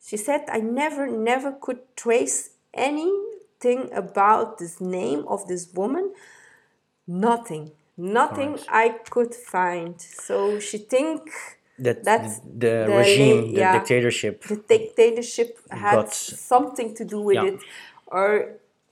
she 0.08 0.16
said, 0.16 0.42
I 0.48 0.60
never, 0.60 1.06
never 1.06 1.50
could 1.52 1.80
trace 1.96 2.50
anything 2.74 3.90
about 3.92 4.58
this 4.58 4.80
name 4.80 5.24
of 5.28 5.46
this 5.48 5.64
woman. 5.74 6.12
Nothing. 7.06 7.72
Nothing 7.96 8.52
Correct. 8.54 8.68
I 8.70 8.88
could 9.10 9.34
find. 9.34 10.00
So 10.00 10.60
she 10.60 10.78
think 10.78 11.22
That 11.78 12.04
That's 12.04 12.38
the, 12.40 12.74
the 12.88 12.94
regime, 12.96 13.36
la- 13.36 13.42
the 13.52 13.60
yeah. 13.64 13.72
dictatorship. 13.78 14.34
the 14.52 14.56
dictatorship 14.56 15.50
had 15.70 15.94
Got- 15.96 16.14
something 16.14 16.94
to 16.98 17.04
do 17.04 17.20
with 17.20 17.36
Yeah. 17.36 17.50
it. 17.52 17.60
Or 18.06 18.30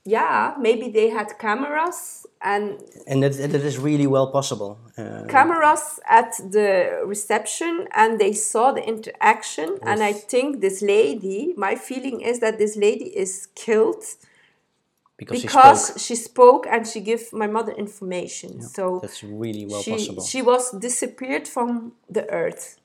yeah, 0.05 0.53
maybe 0.59 0.89
they 0.89 1.09
had 1.09 1.39
cameras 1.39 2.27
and 2.45 2.79
and 3.07 3.23
that, 3.23 3.33
that 3.33 3.61
is 3.61 3.79
really 3.79 4.05
well 4.05 4.27
possible. 4.31 4.77
Uh, 4.97 5.23
cameras 5.27 5.99
at 6.07 6.31
the 6.51 7.01
reception 7.05 7.87
and 7.95 8.19
they 8.19 8.31
saw 8.31 8.71
the 8.71 8.87
interaction 8.87 9.77
and 9.81 10.01
i 10.03 10.13
think 10.13 10.61
this 10.61 10.81
lady 10.81 11.53
my 11.57 11.75
feeling 11.75 12.21
is 12.21 12.39
that 12.39 12.57
this 12.57 12.77
lady 12.77 13.05
is 13.05 13.47
killed 13.55 14.03
because, 15.17 15.41
because 15.41 15.87
spoke. 15.87 15.99
she 15.99 16.15
spoke 16.15 16.67
and 16.69 16.87
she 16.87 17.01
gave 17.01 17.33
my 17.33 17.47
mother 17.47 17.73
information 17.73 18.61
so 18.61 18.99
That's 19.01 19.23
really 19.23 19.65
well 19.65 19.81
she, 19.81 19.91
possible. 19.91 20.23
she 20.23 20.41
was 20.41 20.71
disappeared 20.71 21.47
from 21.47 21.93
the 22.09 22.29
earth 22.29 22.79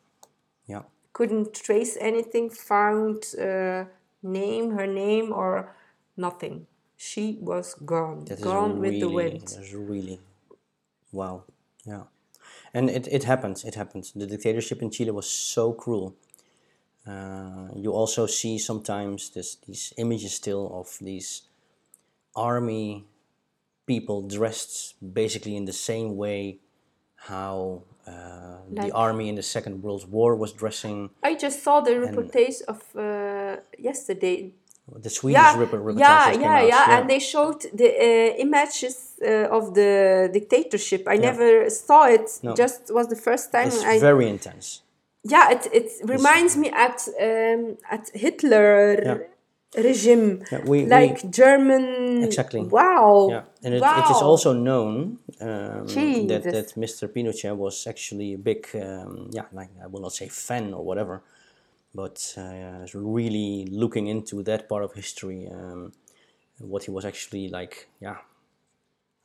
yeah. 0.66 0.82
couldn't 1.12 1.54
trace 1.54 1.96
anything 2.00 2.50
found 2.50 3.34
uh, 3.38 3.84
name 4.22 4.70
her 4.70 4.86
name 4.86 5.32
or 5.32 5.74
nothing 6.16 6.66
she 7.00 7.38
was 7.40 7.74
gone 7.74 8.26
That 8.26 8.42
gone 8.42 8.78
really, 8.78 8.90
with 8.90 9.00
the 9.00 9.08
wind 9.08 9.40
That's 9.40 9.72
really, 9.72 10.20
wow, 11.12 11.44
yeah, 11.86 12.04
and 12.74 12.90
it, 12.90 13.08
it 13.10 13.24
happens. 13.24 13.64
It 13.64 13.74
happens. 13.74 14.12
The 14.12 14.26
dictatorship 14.26 14.82
in 14.82 14.90
Chile 14.90 15.10
was 15.10 15.28
so 15.28 15.72
cruel. 15.72 16.14
Uh, 17.06 17.68
you 17.74 17.90
also 17.92 18.26
see 18.26 18.58
sometimes 18.58 19.30
this 19.30 19.56
these 19.66 19.94
images 19.96 20.34
still 20.34 20.64
of 20.80 20.98
these 21.00 21.42
army 22.36 23.06
people 23.86 24.20
dressed 24.20 24.94
basically 25.00 25.56
in 25.56 25.64
the 25.64 25.78
same 25.90 26.16
way 26.16 26.58
how 27.16 27.82
uh, 28.06 28.58
the 28.70 28.90
army 28.92 29.28
in 29.30 29.36
the 29.36 29.42
Second 29.42 29.82
World 29.82 30.04
War 30.10 30.36
was 30.36 30.52
dressing. 30.52 31.10
i 31.22 31.34
just 31.34 31.62
saw 31.64 31.80
the 31.80 31.94
reportage 32.04 32.60
of 32.72 32.80
uh, 32.94 33.56
yesterday 33.78 34.52
The 34.98 35.10
Swedish 35.10 35.40
yeah, 35.40 35.56
yeah, 35.56 36.32
yeah, 36.32 36.54
out, 36.54 36.68
yeah, 36.68 36.98
and 36.98 37.10
they 37.10 37.18
showed 37.20 37.60
the 37.72 37.88
uh, 37.88 38.44
images 38.46 38.96
uh, 39.22 39.56
of 39.56 39.74
the 39.74 40.28
dictatorship. 40.32 41.02
I 41.06 41.16
never 41.16 41.70
saw 41.70 42.06
it. 42.06 42.28
No. 42.42 42.54
Just 42.54 42.92
was 42.92 43.06
the 43.08 43.16
first 43.16 43.52
time 43.52 43.68
it's 43.68 43.84
I. 43.84 43.98
very 44.00 44.28
intense. 44.28 44.82
yeah, 45.22 45.50
it 45.50 45.62
it 45.72 45.88
reminds 46.16 46.56
me 46.56 46.68
at 46.86 46.98
um, 47.20 47.76
at 47.90 48.04
Hitler 48.14 49.02
Yeah. 49.04 49.18
regime, 49.88 50.42
Yeah, 50.52 50.62
we- 50.70 50.86
like 50.86 51.18
we- 51.22 51.30
German. 51.30 51.84
Exactly. 52.24 52.60
Wow. 52.62 53.28
Yeah, 53.30 53.42
and 53.64 53.74
it, 53.74 53.82
it 53.82 54.10
is 54.10 54.22
also 54.22 54.52
known 54.52 55.18
um, 55.40 55.86
that, 56.30 56.42
that 56.56 56.68
Mr. 56.76 57.02
Pinochet 57.14 57.54
was 57.56 57.86
actually 57.86 58.34
a 58.34 58.38
big, 58.38 58.66
um, 58.74 59.30
yeah, 59.32 59.46
like 59.52 59.70
I 59.84 59.86
will 59.86 60.00
not 60.06 60.12
say 60.12 60.28
fan 60.28 60.74
or 60.74 60.82
whatever, 60.84 61.22
but 61.94 62.34
uh, 62.36 62.86
really 62.94 63.66
looking 63.70 64.06
into 64.06 64.42
that 64.44 64.68
part 64.68 64.84
of 64.84 64.94
history, 64.94 65.48
um, 65.50 65.92
what 66.58 66.84
he 66.84 66.90
was 66.90 67.04
actually 67.04 67.48
like, 67.48 67.88
yeah, 68.00 68.18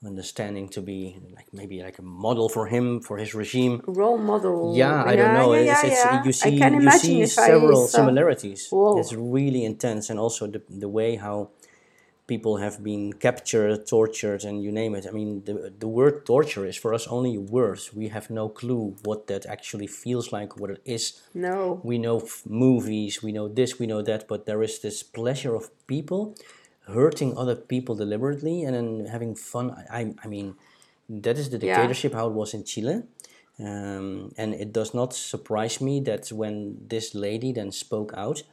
understanding 0.03 0.69
to 0.69 0.81
be 0.81 1.17
like 1.35 1.47
maybe 1.53 1.81
like 1.81 1.99
a 1.99 2.01
model 2.01 2.49
for 2.49 2.67
him 2.67 3.01
for 3.01 3.17
his 3.17 3.33
regime. 3.33 3.81
role 3.87 4.17
model. 4.17 4.73
Yeah, 4.75 5.03
I 5.03 5.15
don't 5.15 5.33
know. 5.33 5.53
Yeah, 5.53 5.71
it's, 5.71 5.83
yeah, 5.83 6.17
it's. 6.17 6.25
You 6.25 6.31
see, 6.33 6.55
you 6.55 6.63
imagine 6.63 6.99
see 6.99 7.21
if 7.21 7.39
I 7.39 7.47
several 7.47 7.87
similarities. 7.87 8.69
Whoa. 8.69 8.99
It's 8.99 9.13
really 9.13 9.63
intense, 9.65 10.09
and 10.09 10.19
also 10.19 10.47
the 10.47 10.61
the 10.69 10.89
way 10.89 11.15
how 11.15 11.49
people 12.27 12.57
have 12.57 12.83
been 12.83 13.13
captured, 13.13 13.87
tortured, 13.87 14.43
and 14.43 14.63
you 14.63 14.71
name 14.71 14.95
it. 14.95 15.05
I 15.07 15.11
mean, 15.11 15.43
the 15.45 15.73
the 15.79 15.87
word 15.87 16.25
torture 16.25 16.65
is 16.65 16.77
for 16.77 16.93
us 16.93 17.07
only 17.07 17.37
words. 17.37 17.93
We 17.93 18.07
have 18.09 18.29
no 18.29 18.49
clue 18.49 18.95
what 19.03 19.27
that 19.27 19.45
actually 19.45 19.87
feels 19.87 20.31
like, 20.31 20.57
what 20.59 20.69
it 20.71 20.81
is. 20.85 21.21
No. 21.33 21.81
We 21.83 21.97
know 21.97 22.17
f- 22.19 22.43
movies, 22.45 23.21
we 23.21 23.31
know 23.31 23.47
this, 23.47 23.79
we 23.79 23.87
know 23.87 24.01
that, 24.01 24.27
but 24.27 24.45
there 24.45 24.63
is 24.63 24.79
this 24.79 25.03
pleasure 25.03 25.55
of 25.55 25.69
people 25.87 26.35
hurting 26.87 27.37
other 27.37 27.55
people 27.55 27.95
deliberately 27.95 28.63
and 28.63 28.75
then 28.75 29.05
having 29.05 29.35
fun. 29.35 29.71
I, 29.89 30.13
I, 30.23 30.27
mean, 30.27 30.55
that 31.09 31.37
is 31.37 31.49
the 31.49 31.57
Yeah. 31.57 31.75
dictatorship 31.75 32.13
how 32.13 32.27
it 32.27 32.33
was 32.33 32.53
in 32.53 32.63
Chile. 32.63 33.03
Um, 33.59 34.33
and 34.37 34.53
it 34.53 34.73
does 34.73 34.93
not 34.93 35.13
surprise 35.13 35.79
me 35.81 35.99
that 36.01 36.31
when 36.31 36.77
this 36.87 37.15
lady 37.15 37.53
then 37.53 37.71
spoke 37.71 38.13
out, 38.15 38.43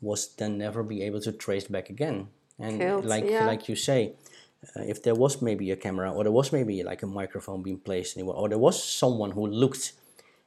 was 0.00 0.34
then 0.36 0.58
never 0.58 0.82
be 0.82 1.02
able 1.02 1.20
to 1.20 1.32
trace 1.32 1.68
back 1.68 1.90
again. 1.90 2.28
And 2.60 2.78
Killed, 2.80 3.04
like 3.04 3.24
yeah. 3.28 3.46
like 3.46 3.68
you 3.68 3.76
say, 3.76 4.12
uh, 4.76 4.82
if 4.82 5.02
there 5.02 5.14
was 5.14 5.40
maybe 5.42 5.70
a 5.70 5.76
camera 5.76 6.12
or 6.12 6.24
there 6.24 6.32
was 6.32 6.52
maybe 6.52 6.82
like 6.82 7.02
a 7.02 7.06
microphone 7.06 7.62
being 7.62 7.78
placed 7.78 8.16
anywhere, 8.16 8.36
or 8.36 8.48
there 8.48 8.58
was 8.58 8.82
someone 8.82 9.30
who 9.30 9.46
looked 9.46 9.92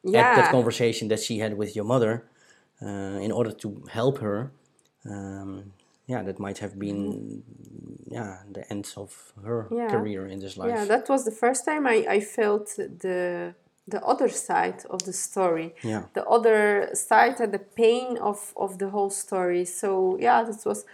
at 0.05 0.35
that 0.35 0.51
conversation 0.51 1.07
that 1.07 1.19
she 1.19 1.39
had 1.39 1.57
with 1.57 1.75
your 1.75 1.85
mother 1.85 2.25
uh, 2.81 3.19
in 3.25 3.31
order 3.31 3.51
to 3.51 3.83
help 3.89 4.19
her, 4.19 4.51
um, 5.09 5.71
yeah, 6.07 6.21
that 6.23 6.39
might 6.39 6.59
have 6.59 6.77
been 6.77 7.43
yeah 8.07 8.39
the 8.51 8.63
end 8.69 8.93
of 8.97 9.33
her 9.43 9.67
Yeah. 9.71 9.89
career 9.89 10.27
in 10.27 10.39
this 10.39 10.57
life. 10.57 10.69
Yeah, 10.69 10.85
that 10.85 11.09
was 11.09 11.23
the 11.23 11.31
first 11.31 11.65
time 11.65 11.87
I, 11.87 12.05
I 12.17 12.19
felt 12.19 12.75
the 12.75 13.55
the 13.87 14.01
other 14.05 14.29
side 14.29 14.85
of 14.89 15.03
the 15.03 15.13
story. 15.13 15.75
Yeah. 15.83 16.03
The 16.13 16.25
other 16.25 16.89
side 16.93 17.39
and 17.41 17.53
the 17.53 17.59
pain 17.59 18.17
of, 18.17 18.53
of 18.55 18.77
the 18.77 18.89
whole 18.89 19.09
story. 19.09 19.65
So 19.65 20.17
yeah, 20.19 20.43
this 20.43 20.65
was 20.65 20.85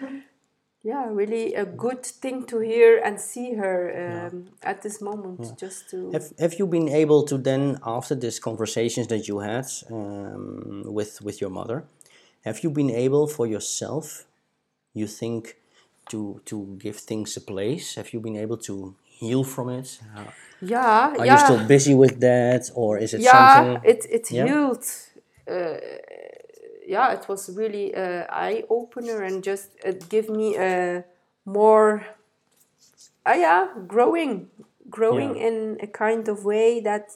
yeah, 0.84 1.06
really 1.10 1.54
a 1.56 1.66
good 1.66 2.06
thing 2.06 2.46
to 2.46 2.60
hear 2.60 3.02
and 3.04 3.20
see 3.20 3.54
her 3.56 4.28
um, 4.32 4.46
at 4.64 4.82
this 4.82 5.02
moment 5.02 5.60
just 5.60 5.90
to 5.90 6.12
Have, 6.12 6.32
have 6.40 6.54
you 6.60 6.68
been 6.68 6.88
able 6.90 7.24
to 7.24 7.38
then, 7.38 7.80
after 7.86 8.16
these 8.16 8.40
conversations 8.40 9.08
that 9.08 9.28
you 9.28 9.40
had 9.40 9.66
um, 9.92 10.84
with 10.86 11.22
with 11.22 11.42
your 11.42 11.50
mother, 11.50 11.84
have 12.46 12.60
you 12.64 12.70
been 12.70 12.90
able 12.90 13.28
for 13.28 13.46
yourself, 13.48 14.26
you 14.94 15.08
think, 15.08 15.56
to 16.10 16.42
to 16.46 16.78
give 16.80 16.98
things 16.98 17.38
a 17.38 17.42
place? 17.42 17.96
Have 17.96 18.14
you 18.14 18.20
been 18.22 18.38
able 18.38 18.58
to 18.58 18.96
heal 19.04 19.44
from 19.44 19.70
it? 19.70 20.00
How- 20.16 20.34
yeah, 20.62 21.14
Are 21.18 21.26
yeah. 21.26 21.34
you 21.34 21.38
still 21.40 21.68
busy 21.68 21.94
with 21.96 22.20
that, 22.20 22.70
or 22.76 22.98
is 22.98 23.14
it 23.14 23.22
yeah, 23.22 23.32
something? 23.32 23.82
it 23.92 24.06
it 24.10 24.32
Yeah? 24.32 24.46
healed. 24.48 24.86
Uh, 25.48 25.78
yeah, 26.90 27.14
it 27.14 27.28
was 27.30 27.50
really 27.56 27.94
a 27.94 28.26
eye 28.30 28.64
opener 28.70 29.22
and 29.24 29.44
just 29.44 29.70
it 29.86 30.10
gave 30.10 30.28
me 30.30 30.58
a 30.58 31.04
more, 31.46 32.04
uh, 33.26 33.36
yeah, 33.38 33.68
growing, 33.88 34.50
growing 34.90 35.36
Yeah. 35.36 35.48
in 35.48 35.78
a 35.82 35.88
kind 35.88 36.28
of 36.28 36.44
way 36.46 36.82
that, 36.82 37.10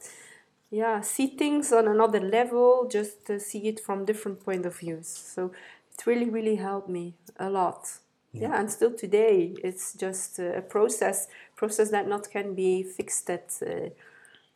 yeah, 0.69 1.01
see 1.01 1.27
things 1.37 1.71
on 1.71 1.87
another 1.87 2.19
level, 2.19 2.87
just 2.87 3.25
to 3.25 3.39
see 3.39 3.67
it 3.67 3.79
from 3.79 4.05
different 4.05 4.45
point 4.45 4.65
of 4.65 4.77
views. 4.79 5.07
So 5.07 5.51
it 5.91 6.05
really, 6.05 6.29
really 6.29 6.55
helped 6.57 6.89
me 6.89 7.13
a 7.37 7.49
lot. 7.49 7.99
Yeah, 8.31 8.59
and 8.59 8.69
still 8.69 8.91
today, 8.93 9.53
it's 9.63 9.93
just 9.93 10.39
uh, 10.39 10.57
a 10.57 10.61
process, 10.61 11.27
process 11.55 11.91
that 11.91 12.07
not 12.07 12.31
can 12.31 12.55
be 12.55 12.83
fixed 12.83 13.29
at, 13.29 13.61
uh, 13.61 13.89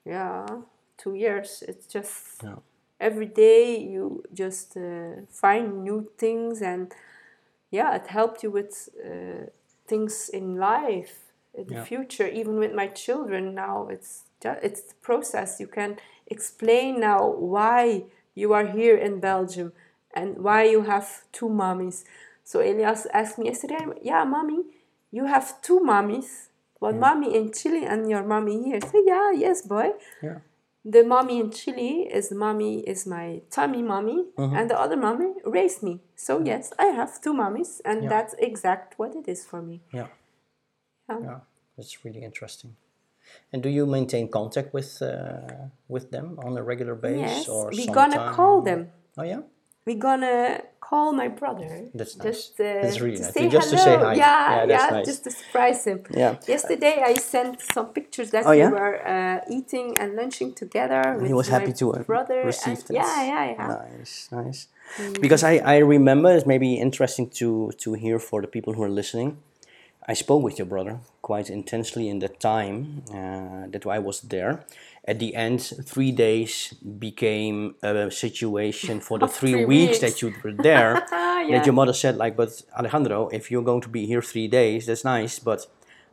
yeah, 0.05 0.45
two 0.97 1.13
years. 1.15 1.63
It's 1.67 1.85
just 1.85 2.43
Yeah. 2.43 2.55
Every 2.99 3.25
day 3.27 3.77
you 3.79 4.23
just 4.33 4.75
uh, 4.77 5.21
find 5.29 5.83
new 5.83 6.09
things 6.17 6.61
and 6.61 6.93
yeah 7.71 7.95
it 7.95 8.07
helped 8.07 8.43
you 8.43 8.51
with 8.51 8.89
uh, 9.05 9.45
things 9.87 10.29
in 10.29 10.55
life 10.57 11.31
in 11.53 11.67
the 11.67 11.75
Yeah. 11.75 11.83
future 11.83 12.27
even 12.27 12.57
with 12.59 12.73
my 12.73 12.87
children 12.87 13.53
now 13.55 13.87
it's 13.89 14.23
just, 14.41 14.59
it's 14.63 14.81
the 14.81 14.93
process. 15.01 15.59
You 15.59 15.67
can 15.67 15.97
explain 16.27 16.99
now 16.99 17.27
why 17.27 18.05
you 18.35 18.53
are 18.53 18.67
here 18.67 18.95
in 18.95 19.19
belgium 19.19 19.73
and 20.13 20.37
why 20.37 20.63
you 20.63 20.81
have 20.83 21.23
two 21.31 21.49
mommies. 21.49 22.03
So 22.43 22.59
elias 22.61 23.07
asked 23.13 23.37
me 23.39 23.45
yesterday 23.45 23.85
yeah 24.01 24.23
mommy 24.23 24.63
you 25.11 25.25
have 25.25 25.61
two 25.61 25.79
mommies 25.79 26.47
one 26.79 26.99
mommy 26.99 27.35
in 27.35 27.51
chile 27.51 27.85
and 27.85 28.09
your 28.09 28.23
mommy 28.23 28.63
here. 28.63 28.79
Said 28.81 29.01
yeah 29.05 29.31
yes 29.31 29.61
boy. 29.63 29.89
Yeah. 30.21 30.39
The 30.93 31.03
mommy 31.03 31.39
in 31.39 31.51
Chile 31.51 32.07
is 32.19 32.31
mommy 32.31 32.79
is 32.93 33.05
my 33.05 33.41
tummy 33.55 33.81
mommy, 33.83 34.19
Mm-hmm. 34.37 34.55
and 34.57 34.69
the 34.71 34.77
other 34.83 34.97
mommy 34.97 35.29
raised 35.45 35.83
me. 35.83 35.99
So 36.15 36.39
yes, 36.51 36.73
I 36.79 36.85
have 36.99 37.11
two 37.21 37.33
mommies, 37.33 37.81
and 37.85 38.03
Yeah. 38.03 38.09
that's 38.09 38.33
exact 38.39 38.97
what 38.99 39.11
it 39.15 39.27
is 39.27 39.45
for 39.45 39.61
me. 39.61 39.81
Yeah. 39.93 40.07
Yeah. 41.09 41.19
Yeah. 41.23 41.39
That's 41.75 42.05
really 42.05 42.23
interesting. 42.23 42.75
And 43.51 43.61
do 43.63 43.69
you 43.69 43.85
maintain 43.85 44.29
contact 44.29 44.73
with 44.73 45.01
uh, 45.01 45.67
with 45.87 46.05
them 46.11 46.39
on 46.45 46.57
a 46.57 46.63
regular 46.63 46.95
basis 46.95 47.21
Yes, 47.21 47.49
or 47.49 47.69
we're 47.77 47.93
gonna 47.93 48.31
call 48.35 48.61
them. 48.61 48.81
Oh 49.17 49.23
yeah. 49.23 49.41
We're 49.85 49.99
gonna 50.09 50.61
call 50.87 51.11
my 51.21 51.27
brother. 51.41 51.69
That's 51.99 52.15
nice. 52.17 52.25
Just, 52.27 52.59
uh, 52.59 52.63
That's 52.83 52.99
really 53.03 53.17
to 53.17 53.23
nice. 53.23 53.33
Say 53.33 53.49
Just 53.57 53.69
to 53.71 53.77
hello. 53.77 53.85
say 53.99 54.05
hi. 54.05 54.13
Yeah, 54.13 54.55
Yeah, 54.59 54.65
that's 54.71 54.91
nice. 54.97 55.05
just 55.11 55.23
to 55.25 55.31
surprise 55.41 55.79
him. 55.89 55.99
Yeah. 56.23 56.35
Yesterday 56.47 56.95
I 57.11 57.13
sent 57.33 57.53
some 57.73 57.87
pictures 57.97 58.29
that 58.31 58.43
Oh, 58.45 58.51
we 58.51 58.65
were 58.79 58.95
uh, 59.15 59.55
eating 59.57 59.87
and 60.01 60.09
lunching 60.19 60.53
together. 60.63 61.01
with 61.17 61.27
he 61.27 61.33
was 61.41 61.47
my 61.49 61.59
happy 61.59 61.73
to 61.81 61.85
uh, 61.93 62.03
brother. 62.11 62.39
receive 62.51 62.77
and, 62.79 62.87
that. 62.87 62.93
Yeah, 63.01 63.23
yeah, 63.31 63.45
yeah. 63.55 63.67
Nice, 63.97 64.15
nice. 64.31 64.59
Because 65.25 65.43
I, 65.51 65.53
I 65.75 65.77
remember 65.95 66.29
it's 66.37 66.45
maybe 66.53 66.69
interesting 66.87 67.25
to 67.39 67.49
to 67.83 67.89
hear 68.03 68.17
for 68.29 68.37
the 68.43 68.47
people 68.55 68.71
who 68.75 68.83
are 68.87 68.95
listening. 69.01 69.29
I 70.11 70.15
spoke 70.23 70.41
with 70.47 70.55
your 70.59 70.69
brother 70.73 70.93
quite 71.21 71.47
intensely 71.59 72.05
in 72.13 72.19
the 72.19 72.29
time 72.51 73.03
uh, 73.19 73.63
that 73.73 73.83
I 73.85 73.99
was 73.99 74.17
there. 74.33 74.53
At 75.07 75.19
the 75.19 75.35
end, 75.35 75.61
three 75.85 76.11
days 76.11 76.73
became 76.99 77.75
a 77.81 78.11
situation 78.11 78.99
for 78.99 79.17
the 79.23 79.27
three, 79.27 79.53
three 79.53 79.65
weeks, 79.65 79.87
weeks. 79.87 79.99
that 80.01 80.21
you 80.21 80.33
were 80.43 80.53
there. 80.53 81.05
Yeah. 81.37 81.59
That 81.59 81.65
your 81.67 81.73
mother 81.73 81.93
said, 81.93 82.17
like, 82.17 82.35
but 82.35 82.61
Alejandro, 82.77 83.29
if 83.29 83.49
you're 83.51 83.63
going 83.63 83.79
to 83.81 83.87
be 83.87 84.05
here 84.05 84.21
three 84.21 84.49
days, 84.49 84.87
that's 84.87 85.05
nice, 85.05 85.39
but 85.39 85.65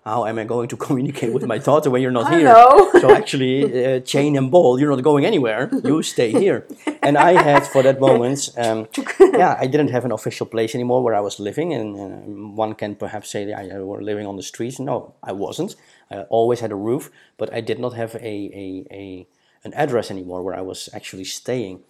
how 0.05 0.27
am 0.27 0.39
I 0.39 0.45
going 0.45 0.69
to 0.69 0.77
communicate 0.87 1.33
with 1.33 1.47
my 1.47 1.59
daughter 1.59 1.91
when 1.91 2.03
you're 2.03 2.11
not 2.11 2.33
here? 2.33 2.53
So 3.01 3.15
actually, 3.15 3.63
uh, 3.85 4.01
chain 4.01 4.37
and 4.37 4.51
ball, 4.51 4.79
you're 4.79 4.95
not 4.95 5.03
going 5.03 5.25
anywhere. 5.25 5.71
You 5.83 6.03
stay 6.03 6.31
here. 6.31 6.67
And 7.03 7.17
I 7.17 7.43
had 7.43 7.67
for 7.67 7.83
that 7.83 8.01
moment, 8.01 8.51
um, 8.59 8.87
yeah, 9.21 9.57
I 9.59 9.67
didn't 9.67 9.89
have 9.89 10.05
an 10.05 10.13
official 10.13 10.47
place 10.47 10.75
anymore 10.75 11.03
where 11.03 11.15
I 11.15 11.21
was 11.21 11.41
living, 11.41 11.73
and, 11.73 11.97
and 11.97 12.57
one 12.57 12.75
can 12.75 12.95
perhaps 12.97 13.31
say 13.31 13.47
that 13.47 13.59
I 13.59 13.79
were 13.81 14.03
living 14.03 14.27
on 14.27 14.37
the 14.37 14.43
streets. 14.43 14.79
No, 14.79 15.15
I 15.23 15.33
wasn't. 15.33 15.75
I 16.11 16.23
always 16.29 16.61
had 16.61 16.71
a 16.71 16.77
roof, 16.77 17.11
but 17.39 17.53
I 17.53 17.61
did 17.61 17.79
not 17.79 17.95
have 17.95 18.15
a, 18.17 18.19
a, 18.23 18.87
a 18.91 19.27
an 19.65 19.73
address 19.73 20.11
anymore 20.11 20.43
where 20.43 20.55
I 20.55 20.61
was 20.61 20.91
actually 20.93 21.25
staying. 21.25 21.81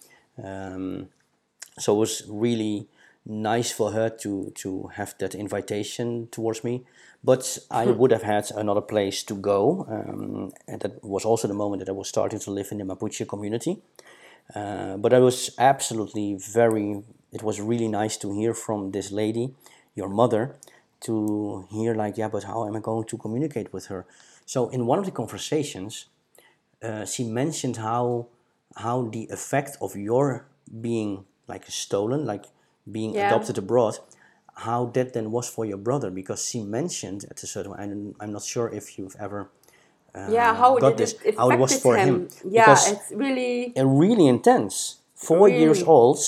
Um, 0.41 1.09
so 1.77 1.93
it 1.95 1.99
was 1.99 2.23
really 2.29 2.87
nice 3.25 3.71
for 3.71 3.91
her 3.91 4.09
to 4.09 4.51
to 4.55 4.87
have 4.93 5.15
that 5.17 5.35
invitation 5.35 6.27
towards 6.31 6.63
me 6.63 6.85
but 7.29 7.43
i 7.71 7.85
would 7.99 8.11
have 8.15 8.25
had 8.33 8.45
another 8.63 8.85
place 8.93 9.17
to 9.29 9.35
go 9.51 9.59
um, 9.95 10.51
and 10.71 10.79
that 10.83 10.93
was 11.03 11.23
also 11.29 11.45
the 11.47 11.59
moment 11.63 11.79
that 11.81 11.89
i 11.93 11.95
was 12.01 12.07
starting 12.15 12.39
to 12.45 12.51
live 12.59 12.67
in 12.73 12.77
the 12.79 12.83
mapuche 12.91 13.25
community. 13.33 13.73
Uh, 14.59 14.95
but 15.03 15.11
i 15.17 15.19
was 15.27 15.37
absolutely 15.71 16.27
very 16.61 16.87
it 17.37 17.41
was 17.49 17.55
really 17.71 17.89
nice 18.01 18.15
to 18.23 18.27
hear 18.39 18.53
from 18.65 18.79
this 18.91 19.07
lady 19.21 19.45
your 19.99 20.09
mother 20.21 20.43
to 21.05 21.13
hear 21.71 21.91
like 22.03 22.13
yeah 22.21 22.29
but 22.35 22.43
how 22.51 22.59
am 22.67 22.75
i 22.75 22.81
going 22.89 23.05
to 23.11 23.17
communicate 23.17 23.67
with 23.75 23.85
her? 23.91 24.01
So 24.53 24.69
in 24.75 24.81
one 24.91 24.99
of 25.01 25.05
the 25.09 25.15
conversations 25.21 25.93
uh, 26.87 27.05
she 27.05 27.23
mentioned 27.41 27.77
how 27.77 28.27
how 28.85 28.97
the 29.15 29.23
effect 29.37 29.77
of 29.81 29.95
your 29.95 30.25
being 30.87 31.25
like 31.47 31.65
stolen, 31.67 32.25
like 32.25 32.45
being 32.97 33.11
Yeah. 33.15 33.27
adopted 33.27 33.57
abroad, 33.57 33.95
how 34.55 34.85
that 34.85 35.13
then 35.13 35.31
was 35.31 35.49
for 35.49 35.65
your 35.65 35.77
brother 35.77 36.09
because 36.09 36.45
she 36.49 36.61
mentioned 36.61 37.25
at 37.29 37.43
a 37.43 37.47
certain 37.47 37.73
I'm, 37.73 38.15
I'm 38.19 38.31
not 38.31 38.43
sure 38.43 38.69
if 38.69 38.97
you've 38.97 39.15
ever 39.19 39.49
uh, 40.15 40.29
yeah, 40.31 40.55
how 40.55 40.77
got 40.77 40.97
this 40.97 41.13
it 41.25 41.35
how 41.37 41.49
it 41.49 41.59
was 41.59 41.79
for 41.81 41.97
him? 41.97 42.07
him 42.07 42.29
Yeah, 42.49 42.65
because 42.65 42.91
it's 42.91 43.11
really 43.11 43.75
uh, 43.75 43.85
really 43.85 44.27
intense. 44.27 44.99
Four 45.15 45.49
years 45.49 45.79
Really? 45.79 45.89
old, 45.89 46.19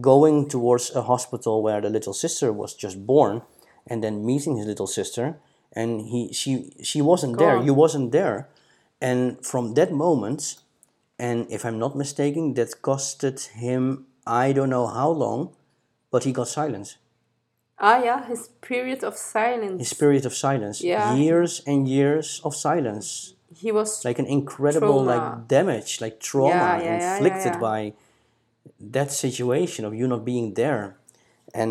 going 0.00 0.48
towards 0.48 0.94
a 0.94 1.02
hospital 1.02 1.62
where 1.62 1.80
the 1.80 1.90
little 1.90 2.12
sister 2.12 2.52
was 2.52 2.74
just 2.74 3.04
born, 3.04 3.42
and 3.86 4.02
then 4.02 4.24
meeting 4.24 4.56
his 4.58 4.66
little 4.66 4.86
sister, 4.86 5.38
and 5.72 6.02
he 6.02 6.32
she 6.32 6.72
she 6.82 7.02
wasn't 7.02 7.38
there. 7.38 7.56
You 7.60 7.74
wasn't 7.74 8.12
there, 8.12 8.48
and 9.00 9.44
from 9.44 9.74
that 9.74 9.90
moment, 9.92 10.56
and 11.18 11.50
if 11.50 11.64
I'm 11.64 11.78
not 11.78 11.96
mistaken, 11.96 12.54
that 12.54 12.80
costed 12.80 13.48
him 13.48 14.06
I 14.24 14.52
don't 14.52 14.70
know 14.70 14.86
how 14.86 15.10
long, 15.10 15.50
but 16.12 16.24
he 16.24 16.32
got 16.32 16.46
silence. 16.48 16.96
Ah 17.82 17.98
yeah, 18.02 18.24
his 18.26 18.48
period 18.60 19.02
of 19.04 19.14
silence. 19.16 19.78
His 19.80 19.92
period 19.94 20.24
of 20.26 20.34
silence, 20.34 20.80
Yeah. 20.84 21.14
years 21.14 21.62
and 21.66 21.88
years 21.88 22.40
of 22.44 22.54
silence. 22.54 23.34
he 23.64 23.70
was 23.72 24.02
like 24.04 24.18
an 24.18 24.26
incredible 24.26 25.04
Trauma. 25.04 25.12
like 25.14 25.48
damage 25.48 26.00
like 26.00 26.16
trauma 26.28 26.54
Yeah, 26.54 26.82
yeah, 26.82 27.16
inflicted 27.16 27.52
yeah. 27.54 27.60
by 27.70 27.92
that 28.94 29.10
situation 29.12 29.84
of 29.84 29.92
you 29.94 30.06
not 30.08 30.24
being 30.24 30.54
there 30.54 30.84
and 31.60 31.70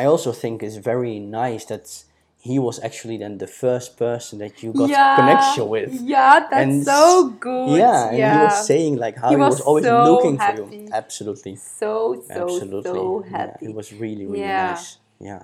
i 0.00 0.02
also 0.06 0.32
think 0.32 0.62
it's 0.62 0.76
very 0.92 1.18
nice 1.20 1.64
that 1.66 2.04
he 2.50 2.56
was 2.66 2.76
actually 2.88 3.16
then 3.22 3.34
the 3.38 3.46
first 3.62 3.88
person 4.06 4.34
that 4.42 4.54
you 4.62 4.72
got 4.72 4.88
yeah, 4.90 5.16
connection 5.20 5.64
with 5.74 5.90
Yeah, 6.14 6.32
that's 6.50 6.62
And 6.62 6.84
so 6.84 7.30
good. 7.46 7.78
yeah 7.82 8.08
and 8.10 8.18
yeah. 8.18 8.32
he 8.34 8.38
was 8.46 8.56
saying 8.70 8.92
like 9.04 9.16
how 9.22 9.28
He 9.30 9.36
he, 9.36 9.40
was, 9.42 9.50
was 9.54 9.60
always 9.68 9.84
so 9.84 9.96
looking 10.08 10.36
for 10.44 10.52
you 10.58 10.66
absolutely 11.02 11.54
so 11.56 11.92
so 12.26 12.40
absolutely 12.42 12.90
so 13.00 13.24
Yeah, 13.24 13.36
happy. 13.38 13.66
it 13.66 13.72
was 13.78 13.86
really 14.04 14.26
really 14.32 14.40
Yeah. 14.54 14.70
nice 14.70 14.86
yeah 15.28 15.42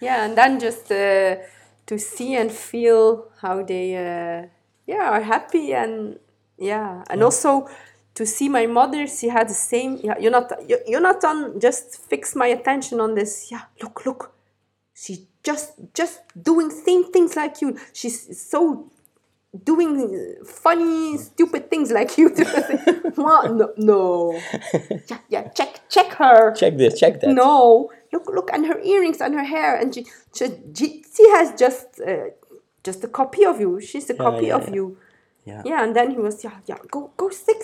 Yeah, 0.00 0.24
and 0.24 0.32
then 0.40 0.52
just 0.60 0.84
uh, 0.92 1.36
to 1.90 1.94
see 1.98 2.30
and 2.40 2.50
feel 2.70 3.02
how 3.42 3.64
they, 3.70 3.86
uh, 3.96 4.46
yeah, 4.92 5.06
are 5.14 5.24
happy 5.34 5.66
and 5.82 6.18
yeah, 6.70 7.02
and 7.10 7.22
also 7.26 7.50
to 8.14 8.24
see 8.26 8.48
my 8.48 8.66
mother. 8.66 9.06
She 9.06 9.28
had 9.28 9.46
the 9.48 9.54
same. 9.72 9.90
Yeah, 10.06 10.16
you're 10.22 10.36
not. 10.38 10.46
you- 10.70 10.84
You're 10.90 11.06
not 11.10 11.20
on. 11.30 11.58
Just 11.66 11.86
fix 12.10 12.34
my 12.42 12.48
attention 12.58 13.00
on 13.00 13.14
this. 13.14 13.32
Yeah, 13.52 13.62
look, 13.82 13.96
look. 14.06 14.20
She 15.02 15.12
just 15.48 15.68
just 16.00 16.16
doing 16.48 16.68
same 16.70 17.04
things 17.14 17.32
like 17.40 17.54
you. 17.62 17.68
She's 17.98 18.18
so 18.52 18.90
doing 19.70 19.98
funny, 20.44 21.16
stupid 21.16 21.70
things 21.70 21.90
like 21.90 22.18
you 22.18 22.28
do. 22.38 22.44
what? 23.14 23.54
No, 23.60 23.66
no. 23.76 24.40
Yeah, 25.10 25.20
yeah. 25.34 25.44
Check, 25.58 25.72
check 25.88 26.08
her. 26.20 26.54
check 26.60 26.76
this 26.76 26.94
check 27.00 27.20
that 27.20 27.30
No, 27.42 27.90
look, 28.12 28.26
look, 28.36 28.48
and 28.52 28.66
her 28.66 28.78
earrings 28.92 29.20
and 29.24 29.32
her 29.34 29.44
hair, 29.54 29.72
and 29.80 29.94
she, 29.94 30.02
she, 30.36 30.44
she 31.14 31.24
has 31.36 31.46
just, 31.64 31.86
uh, 32.00 32.28
just 32.84 33.00
a 33.04 33.08
copy 33.20 33.42
of 33.50 33.56
you. 33.60 33.80
She's 33.80 34.08
a 34.10 34.14
copy 34.14 34.46
yeah, 34.48 34.56
of 34.58 34.64
yeah. 34.68 34.74
you. 34.78 34.84
yeah 35.50 35.62
Yeah, 35.70 35.84
and 35.84 35.96
then 35.96 36.10
he 36.10 36.18
was, 36.26 36.44
yeah, 36.44 36.58
yeah, 36.66 36.78
go, 36.90 37.10
go 37.16 37.30
sit, 37.30 37.60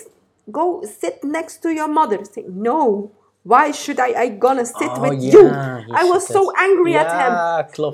go 0.51 0.65
sit 1.01 1.23
next 1.23 1.61
to 1.63 1.69
your 1.79 1.87
mother. 1.99 2.19
Say, 2.25 2.45
no, 2.69 3.11
why 3.45 3.71
should 3.71 3.99
I? 3.99 4.09
I 4.23 4.29
gonna 4.29 4.65
sit 4.65 4.91
Oh, 4.97 5.01
with 5.11 5.21
yeah, 5.23 5.33
you. 5.33 5.45
I 5.93 6.03
was 6.05 6.27
so 6.27 6.51
angry 6.57 6.95
at 6.95 7.11
him. 7.13 7.33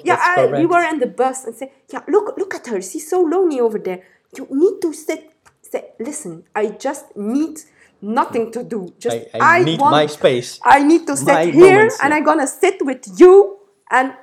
yeah 0.06 0.18
Yeah, 0.18 0.18
I, 0.20 0.46
we 0.48 0.66
were 0.66 0.84
in 0.84 1.00
the 1.00 1.08
bus 1.08 1.46
and 1.46 1.56
say, 1.56 1.72
yeah, 1.94 2.02
look, 2.08 2.38
look 2.38 2.56
at 2.56 2.68
her. 2.68 2.82
She's 2.82 3.10
so 3.10 3.22
lonely 3.22 3.60
over 3.60 3.80
there. 3.80 4.02
You 4.38 4.48
need 4.52 4.82
to 4.82 4.94
sit. 4.94 5.32
Say, 5.62 5.92
listen, 6.00 6.46
I 6.56 6.68
just 6.70 7.16
need 7.18 7.60
nothing 8.02 8.52
to 8.54 8.64
do. 8.64 8.94
Just 9.00 9.18
I, 9.34 9.60
I, 9.60 9.64
need 9.64 9.80
want, 9.80 9.92
my 9.92 10.08
space 10.08 10.60
I 10.64 10.84
need 10.84 11.08
to 11.08 11.18
sit 11.18 11.28
My 11.34 11.46
here 11.46 11.76
moments, 11.76 12.00
and 12.02 12.12
yeah. 12.12 12.18
I'm 12.18 12.24
gonna 12.24 12.48
sit 12.48 12.78
with 12.86 13.04
you 13.20 13.60
and 13.92 14.14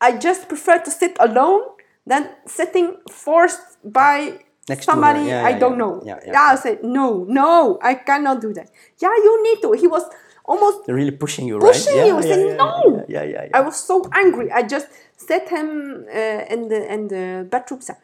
I 0.00 0.18
just 0.18 0.48
prefer 0.48 0.78
to 0.80 0.90
sit 0.90 1.16
alone 1.20 1.62
than 2.06 2.30
sitting 2.46 2.96
forced 3.10 3.60
by 3.84 4.40
Next 4.68 4.84
somebody 4.86 5.20
Yeah, 5.28 5.44
I 5.44 5.50
yeah, 5.50 5.58
don't 5.58 5.72
yeah. 5.72 5.78
know. 5.78 6.02
Yeah, 6.04 6.20
yeah. 6.26 6.32
I 6.52 6.56
said 6.56 6.84
no, 6.84 7.24
no, 7.28 7.78
I 7.82 7.94
cannot 7.96 8.40
do 8.40 8.52
that. 8.54 8.70
Yeah, 8.98 9.10
you 9.16 9.42
need 9.42 9.62
to. 9.62 9.72
He 9.72 9.86
was 9.88 10.04
almost 10.48 10.86
They're 10.86 10.94
really 10.94 11.16
pushing 11.24 11.46
you 11.46 11.58
pushing 11.58 11.96
right 11.98 12.06
you. 12.06 12.18
I 12.18 12.22
said 12.22 12.56
no. 12.56 13.04
yeah 13.08 13.22
yeah 13.22 13.44
yeah, 13.44 13.50
I 13.58 13.60
was 13.60 13.76
so 13.76 14.08
angry. 14.12 14.50
I 14.50 14.62
just 14.62 14.88
set 15.16 15.48
him 15.50 16.06
uh, 16.08 16.54
in 16.54 16.68
the 16.68 16.92
in 16.92 17.08
the 17.08 17.46
bedroom. 17.50 17.80
Said, 17.80 17.98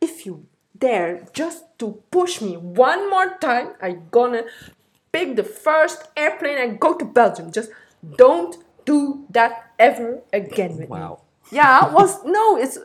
if 0.00 0.26
you 0.26 0.46
dare 0.76 1.26
just 1.32 1.78
to 1.78 2.02
push 2.10 2.40
me 2.40 2.56
one 2.56 3.10
more 3.10 3.36
time, 3.40 3.68
I 3.82 3.98
gonna 4.10 4.44
pick 5.12 5.36
the 5.36 5.44
first 5.44 6.08
airplane 6.16 6.58
and 6.58 6.80
go 6.80 6.96
to 6.96 7.04
Belgium. 7.04 7.52
Just 7.52 7.70
don't 8.16 8.56
do 8.86 9.26
that 9.30 9.72
ever 9.78 10.20
again 10.32 10.70
with 10.70 10.80
me. 10.80 10.86
wow 10.86 11.20
Yeah, 11.52 11.86
it 11.86 11.92
was 11.92 12.24
no, 12.36 12.56
it's 12.56 12.78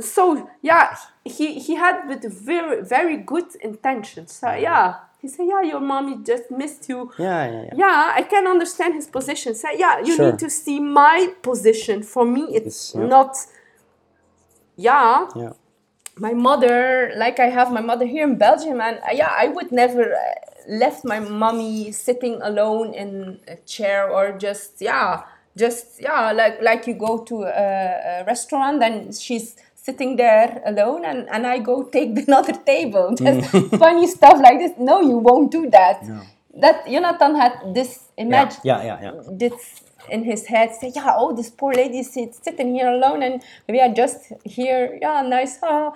so 0.00 0.50
yeah. 0.62 0.96
He 1.24 1.60
he 1.60 1.74
had 1.76 2.08
with 2.08 2.22
very 2.24 2.82
very 2.82 3.16
good 3.16 3.48
intentions. 3.62 4.32
So 4.32 4.52
yeah, 4.52 4.94
he 5.20 5.28
said 5.28 5.46
yeah, 5.48 5.62
your 5.62 5.80
mommy 5.80 6.16
just 6.24 6.50
missed 6.50 6.88
you. 6.88 7.10
yeah 7.18 7.44
yeah 7.50 7.62
yeah 7.68 7.74
Yeah, 7.82 8.12
I 8.20 8.22
can 8.22 8.46
understand 8.46 8.94
his 8.94 9.06
position. 9.06 9.54
Say 9.54 9.72
yeah, 9.78 9.98
you 10.00 10.14
Sure. 10.16 10.26
need 10.30 10.38
to 10.38 10.50
see 10.50 10.78
my 10.80 11.18
position. 11.42 12.02
For 12.02 12.24
me, 12.24 12.42
it's 12.58 12.66
It's- 12.66 12.92
yeah. 12.94 13.06
not. 13.06 13.32
Yeah, 14.76 15.28
yeah 15.36 15.52
my 16.20 16.34
mother, 16.34 17.12
like 17.16 17.38
I 17.38 17.48
have 17.48 17.70
my 17.72 17.80
mother 17.80 18.04
here 18.06 18.24
in 18.24 18.36
Belgium, 18.36 18.80
and 18.80 18.98
uh, 18.98 19.12
yeah, 19.12 19.30
I 19.32 19.48
would 19.48 19.70
never 19.70 20.14
uh, 20.14 20.18
left 20.68 21.04
my 21.04 21.20
mommy 21.20 21.92
sitting 21.92 22.40
alone 22.42 22.92
in 22.92 23.38
a 23.46 23.56
chair 23.74 24.10
or 24.10 24.32
just 24.36 24.80
yeah, 24.80 25.22
just 25.56 26.00
yeah, 26.00 26.32
like 26.32 26.60
like 26.62 26.86
you 26.86 26.94
go 26.94 27.18
to 27.24 27.44
a, 27.44 28.20
a 28.20 28.24
restaurant 28.26 28.82
and 28.82 29.14
she's 29.14 29.56
sitting 29.86 30.16
there 30.16 30.62
alone 30.66 31.04
and, 31.04 31.28
and 31.30 31.46
I 31.46 31.58
go 31.58 31.84
take 31.84 32.10
another 32.28 32.52
table. 32.52 33.14
Just 33.16 33.50
funny 33.78 34.06
stuff 34.06 34.38
like 34.46 34.58
this. 34.58 34.72
No, 34.78 35.00
you 35.00 35.18
won't 35.18 35.50
do 35.50 35.70
that. 35.70 36.04
No. 36.06 36.20
That 36.60 36.86
Jonathan 36.86 37.36
had 37.36 37.54
this 37.74 37.90
Yeah, 38.16 38.24
image 38.24 38.54
yeah, 38.64 38.80
yeah, 38.88 38.98
yeah. 39.02 39.12
this 39.42 39.54
in 40.10 40.24
his 40.24 40.46
head 40.46 40.68
say 40.74 40.90
yeah 40.96 41.12
oh 41.20 41.30
this 41.38 41.50
poor 41.50 41.72
lady 41.74 42.02
sits 42.02 42.34
sitting 42.42 42.74
here 42.74 42.88
alone 42.88 43.22
and 43.22 43.42
we 43.68 43.78
are 43.84 43.92
just 44.02 44.18
here 44.44 44.98
yeah 45.02 45.20
nice 45.22 45.58
ah. 45.62 45.92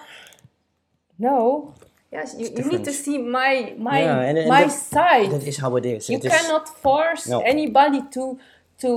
no 1.18 1.74
yes 2.12 2.34
you, 2.38 2.48
you 2.56 2.64
need 2.72 2.84
to 2.84 2.92
see 2.92 3.18
my 3.18 3.74
my 3.78 4.00
Yeah, 4.02 4.20
and- 4.28 4.38
and 4.38 4.48
my 4.48 4.64
that- 4.64 4.72
side 4.94 5.30
That 5.30 5.46
is 5.46 5.56
how 5.58 5.74
it 5.76 5.86
is. 5.86 6.08
you 6.10 6.18
It 6.18 6.24
is- 6.26 6.32
cannot 6.32 6.68
force 6.68 7.26
No. 7.28 7.40
anybody 7.40 8.00
to 8.16 8.38
to 8.82 8.92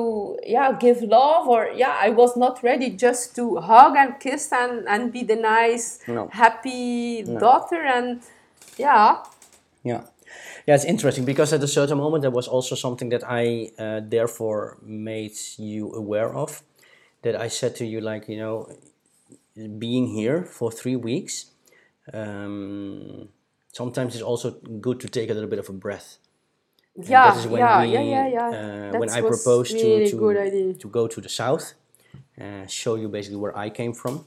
yeah 0.56 0.70
give 0.86 1.00
love 1.20 1.48
or 1.56 1.62
yeah 1.82 1.96
i 2.08 2.10
was 2.22 2.32
not 2.44 2.56
ready 2.70 2.90
just 3.06 3.36
to 3.36 3.44
hug 3.70 3.94
and 4.02 4.12
kiss 4.20 4.52
and 4.52 4.88
and 4.94 5.12
be 5.16 5.24
the 5.32 5.36
nice 5.58 6.00
No. 6.08 6.28
happy 6.44 7.24
daughter 7.24 7.82
and 7.98 8.22
yeah 8.78 9.10
Yeah, 9.86 10.02
yeah, 10.68 10.76
it's 10.76 10.86
interesting 10.86 11.26
because 11.26 11.54
at 11.56 11.64
a 11.64 11.68
certain 11.68 11.98
moment 11.98 12.22
there 12.22 12.34
was 12.40 12.48
also 12.48 12.76
something 12.76 13.10
that 13.14 13.24
I 13.24 13.70
uh, 13.78 14.02
therefore 14.10 14.78
made 14.82 15.38
you 15.58 15.92
aware 15.94 16.34
of. 16.44 16.64
That 17.22 17.36
I 17.46 17.50
said 17.50 17.76
to 17.76 17.86
you, 17.86 18.02
like 18.02 18.24
you 18.34 18.38
know, 18.44 18.68
being 19.80 20.08
here 20.08 20.44
for 20.58 20.72
three 20.72 20.96
weeks, 20.98 21.46
um, 22.14 23.30
sometimes 23.72 24.16
it's 24.16 24.24
also 24.24 24.52
good 24.82 25.00
to 25.02 25.08
take 25.08 25.30
a 25.30 25.34
little 25.34 25.50
bit 25.50 25.60
of 25.60 25.70
a 25.70 25.74
breath. 25.74 26.18
And 26.96 27.08
yeah 27.10 27.32
that 27.32 27.38
is 27.40 27.48
when 27.48 27.60
yeah 27.60 27.82
we, 27.82 27.88
yeah 27.94 28.02
yeah 28.02 28.28
yeah 28.28 28.50
Uh, 28.94 29.00
when 29.00 29.10
I 29.10 29.22
proposed 29.22 29.74
really 29.74 30.10
to 30.12 30.18
good 30.18 30.36
to, 30.36 30.42
idea. 30.42 30.74
to 30.74 30.88
go 30.90 31.08
to 31.08 31.22
the 31.22 31.30
south, 31.30 31.74
uh, 32.40 32.66
show 32.68 32.96
you 32.96 33.08
basically 33.10 33.38
where 33.38 33.58
I 33.58 33.70
came 33.70 33.94
from, 33.94 34.26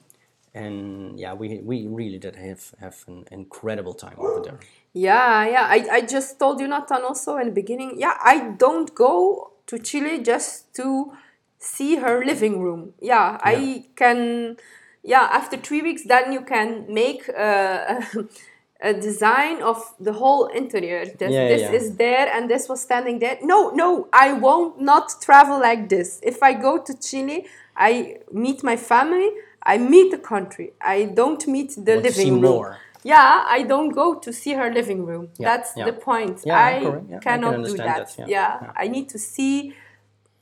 and 0.54 1.18
yeah, 1.18 1.32
we 1.34 1.60
we 1.64 1.86
really 1.86 2.18
did 2.18 2.36
have 2.36 2.62
have 2.80 2.96
an 3.06 3.24
incredible 3.30 3.94
time 3.94 4.16
over 4.18 4.40
there. 4.42 4.58
Yeah, 4.92 5.46
yeah. 5.48 5.66
I, 5.68 5.86
I 5.98 6.00
just 6.02 6.38
told 6.38 6.60
you 6.60 6.66
Nathan 6.68 7.02
also 7.04 7.36
in 7.38 7.46
the 7.46 7.52
beginning. 7.54 7.92
Yeah, 7.98 8.14
I 8.22 8.50
don't 8.58 8.94
go 8.94 9.52
to 9.66 9.78
Chile 9.78 10.22
just 10.22 10.74
to 10.74 11.12
see 11.58 11.96
her 11.96 12.24
living 12.24 12.60
room. 12.60 12.92
Yeah, 13.00 13.38
I 13.42 13.84
can. 13.96 14.56
Yeah, 15.02 15.28
after 15.32 15.56
three 15.56 15.80
weeks, 15.82 16.02
then 16.04 16.32
you 16.32 16.42
can 16.42 16.84
make 16.92 17.28
a, 17.28 18.02
a 18.80 18.92
design 18.94 19.60
of 19.62 19.82
the 19.98 20.12
whole 20.12 20.46
interior. 20.46 21.04
This, 21.04 21.32
Yeah, 21.32 21.48
this 21.48 21.62
yeah. 21.62 21.72
is 21.72 21.96
there 21.96 22.28
and 22.32 22.48
this 22.48 22.68
was 22.68 22.80
standing 22.80 23.18
there. 23.18 23.38
No, 23.42 23.70
no, 23.70 24.08
I 24.12 24.32
won't 24.34 24.80
not 24.80 25.20
travel 25.20 25.58
like 25.58 25.88
this. 25.88 26.20
If 26.22 26.42
I 26.42 26.52
go 26.54 26.78
to 26.78 26.94
Chile, 27.00 27.46
I 27.76 28.18
meet 28.32 28.62
my 28.62 28.76
family. 28.76 29.30
I 29.62 29.78
meet 29.78 30.10
the 30.12 30.18
country. 30.18 30.72
I 30.80 31.04
don't 31.06 31.46
meet 31.48 31.70
the 31.76 31.94
Want 31.94 32.04
to 32.04 32.12
see 32.12 32.24
living 32.24 32.40
room. 32.42 32.50
more. 32.52 32.78
Yeah, 33.04 33.44
I 33.48 33.62
don't 33.62 33.90
go 33.90 34.14
to 34.14 34.32
see 34.32 34.54
her 34.54 34.72
living 34.72 35.04
room. 35.06 35.28
Yeah, 35.38 35.56
That's 35.56 35.72
the 35.74 35.92
point. 35.92 36.40
I. 36.46 36.80
Yeah, 36.80 37.16
I 37.16 37.18
cannot 37.20 37.64
do 37.64 37.76
that. 37.76 38.14
that, 38.16 38.28
yeah. 38.28 38.72
I 38.76 38.88
need 38.88 39.08
to 39.10 39.18
see 39.18 39.74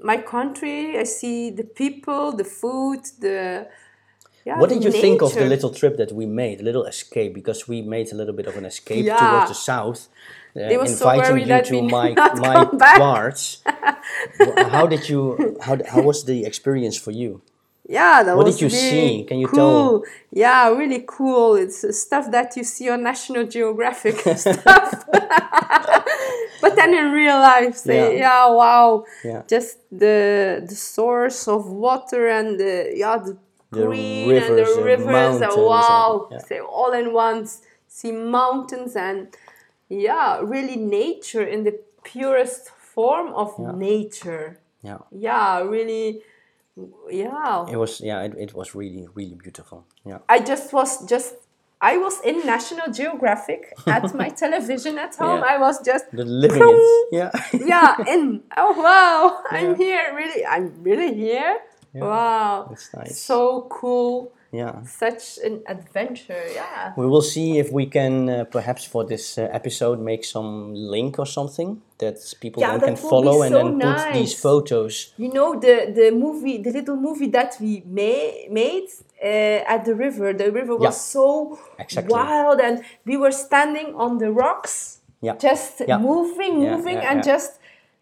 my 0.01 0.19
country. 0.19 0.99
I 0.99 1.05
see 1.05 1.51
the 1.51 1.65
people, 1.65 2.33
the 2.33 2.45
food, 2.45 3.01
the 3.21 3.69
yeah. 4.47 4.59
What 4.61 4.69
did 4.73 4.83
you 4.87 4.93
think 5.05 5.19
of 5.27 5.31
the 5.35 5.47
little 5.55 5.71
trip 5.81 5.95
that 6.03 6.11
we 6.13 6.25
made, 6.43 6.57
a 6.61 6.65
little 6.71 6.85
escape? 6.95 7.31
Because 7.41 7.61
we 7.73 7.79
made 7.97 8.07
a 8.15 8.17
little 8.21 8.37
bit 8.41 8.47
of 8.51 8.55
an 8.57 8.65
escape 8.73 9.05
Yeah. 9.05 9.17
towards 9.23 9.49
the 9.53 9.59
south, 9.71 10.01
uh, 10.57 10.61
so 10.87 11.11
inviting 11.11 11.21
worried 11.35 11.49
you 11.49 11.63
to 11.71 11.83
my 11.97 12.09
my 12.47 12.65
parts. 13.05 13.43
How 14.77 14.87
did 14.87 15.03
you? 15.11 15.21
How 15.67 15.75
how 15.93 16.01
was 16.11 16.19
the 16.31 16.39
experience 16.51 16.97
for 17.05 17.13
you? 17.23 17.33
Yeah, 17.89 18.25
that 18.25 18.37
What 18.37 18.47
was 18.47 18.57
did 18.57 18.63
you 18.65 18.69
really 18.69 18.91
see? 18.91 19.25
Can 19.29 19.39
you 19.39 19.47
cool. 19.49 19.57
tell? 19.57 20.03
Yeah, 20.33 20.71
really 20.81 21.05
cool. 21.07 21.55
It's 21.65 21.85
uh, 21.85 21.93
stuff 21.93 22.25
that 22.37 22.49
you 22.57 22.65
see 22.65 22.89
on 22.95 22.99
National 23.13 23.45
Geographic 23.57 24.17
stuff, 24.37 24.91
but 26.63 26.75
then 26.77 26.95
in 26.95 27.13
real 27.13 27.39
life, 27.39 27.77
say, 27.77 28.19
Yeah. 28.19 28.21
yeah, 28.25 28.47
wow, 28.61 29.05
Yeah. 29.25 29.43
just 29.47 29.79
the 29.93 30.17
the 30.71 30.75
source 30.75 31.47
of 31.49 31.61
water 31.71 32.23
and 32.39 32.59
the 32.59 32.73
yeah 33.03 33.19
The 33.27 33.37
green 33.85 34.29
rivers, 34.29 34.49
and 34.49 34.59
the 34.59 34.83
rivers. 34.83 35.41
and 35.41 35.53
and- 35.53 35.63
wow, 35.63 36.29
yeah. 36.31 36.39
say 36.39 36.61
all 36.61 36.93
in 36.93 37.13
once. 37.13 37.63
See 37.89 38.13
mountains 38.13 38.95
and 38.97 39.29
yeah, 39.89 40.41
really 40.43 40.77
nature 40.77 41.43
in 41.43 41.65
the 41.65 41.79
purest 42.05 42.69
form 42.71 43.33
of 43.35 43.55
Yeah. 43.59 43.73
nature. 43.73 44.59
Yeah, 44.83 44.99
Yeah, 45.11 45.61
really. 45.63 46.23
Yeah, 47.11 47.65
it 47.71 47.77
was. 47.77 48.01
Yeah, 48.01 48.23
it, 48.23 48.35
it 48.37 48.53
was 48.55 48.75
really 48.75 49.09
really 49.15 49.35
beautiful. 49.35 49.87
Yeah, 50.05 50.19
I 50.29 50.41
just 50.41 50.73
was 50.73 51.07
just 51.07 51.35
I 51.81 51.97
was 51.97 52.21
in 52.23 52.45
National 52.45 52.93
Geographic 52.93 53.73
at 53.87 54.15
my 54.15 54.29
television 54.29 54.99
at 54.99 55.15
home. 55.17 55.41
Yeah. 55.41 55.55
I 55.55 55.59
was 55.59 55.81
just 55.83 56.05
the 56.13 56.25
living 56.25 56.61
it. 56.63 57.09
Yeah, 57.13 57.31
yeah 57.53 57.95
in 58.09 58.43
oh 58.57 58.73
wow 58.77 59.41
I'm 59.51 59.71
Yeah. 59.71 59.77
here 59.77 60.03
really 60.15 60.45
I'm 60.45 60.73
really 60.83 61.15
here 61.15 61.59
wow 62.05 62.67
That's 62.69 62.95
nice. 62.95 63.19
so 63.21 63.67
cool 63.71 64.33
yeah. 64.53 64.83
such 64.85 65.39
an 65.45 65.63
adventure 65.67 66.45
yeah 66.55 66.93
We 66.97 67.07
will 67.07 67.23
see 67.23 67.59
if 67.59 67.71
we 67.73 67.87
can 67.87 68.29
uh, 68.29 68.45
perhaps 68.45 68.85
for 68.85 69.05
this 69.05 69.39
uh, 69.39 69.49
episode 69.53 70.01
make 70.01 70.25
some 70.25 70.73
link 70.75 71.19
or 71.19 71.27
something 71.27 71.83
that 71.99 72.17
people 72.41 72.61
Yeah, 72.63 72.71
then 72.73 72.81
that 72.81 72.87
can 72.87 72.97
follow 72.97 73.43
and 73.43 73.53
so 73.53 73.59
then 73.59 73.81
put 73.81 74.13
these 74.15 74.35
photos. 74.41 75.13
you 75.19 75.33
know 75.33 75.59
the 75.59 75.93
the 75.95 76.11
movie 76.13 76.59
the 76.63 76.71
little 76.71 76.97
movie 76.97 77.29
that 77.39 77.57
we 77.61 77.83
ma- 77.87 78.39
made 78.51 78.89
uh, 79.23 79.75
at 79.75 79.85
the 79.85 79.95
river 79.95 80.33
the 80.33 80.51
river 80.53 80.75
was 80.77 80.85
Yeah. 80.85 80.91
so 81.15 81.59
Exactly. 81.79 82.13
wild 82.13 82.61
and 82.61 82.83
we 83.05 83.17
were 83.17 83.33
standing 83.33 83.95
on 83.95 84.19
the 84.19 84.31
rocks 84.31 85.01
Yeah. 85.23 85.37
just 85.49 85.81
Yeah. 85.89 85.99
moving 85.99 86.55
Yeah, 86.63 86.77
moving 86.77 86.99
yeah, 87.03 87.11
and 87.11 87.19
yeah. 87.25 87.33
just 87.35 87.51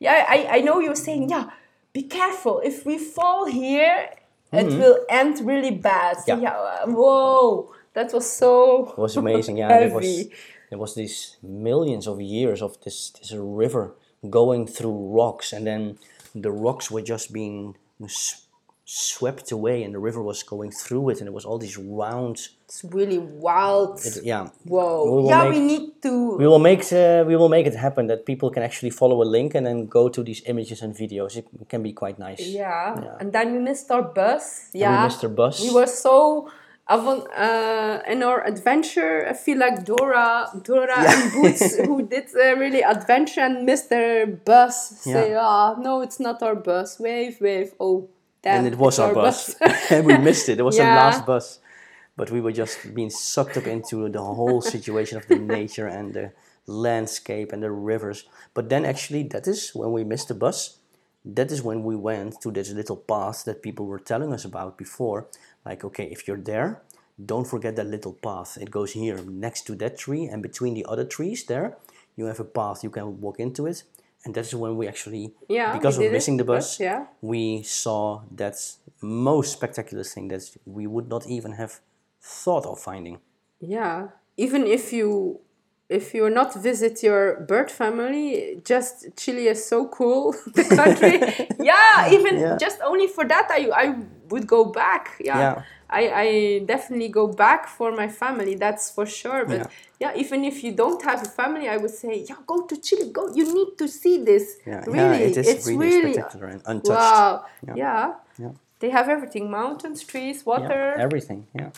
yeah 0.00 0.26
I, 0.36 0.38
I 0.56 0.60
know 0.66 0.76
you're 0.84 1.02
saying 1.08 1.30
yeah 1.30 1.46
be 1.94 2.02
careful 2.02 2.60
if 2.70 2.84
we 2.84 2.98
fall 2.98 3.46
here 3.46 4.10
it 4.52 4.66
will 4.80 4.98
end 5.08 5.34
really 5.52 5.70
bad 5.72 6.16
Mm-hmm. 6.18 6.42
Yeah. 6.42 6.54
yeah, 6.54 6.84
whoa 7.00 7.72
that 7.94 8.12
was 8.12 8.26
so 8.30 8.52
It 8.92 8.98
was 8.98 9.16
amazing. 9.24 9.56
Yeah, 9.58 9.68
there 9.68 9.94
was 9.94 10.04
heavy. 10.04 10.32
there 10.70 10.78
was 10.84 10.94
these 10.94 11.36
millions 11.42 12.06
of 12.06 12.20
years 12.20 12.60
of 12.62 12.72
this 12.84 13.10
this 13.18 13.32
river 13.32 13.94
going 14.38 14.66
through 14.66 14.96
rocks, 15.20 15.52
and 15.52 15.64
then 15.66 15.82
the 16.44 16.50
rocks 16.50 16.90
were 16.90 17.02
just 17.14 17.32
being 17.32 17.76
swept 18.84 19.50
away, 19.50 19.82
and 19.82 19.94
the 19.94 19.98
river 19.98 20.22
was 20.22 20.42
going 20.42 20.70
through 20.70 21.08
it, 21.10 21.20
and 21.20 21.26
it 21.28 21.32
was 21.32 21.44
all 21.44 21.58
these 21.58 21.78
round. 21.78 22.36
it's 22.66 22.84
really 22.98 23.18
wild 23.18 24.00
Yeah, 24.22 24.48
whoa 24.64 25.22
we 25.22 25.28
yeah 25.28 25.44
make- 25.44 25.52
we 25.54 25.60
need 25.72 25.86
to 26.02 26.36
we 26.38 26.46
will 26.46 26.58
make 26.70 26.82
uh, 26.92 27.24
we 27.26 27.34
will 27.36 27.48
make 27.48 27.66
it 27.66 27.74
happen 27.86 28.06
that 28.08 28.20
people 28.26 28.50
can 28.50 28.62
actually 28.62 28.90
follow 28.90 29.22
a 29.22 29.28
link 29.36 29.54
and 29.54 29.64
then 29.66 29.86
go 29.86 30.08
to 30.08 30.22
these 30.22 30.42
images 30.46 30.82
and 30.82 30.94
videos. 30.94 31.36
It 31.36 31.46
can 31.68 31.82
be 31.82 31.92
quite 31.92 32.18
nice. 32.18 32.40
Yeah. 32.46 33.00
Yeah. 33.04 33.20
and 33.20 33.32
then 33.32 33.46
we 33.54 33.58
missed 33.70 33.90
our 33.90 34.02
bus. 34.02 34.68
Yeah, 34.74 34.90
We 35.00 35.04
missed 35.06 35.22
our 35.24 35.30
bus. 35.42 35.54
We 35.62 35.70
were 35.78 35.86
so 36.06 36.48
avant- 36.96 37.28
uh, 37.46 38.12
in 38.12 38.22
our 38.22 38.40
adventure. 38.52 39.26
I 39.28 39.34
feel 39.34 39.58
like 39.58 39.84
Dora, 39.84 40.48
Dora 40.62 40.98
and 41.12 41.32
Boots, 41.32 41.76
who 41.88 41.96
did 42.14 42.26
uh, 42.36 42.56
really 42.62 42.82
adventure 42.82 43.40
and 43.48 43.64
missed 43.64 43.88
their 43.88 44.26
bus. 44.26 44.76
Say, 45.00 45.30
Yeah. 45.30 45.40
ah, 45.40 45.74
no, 45.86 46.02
it's 46.02 46.20
not 46.20 46.42
our 46.42 46.54
bus. 46.56 46.98
Wave, 47.00 47.36
wave. 47.40 47.72
Oh, 47.80 48.08
damn, 48.44 48.58
and 48.58 48.66
it 48.72 48.76
was 48.78 48.98
our, 48.98 49.12
bus, 49.14 49.56
and 49.90 50.06
we 50.06 50.16
missed 50.18 50.48
it. 50.48 50.58
It 50.60 50.62
was 50.62 50.76
Yeah. 50.76 50.90
the 50.90 51.00
last 51.02 51.26
bus, 51.26 51.58
but 52.16 52.30
we 52.30 52.40
were 52.40 52.52
just 52.52 52.94
being 52.94 53.10
sucked 53.10 53.56
up 53.56 53.66
into 53.66 54.08
the 54.08 54.22
whole 54.22 54.60
situation 54.62 55.18
of 55.18 55.26
the 55.26 55.38
nature 55.58 55.88
and 55.88 56.14
the 56.14 56.32
landscape 56.66 57.52
and 57.52 57.62
the 57.62 57.70
rivers. 57.70 58.24
But 58.54 58.68
then, 58.68 58.84
actually, 58.84 59.24
that 59.34 59.46
is 59.48 59.74
when 59.74 59.90
we 59.92 60.04
missed 60.04 60.28
the 60.28 60.34
bus. 60.34 60.78
That 61.24 61.50
is 61.50 61.62
when 61.62 61.82
we 61.84 61.96
went 61.96 62.40
to 62.42 62.50
this 62.52 62.70
little 62.70 62.96
path 62.98 63.44
that 63.46 63.62
people 63.62 63.86
were 63.86 63.98
telling 63.98 64.32
us 64.32 64.44
about 64.44 64.76
before. 64.76 65.26
Like, 65.64 65.82
okay, 65.84 66.06
if 66.12 66.28
you're 66.28 66.44
there, 66.52 66.82
don't 67.32 67.46
forget 67.46 67.76
that 67.76 67.86
little 67.86 68.12
path. 68.12 68.58
It 68.60 68.70
goes 68.70 68.92
here 68.92 69.18
next 69.24 69.62
to 69.68 69.74
that 69.76 69.96
tree, 69.98 70.26
and 70.26 70.42
between 70.42 70.74
the 70.74 70.84
other 70.88 71.04
trees 71.16 71.44
there, 71.44 71.76
you 72.16 72.26
have 72.26 72.40
a 72.40 72.44
path. 72.44 72.84
You 72.84 72.90
can 72.90 73.20
walk 73.20 73.40
into 73.40 73.66
it, 73.66 73.84
and 74.24 74.34
that's 74.34 74.52
when 74.54 74.76
we 74.76 74.88
actually, 74.88 75.32
Yeah, 75.48 75.72
we 75.72 75.78
because 75.78 75.96
did 75.98 76.06
of 76.06 76.10
it, 76.10 76.12
missing 76.12 76.36
the 76.38 76.44
bus, 76.44 76.80
yeah. 76.80 77.06
we 77.20 77.62
saw 77.62 78.22
that 78.36 78.56
most 79.02 79.52
spectacular 79.52 80.04
thing 80.04 80.28
that 80.28 80.42
we 80.66 80.86
would 80.86 81.08
not 81.08 81.26
even 81.26 81.52
have 81.52 81.80
thought 82.20 82.64
of 82.66 82.78
finding. 82.80 83.18
Yeah, 83.60 84.08
even 84.36 84.66
if 84.66 84.92
you 84.92 85.40
if 85.90 86.14
you 86.14 86.30
not 86.30 86.54
visit 86.54 87.02
your 87.02 87.40
bird 87.40 87.70
family, 87.70 88.60
just 88.64 89.06
Chile 89.16 89.48
is 89.48 89.66
so 89.68 89.86
cool. 89.88 90.32
The 90.54 90.64
country, 90.64 91.20
yeah. 91.60 92.10
Even 92.10 92.38
Yeah. 92.38 92.56
just 92.56 92.78
only 92.82 93.06
for 93.06 93.24
that, 93.28 93.46
I 93.50 93.68
I 93.84 93.94
would 94.30 94.46
go 94.46 94.64
back. 94.64 95.20
Yeah, 95.20 95.38
Yeah. 95.38 95.62
I 96.00 96.02
I 96.24 96.28
definitely 96.72 97.10
go 97.20 97.26
back 97.44 97.62
for 97.76 97.88
my 97.92 98.08
family. 98.22 98.54
That's 98.64 98.84
for 98.96 99.06
sure. 99.20 99.42
But 99.52 99.60
Yeah. 99.60 99.68
yeah, 100.02 100.22
even 100.22 100.38
if 100.50 100.56
you 100.64 100.72
don't 100.82 101.02
have 101.08 101.20
a 101.28 101.30
family, 101.40 101.66
I 101.74 101.76
would 101.82 101.94
say, 102.02 102.12
yeah, 102.28 102.40
go 102.52 102.56
to 102.70 102.74
Chile. 102.86 103.06
Go. 103.18 103.22
You 103.38 103.46
need 103.58 103.70
to 103.78 103.86
see 104.00 104.16
this. 104.30 104.44
Yeah, 104.66 104.82
really, 104.86 105.18
yeah, 105.20 105.28
it 105.28 105.36
is 105.36 105.46
it's 105.52 105.66
really, 105.66 105.86
really 105.86 106.12
spectacular 106.14 106.46
and 106.54 106.60
untouched. 106.72 107.14
wow. 107.16 107.44
Yeah. 107.66 107.74
Yeah. 107.82 108.06
Yeah. 108.42 108.52
They 108.80 108.90
have 108.90 109.08
everything: 109.16 109.44
mountains, 109.50 109.98
trees, 110.10 110.44
water. 110.44 110.82
everything. 111.06 111.40
Yeah, 111.54 111.70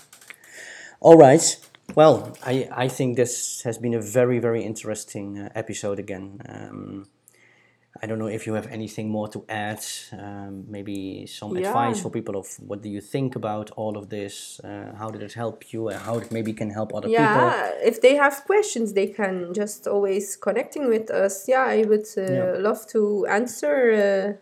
All 1.00 1.16
right. 1.16 1.44
Well, 1.94 2.36
I, 2.44 2.68
I 2.72 2.88
think 2.88 3.16
this 3.16 3.62
has 3.62 3.78
been 3.78 3.94
a 3.94 4.00
very, 4.00 4.38
very 4.40 4.62
interesting 4.64 5.38
uh, 5.38 5.48
episode 5.54 5.98
again. 5.98 6.40
Um, 6.48 7.06
I 8.02 8.06
don't 8.06 8.18
know 8.18 8.28
if 8.28 8.46
you 8.46 8.54
have 8.54 8.66
anything 8.68 9.08
more 9.08 9.28
to 9.28 9.44
add, 9.48 9.82
um, 10.12 10.64
maybe 10.68 11.26
some 11.26 11.52
Yeah. 11.56 11.68
advice 11.68 12.00
for 12.02 12.10
people 12.10 12.36
of 12.36 12.46
what 12.68 12.82
do 12.82 12.88
you 12.88 13.00
think 13.00 13.36
about 13.36 13.70
all 13.76 13.96
of 13.96 14.08
this? 14.08 14.60
Uh, 14.64 14.94
how 14.98 15.10
did 15.10 15.22
it 15.22 15.34
help 15.34 15.72
you? 15.72 15.88
And 15.88 15.98
how 16.00 16.18
it 16.18 16.30
maybe 16.32 16.52
can 16.52 16.70
help 16.70 16.94
other 16.94 17.08
people? 17.08 17.22
yeah 17.22 17.72
if 17.90 18.00
they 18.00 18.14
have 18.16 18.44
questions 18.46 18.92
they 18.92 19.06
can 19.06 19.52
just 19.54 19.86
always 19.86 20.36
connecting 20.36 20.88
with 20.88 21.10
us 21.10 21.48
yeah 21.48 21.64
i 21.66 21.82
would 21.90 22.06
uh, 22.18 22.22
Yeah. 22.22 22.56
love 22.68 22.86
to 22.86 23.26
answer 23.26 23.76
uh, 23.92 24.32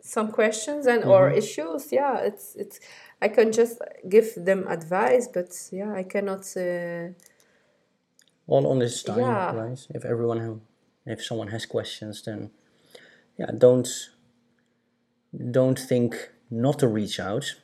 some 0.00 0.28
questions 0.32 0.86
and 0.86 1.04
or 1.04 1.28
Mm-hmm. 1.28 1.38
issues 1.38 1.92
yeah 1.92 2.16
it's 2.28 2.56
it's 2.56 2.80
i 3.20 3.28
can 3.28 3.52
just 3.52 3.78
give 4.08 4.28
them 4.48 4.66
advice 4.68 5.28
but 5.36 5.50
yeah 5.72 5.92
i 5.94 6.02
cannot 6.02 6.44
uh, 6.56 7.08
all 8.48 8.66
on 8.66 8.78
this 8.78 9.02
time, 9.02 9.18
Yeah. 9.22 9.52
right? 9.52 9.86
If 9.94 10.04
everyone, 10.04 10.60
if 11.06 11.24
someone 11.24 11.48
has 11.48 11.64
questions, 11.66 12.22
then 12.22 12.50
yeah, 13.38 13.50
don't 13.56 13.88
don't 15.50 15.78
think 15.78 16.30
not 16.50 16.78
to 16.80 16.88
reach 16.88 17.18
out. 17.18 17.54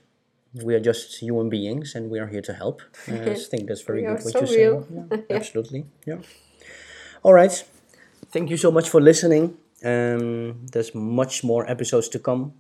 We 0.65 0.75
are 0.75 0.81
just 0.81 1.19
human 1.19 1.49
beings, 1.51 1.95
and 1.95 2.11
we 2.11 2.19
are 2.19 2.27
here 2.27 2.43
to 2.43 2.53
help. 2.53 2.83
Uh, 3.09 3.15
I 3.31 3.35
think 3.35 3.69
that's 3.69 3.83
very 3.83 4.03
good 4.03 4.25
what 4.25 4.33
so 4.33 4.39
you're 4.41 4.47
saying. 4.47 4.87
real. 4.91 5.09
Yeah, 5.11 5.19
absolutely. 5.37 5.87
Yeah. 6.07 6.19
All 7.23 7.35
right. 7.35 7.65
Thank 8.31 8.51
you 8.51 8.57
so 8.57 8.71
much 8.71 8.89
for 8.89 9.01
listening. 9.01 9.57
Um, 9.85 10.67
there's 10.73 10.95
much 10.95 11.45
more 11.45 11.71
episodes 11.71 12.09
to 12.11 12.19
come. 12.19 12.53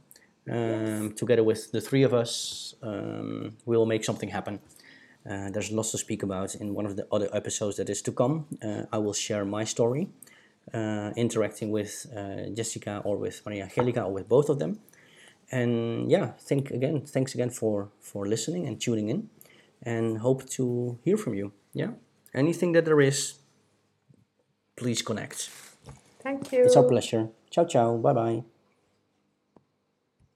Um, 0.50 1.12
together 1.12 1.44
with 1.44 1.72
the 1.72 1.80
three 1.80 2.04
of 2.04 2.14
us, 2.14 2.74
um, 2.82 3.56
we 3.66 3.76
will 3.76 3.86
make 3.86 4.04
something 4.04 4.30
happen. 4.30 4.60
Uh, 5.28 5.50
there's 5.50 5.70
lots 5.70 5.90
to 5.90 5.98
speak 5.98 6.22
about 6.22 6.54
in 6.54 6.74
one 6.74 6.86
of 6.86 6.96
the 6.96 7.06
other 7.12 7.28
episodes 7.34 7.76
that 7.76 7.90
is 7.90 8.00
to 8.02 8.12
come. 8.12 8.46
Uh, 8.62 8.84
I 8.90 8.98
will 8.98 9.12
share 9.12 9.44
my 9.44 9.64
story, 9.64 10.08
uh, 10.74 11.10
interacting 11.16 11.70
with 11.70 12.06
uh, 12.16 12.50
Jessica 12.54 13.02
or 13.04 13.16
with 13.16 13.42
Maria 13.46 13.64
Angelica 13.64 14.02
or 14.02 14.12
with 14.12 14.28
both 14.28 14.48
of 14.48 14.58
them. 14.58 14.80
And 15.50 16.10
yeah, 16.10 16.32
think 16.38 16.70
again. 16.70 17.06
Thanks 17.06 17.34
again 17.34 17.50
for 17.50 17.90
for 18.00 18.26
listening 18.26 18.66
and 18.66 18.80
tuning 18.80 19.08
in, 19.08 19.30
and 19.82 20.18
hope 20.18 20.48
to 20.50 20.98
hear 21.04 21.16
from 21.16 21.34
you. 21.34 21.52
Yeah, 21.72 21.92
anything 22.34 22.72
that 22.72 22.84
there 22.84 23.00
is, 23.00 23.38
please 24.76 25.00
connect. 25.02 25.50
thank 26.22 26.52
you 26.52 26.64
It's 26.64 26.76
our 26.76 26.84
pleasure. 26.84 27.28
Ciao, 27.50 27.64
ciao. 27.64 27.96
Bye, 27.96 28.12
bye. 28.12 28.57